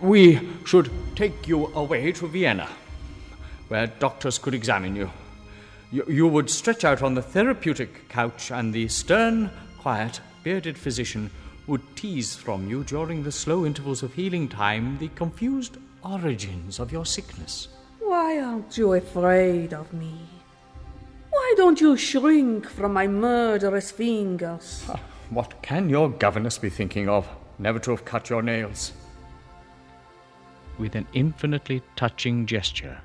We 0.00 0.40
should 0.64 0.90
take 1.14 1.46
you 1.46 1.66
away 1.74 2.12
to 2.12 2.28
Vienna, 2.28 2.68
where 3.68 3.86
doctors 3.86 4.38
could 4.38 4.54
examine 4.54 4.96
you. 4.96 5.10
You, 5.92 6.04
you 6.08 6.28
would 6.28 6.48
stretch 6.48 6.84
out 6.84 7.02
on 7.02 7.14
the 7.14 7.22
therapeutic 7.22 8.08
couch, 8.08 8.50
and 8.50 8.72
the 8.72 8.88
stern, 8.88 9.50
quiet, 9.78 10.20
bearded 10.42 10.76
physician 10.76 11.30
would 11.66 11.82
tease 11.96 12.34
from 12.34 12.68
you 12.68 12.82
during 12.84 13.22
the 13.22 13.32
slow 13.32 13.64
intervals 13.64 14.02
of 14.02 14.14
healing 14.14 14.48
time 14.48 14.98
the 14.98 15.08
confused 15.08 15.76
origins 16.02 16.78
of 16.78 16.90
your 16.90 17.06
sickness. 17.06 17.68
Why 18.00 18.40
aren't 18.40 18.76
you 18.76 18.94
afraid 18.94 19.72
of 19.72 19.92
me? 19.92 20.14
Why 21.30 21.54
don't 21.56 21.80
you 21.80 21.96
shrink 21.96 22.68
from 22.68 22.92
my 22.92 23.06
murderous 23.06 23.90
fingers? 23.90 24.84
Ah, 24.90 25.00
what 25.30 25.62
can 25.62 25.88
your 25.88 26.08
governess 26.08 26.58
be 26.58 26.68
thinking 26.68 27.08
of? 27.08 27.28
Never 27.58 27.78
to 27.80 27.92
have 27.92 28.04
cut 28.04 28.28
your 28.30 28.42
nails. 28.42 28.92
With 30.76 30.96
an 30.96 31.06
infinitely 31.12 31.82
touching 31.94 32.46
gesture, 32.46 33.00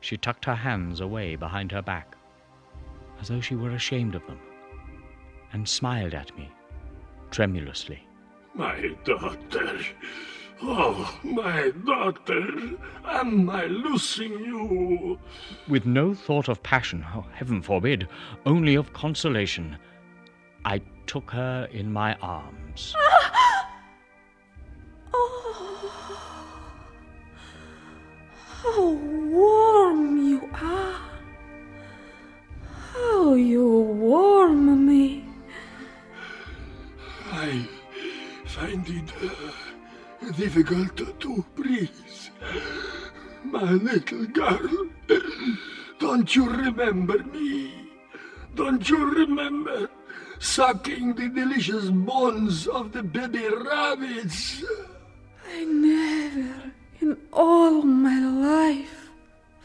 she 0.00 0.16
tucked 0.16 0.44
her 0.44 0.54
hands 0.54 1.00
away 1.00 1.34
behind 1.36 1.72
her 1.72 1.82
back, 1.82 2.14
as 3.20 3.28
though 3.28 3.40
she 3.40 3.56
were 3.56 3.70
ashamed 3.70 4.14
of 4.14 4.24
them, 4.26 4.38
and 5.52 5.68
smiled 5.68 6.14
at 6.14 6.36
me 6.36 6.50
tremulously. 7.30 8.06
My 8.54 8.94
daughter. 9.04 9.78
Oh, 10.62 11.18
my 11.24 11.72
daughter. 11.84 12.46
Am 13.04 13.50
I 13.50 13.64
losing 13.66 14.32
you? 14.44 15.18
With 15.66 15.86
no 15.86 16.14
thought 16.14 16.48
of 16.48 16.62
passion, 16.62 17.04
oh, 17.14 17.26
heaven 17.32 17.62
forbid, 17.62 18.06
only 18.46 18.76
of 18.76 18.92
consolation, 18.92 19.76
I 20.64 20.80
took 21.06 21.30
her 21.32 21.68
in 21.72 21.92
my 21.92 22.14
arms. 22.16 22.94
oh, 25.14 25.88
How 28.62 28.90
warm 28.90 30.28
you 30.28 30.48
are! 30.52 31.11
Difficult 40.32 40.96
to 41.20 41.44
please, 41.56 42.30
My 43.44 43.72
little 43.72 44.26
girl, 44.26 44.88
don't 45.98 46.34
you 46.34 46.50
remember 46.50 47.18
me? 47.24 47.72
Don't 48.54 48.88
you 48.88 49.10
remember 49.10 49.88
sucking 50.38 51.14
the 51.14 51.28
delicious 51.28 51.90
bones 51.90 52.66
of 52.66 52.92
the 52.92 53.02
baby 53.02 53.48
rabbits? 53.48 54.64
I 55.48 55.64
never 55.64 56.72
in 57.00 57.16
all 57.32 57.82
my 57.82 58.18
life 58.20 59.10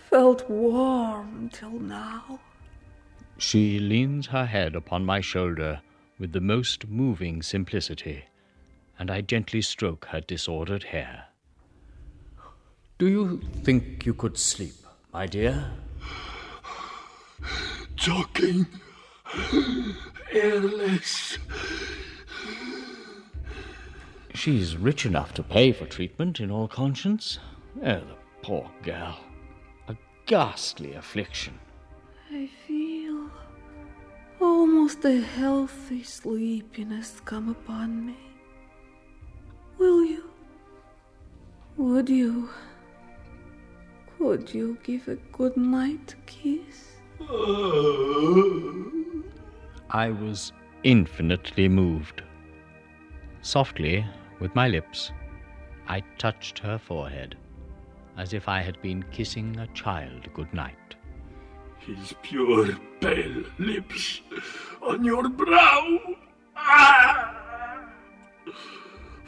felt 0.09 0.49
warm 0.49 1.49
till 1.53 1.79
now. 1.79 2.39
She 3.37 3.79
leans 3.79 4.27
her 4.27 4.45
head 4.45 4.75
upon 4.75 5.05
my 5.05 5.21
shoulder 5.21 5.81
with 6.17 6.31
the 6.31 6.41
most 6.41 6.87
moving 6.87 7.43
simplicity, 7.43 8.25
and 8.99 9.11
I 9.11 9.21
gently 9.21 9.61
stroke 9.61 10.05
her 10.05 10.21
disordered 10.21 10.85
hair. 10.85 11.25
Do 12.97 13.07
you 13.07 13.41
think 13.63 14.05
you 14.05 14.13
could 14.13 14.37
sleep, 14.37 14.73
my 15.13 15.27
dear? 15.27 15.71
Talking 17.95 18.65
airless. 20.31 21.37
She's 24.33 24.77
rich 24.77 25.05
enough 25.05 25.33
to 25.35 25.43
pay 25.43 25.71
for 25.71 25.85
treatment, 25.85 26.39
in 26.39 26.51
all 26.51 26.67
conscience. 26.67 27.39
Oh, 27.83 27.99
the 27.99 28.15
poor 28.41 28.69
girl. 28.83 29.19
A 29.87 29.95
ghastly 30.25 30.93
affliction. 30.93 31.59
I 32.31 32.49
feel 32.67 33.29
almost 34.39 35.03
a 35.05 35.21
healthy 35.21 36.03
sleepiness 36.03 37.21
come 37.25 37.49
upon 37.49 38.05
me. 38.05 38.26
Will 39.77 40.03
you? 40.03 40.23
Would 41.77 42.09
you? 42.09 42.49
Could 44.17 44.53
you 44.53 44.77
give 44.83 45.07
a 45.07 45.15
good 45.31 45.55
night 45.55 46.15
kiss? 46.25 46.93
I 49.89 50.09
was 50.09 50.51
infinitely 50.83 51.67
moved. 51.67 52.23
Softly, 53.41 54.05
with 54.39 54.55
my 54.55 54.67
lips, 54.67 55.11
I 55.87 56.01
touched 56.17 56.59
her 56.59 56.77
forehead, 56.77 57.37
as 58.17 58.33
if 58.33 58.49
I 58.49 58.61
had 58.61 58.81
been 58.81 59.03
kissing 59.11 59.57
a 59.59 59.67
child 59.67 60.27
good 60.33 60.51
night. 60.53 60.95
His 61.79 62.13
pure, 62.23 62.75
pale 62.99 63.43
lips 63.59 64.21
on 64.81 65.05
your 65.05 65.29
brow. 65.29 65.99
Ah! 66.55 67.33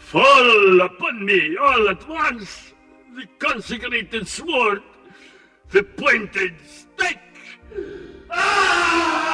Fall 0.09 0.81
upon 0.81 1.23
me 1.23 1.55
all 1.55 1.87
at 1.87 2.09
once, 2.09 2.73
the 3.15 3.27
consecrated 3.37 4.27
sword, 4.27 4.81
the 5.69 5.83
pointed 5.83 6.55
stake. 6.65 7.19
Ah! 8.31 9.29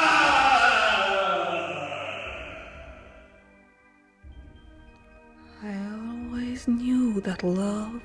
I 5.63 5.77
always 5.93 6.67
knew 6.67 7.21
that 7.21 7.41
love, 7.41 8.01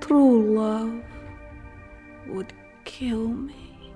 true 0.00 0.54
love, 0.54 1.02
would 2.28 2.52
kill 2.84 3.26
me. 3.26 3.92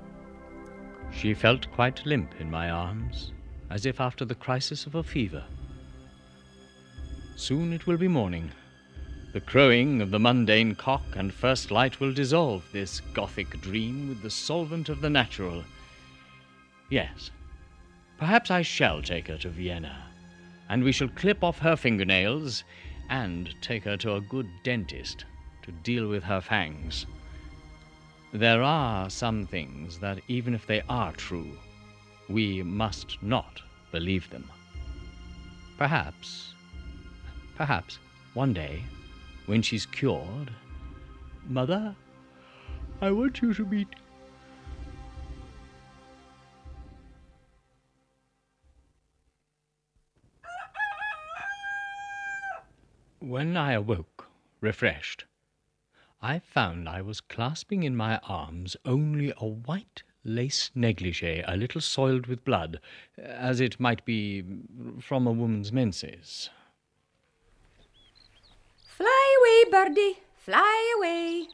She 1.12 1.32
felt 1.32 1.70
quite 1.70 2.04
limp 2.04 2.34
in 2.40 2.50
my 2.50 2.70
arms, 2.70 3.32
as 3.70 3.86
if 3.86 4.00
after 4.00 4.24
the 4.24 4.34
crisis 4.34 4.84
of 4.84 4.96
a 4.96 5.04
fever. 5.04 5.44
Soon 7.42 7.72
it 7.72 7.88
will 7.88 7.96
be 7.96 8.06
morning. 8.06 8.52
The 9.32 9.40
crowing 9.40 10.00
of 10.00 10.12
the 10.12 10.20
mundane 10.20 10.76
cock 10.76 11.02
and 11.16 11.34
first 11.34 11.72
light 11.72 11.98
will 11.98 12.12
dissolve 12.12 12.62
this 12.70 13.00
gothic 13.14 13.60
dream 13.60 14.08
with 14.08 14.22
the 14.22 14.30
solvent 14.30 14.88
of 14.88 15.00
the 15.00 15.10
natural. 15.10 15.64
Yes, 16.88 17.32
perhaps 18.16 18.52
I 18.52 18.62
shall 18.62 19.02
take 19.02 19.26
her 19.26 19.38
to 19.38 19.48
Vienna, 19.48 20.04
and 20.68 20.84
we 20.84 20.92
shall 20.92 21.08
clip 21.08 21.42
off 21.42 21.58
her 21.58 21.74
fingernails 21.74 22.62
and 23.10 23.52
take 23.60 23.82
her 23.82 23.96
to 23.96 24.14
a 24.14 24.20
good 24.20 24.48
dentist 24.62 25.24
to 25.64 25.72
deal 25.72 26.06
with 26.06 26.22
her 26.22 26.40
fangs. 26.40 27.06
There 28.32 28.62
are 28.62 29.10
some 29.10 29.48
things 29.48 29.98
that, 29.98 30.20
even 30.28 30.54
if 30.54 30.64
they 30.64 30.82
are 30.88 31.10
true, 31.10 31.58
we 32.28 32.62
must 32.62 33.20
not 33.20 33.60
believe 33.90 34.30
them. 34.30 34.48
Perhaps, 35.76 36.54
perhaps, 37.56 37.98
one 38.34 38.52
day, 38.52 38.82
when 39.46 39.62
she's 39.62 39.86
cured, 39.86 40.50
Mother, 41.48 41.94
I 43.00 43.10
want 43.10 43.42
you 43.42 43.52
to 43.54 43.66
meet. 43.66 43.88
When 53.18 53.56
I 53.56 53.72
awoke, 53.72 54.28
refreshed, 54.60 55.26
I 56.20 56.38
found 56.38 56.88
I 56.88 57.02
was 57.02 57.20
clasping 57.20 57.82
in 57.82 57.96
my 57.96 58.18
arms 58.18 58.76
only 58.84 59.32
a 59.36 59.46
white 59.46 60.02
lace 60.24 60.70
negligee, 60.74 61.42
a 61.46 61.56
little 61.56 61.80
soiled 61.80 62.26
with 62.26 62.44
blood, 62.44 62.80
as 63.18 63.60
it 63.60 63.80
might 63.80 64.04
be 64.04 64.44
from 65.00 65.26
a 65.26 65.32
woman's 65.32 65.72
menses. 65.72 66.50
Fly 69.42 69.64
away, 69.64 69.70
birdie, 69.70 70.18
fly 70.36 70.94
away. 70.98 71.48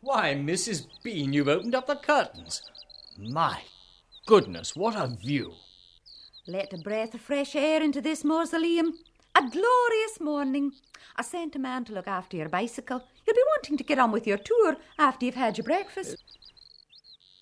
Why, 0.00 0.34
Mrs. 0.34 0.86
Bean, 1.02 1.34
you've 1.34 1.48
opened 1.48 1.74
up 1.74 1.86
the 1.86 1.96
curtains. 1.96 2.62
My 3.18 3.60
goodness, 4.24 4.74
what 4.74 4.96
a 4.96 5.08
view! 5.08 5.52
Let 6.46 6.72
a 6.72 6.78
breath 6.78 7.12
of 7.12 7.20
fresh 7.20 7.54
air 7.54 7.82
into 7.82 8.00
this 8.00 8.24
mausoleum. 8.24 8.94
A 9.34 9.40
glorious 9.42 10.20
morning. 10.20 10.72
I 11.16 11.22
sent 11.22 11.54
a 11.54 11.58
man 11.58 11.84
to 11.86 11.92
look 11.92 12.08
after 12.08 12.36
your 12.36 12.48
bicycle. 12.48 13.04
You'll 13.26 13.36
be 13.36 13.42
wanting 13.56 13.76
to 13.76 13.84
get 13.84 13.98
on 13.98 14.10
with 14.10 14.26
your 14.26 14.38
tour 14.38 14.76
after 14.98 15.26
you've 15.26 15.34
had 15.34 15.58
your 15.58 15.64
breakfast. 15.64 16.16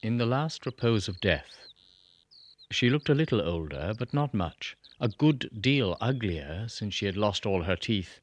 In 0.02 0.18
the 0.18 0.26
last 0.26 0.66
repose 0.66 1.06
of 1.06 1.20
death, 1.20 1.68
she 2.72 2.90
looked 2.90 3.08
a 3.08 3.14
little 3.14 3.40
older, 3.40 3.94
but 3.96 4.12
not 4.12 4.34
much. 4.34 4.76
A 5.00 5.08
good 5.08 5.48
deal 5.60 5.96
uglier 6.00 6.66
since 6.68 6.94
she 6.94 7.06
had 7.06 7.16
lost 7.16 7.46
all 7.46 7.62
her 7.64 7.76
teeth, 7.76 8.20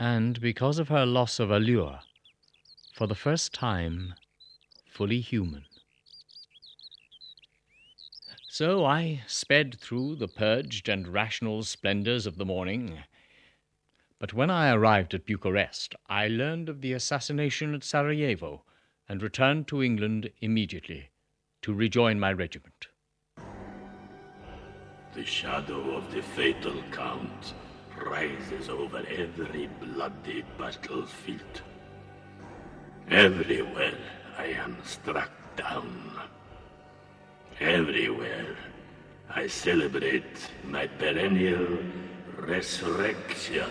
and 0.00 0.40
because 0.40 0.78
of 0.78 0.88
her 0.88 1.04
loss 1.04 1.38
of 1.38 1.50
allure, 1.50 2.00
for 2.94 3.06
the 3.06 3.14
first 3.14 3.52
time, 3.52 4.14
fully 4.90 5.20
human. 5.20 5.66
So 8.48 8.86
I 8.86 9.22
sped 9.26 9.78
through 9.78 10.16
the 10.16 10.26
purged 10.26 10.88
and 10.88 11.06
rational 11.06 11.62
splendors 11.64 12.26
of 12.26 12.38
the 12.38 12.46
morning. 12.46 13.00
But 14.18 14.32
when 14.32 14.50
I 14.50 14.72
arrived 14.72 15.12
at 15.12 15.26
Bucharest, 15.26 15.94
I 16.08 16.28
learned 16.28 16.70
of 16.70 16.80
the 16.80 16.94
assassination 16.94 17.74
at 17.74 17.84
Sarajevo 17.84 18.64
and 19.06 19.22
returned 19.22 19.68
to 19.68 19.82
England 19.82 20.30
immediately, 20.40 21.10
to 21.60 21.74
rejoin 21.74 22.18
my 22.18 22.32
regiment. 22.32 22.88
The 25.12 25.26
shadow 25.26 25.94
of 25.94 26.10
the 26.10 26.22
fatal 26.22 26.82
count 26.90 27.52
rises 28.04 28.68
over 28.68 29.02
every 29.08 29.68
bloody 29.80 30.44
battlefield. 30.58 31.62
Everywhere 33.08 33.98
I 34.38 34.46
am 34.46 34.76
struck 34.84 35.30
down. 35.56 36.18
Everywhere 37.60 38.56
I 39.28 39.46
celebrate 39.46 40.50
my 40.64 40.86
perennial 40.86 41.78
resurrection. 42.38 43.70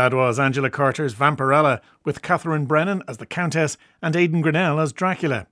That 0.00 0.14
was 0.14 0.38
Angela 0.38 0.70
Carter's 0.70 1.14
Vampirella, 1.14 1.82
with 2.06 2.22
Catherine 2.22 2.64
Brennan 2.64 3.02
as 3.06 3.18
the 3.18 3.26
Countess 3.26 3.76
and 4.00 4.14
Aiden 4.14 4.42
Grennell 4.42 4.82
as 4.82 4.94
Dracula. 4.94 5.46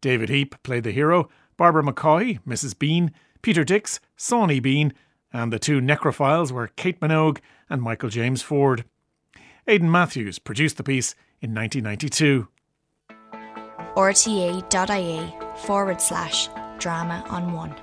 David 0.00 0.30
Heap 0.30 0.54
played 0.62 0.84
the 0.84 0.90
hero, 0.90 1.28
Barbara 1.58 1.82
McCoy, 1.82 2.40
Mrs. 2.48 2.78
Bean, 2.78 3.12
Peter 3.42 3.64
Dix, 3.64 4.00
Sawney 4.16 4.58
Bean, 4.58 4.94
and 5.34 5.52
the 5.52 5.58
two 5.58 5.82
necrophiles 5.82 6.50
were 6.50 6.68
Kate 6.76 6.98
Minogue 7.00 7.40
and 7.68 7.82
Michael 7.82 8.08
James 8.08 8.40
Ford. 8.40 8.86
Aidan 9.66 9.90
Mathews 9.90 10.38
produced 10.38 10.78
the 10.78 10.82
piece 10.82 11.14
in 11.42 11.54
1992. 11.54 12.48
rte.ie 13.94 15.34
forward 15.66 16.00
slash 16.00 16.48
drama 16.78 17.22
on 17.28 17.52
one. 17.52 17.74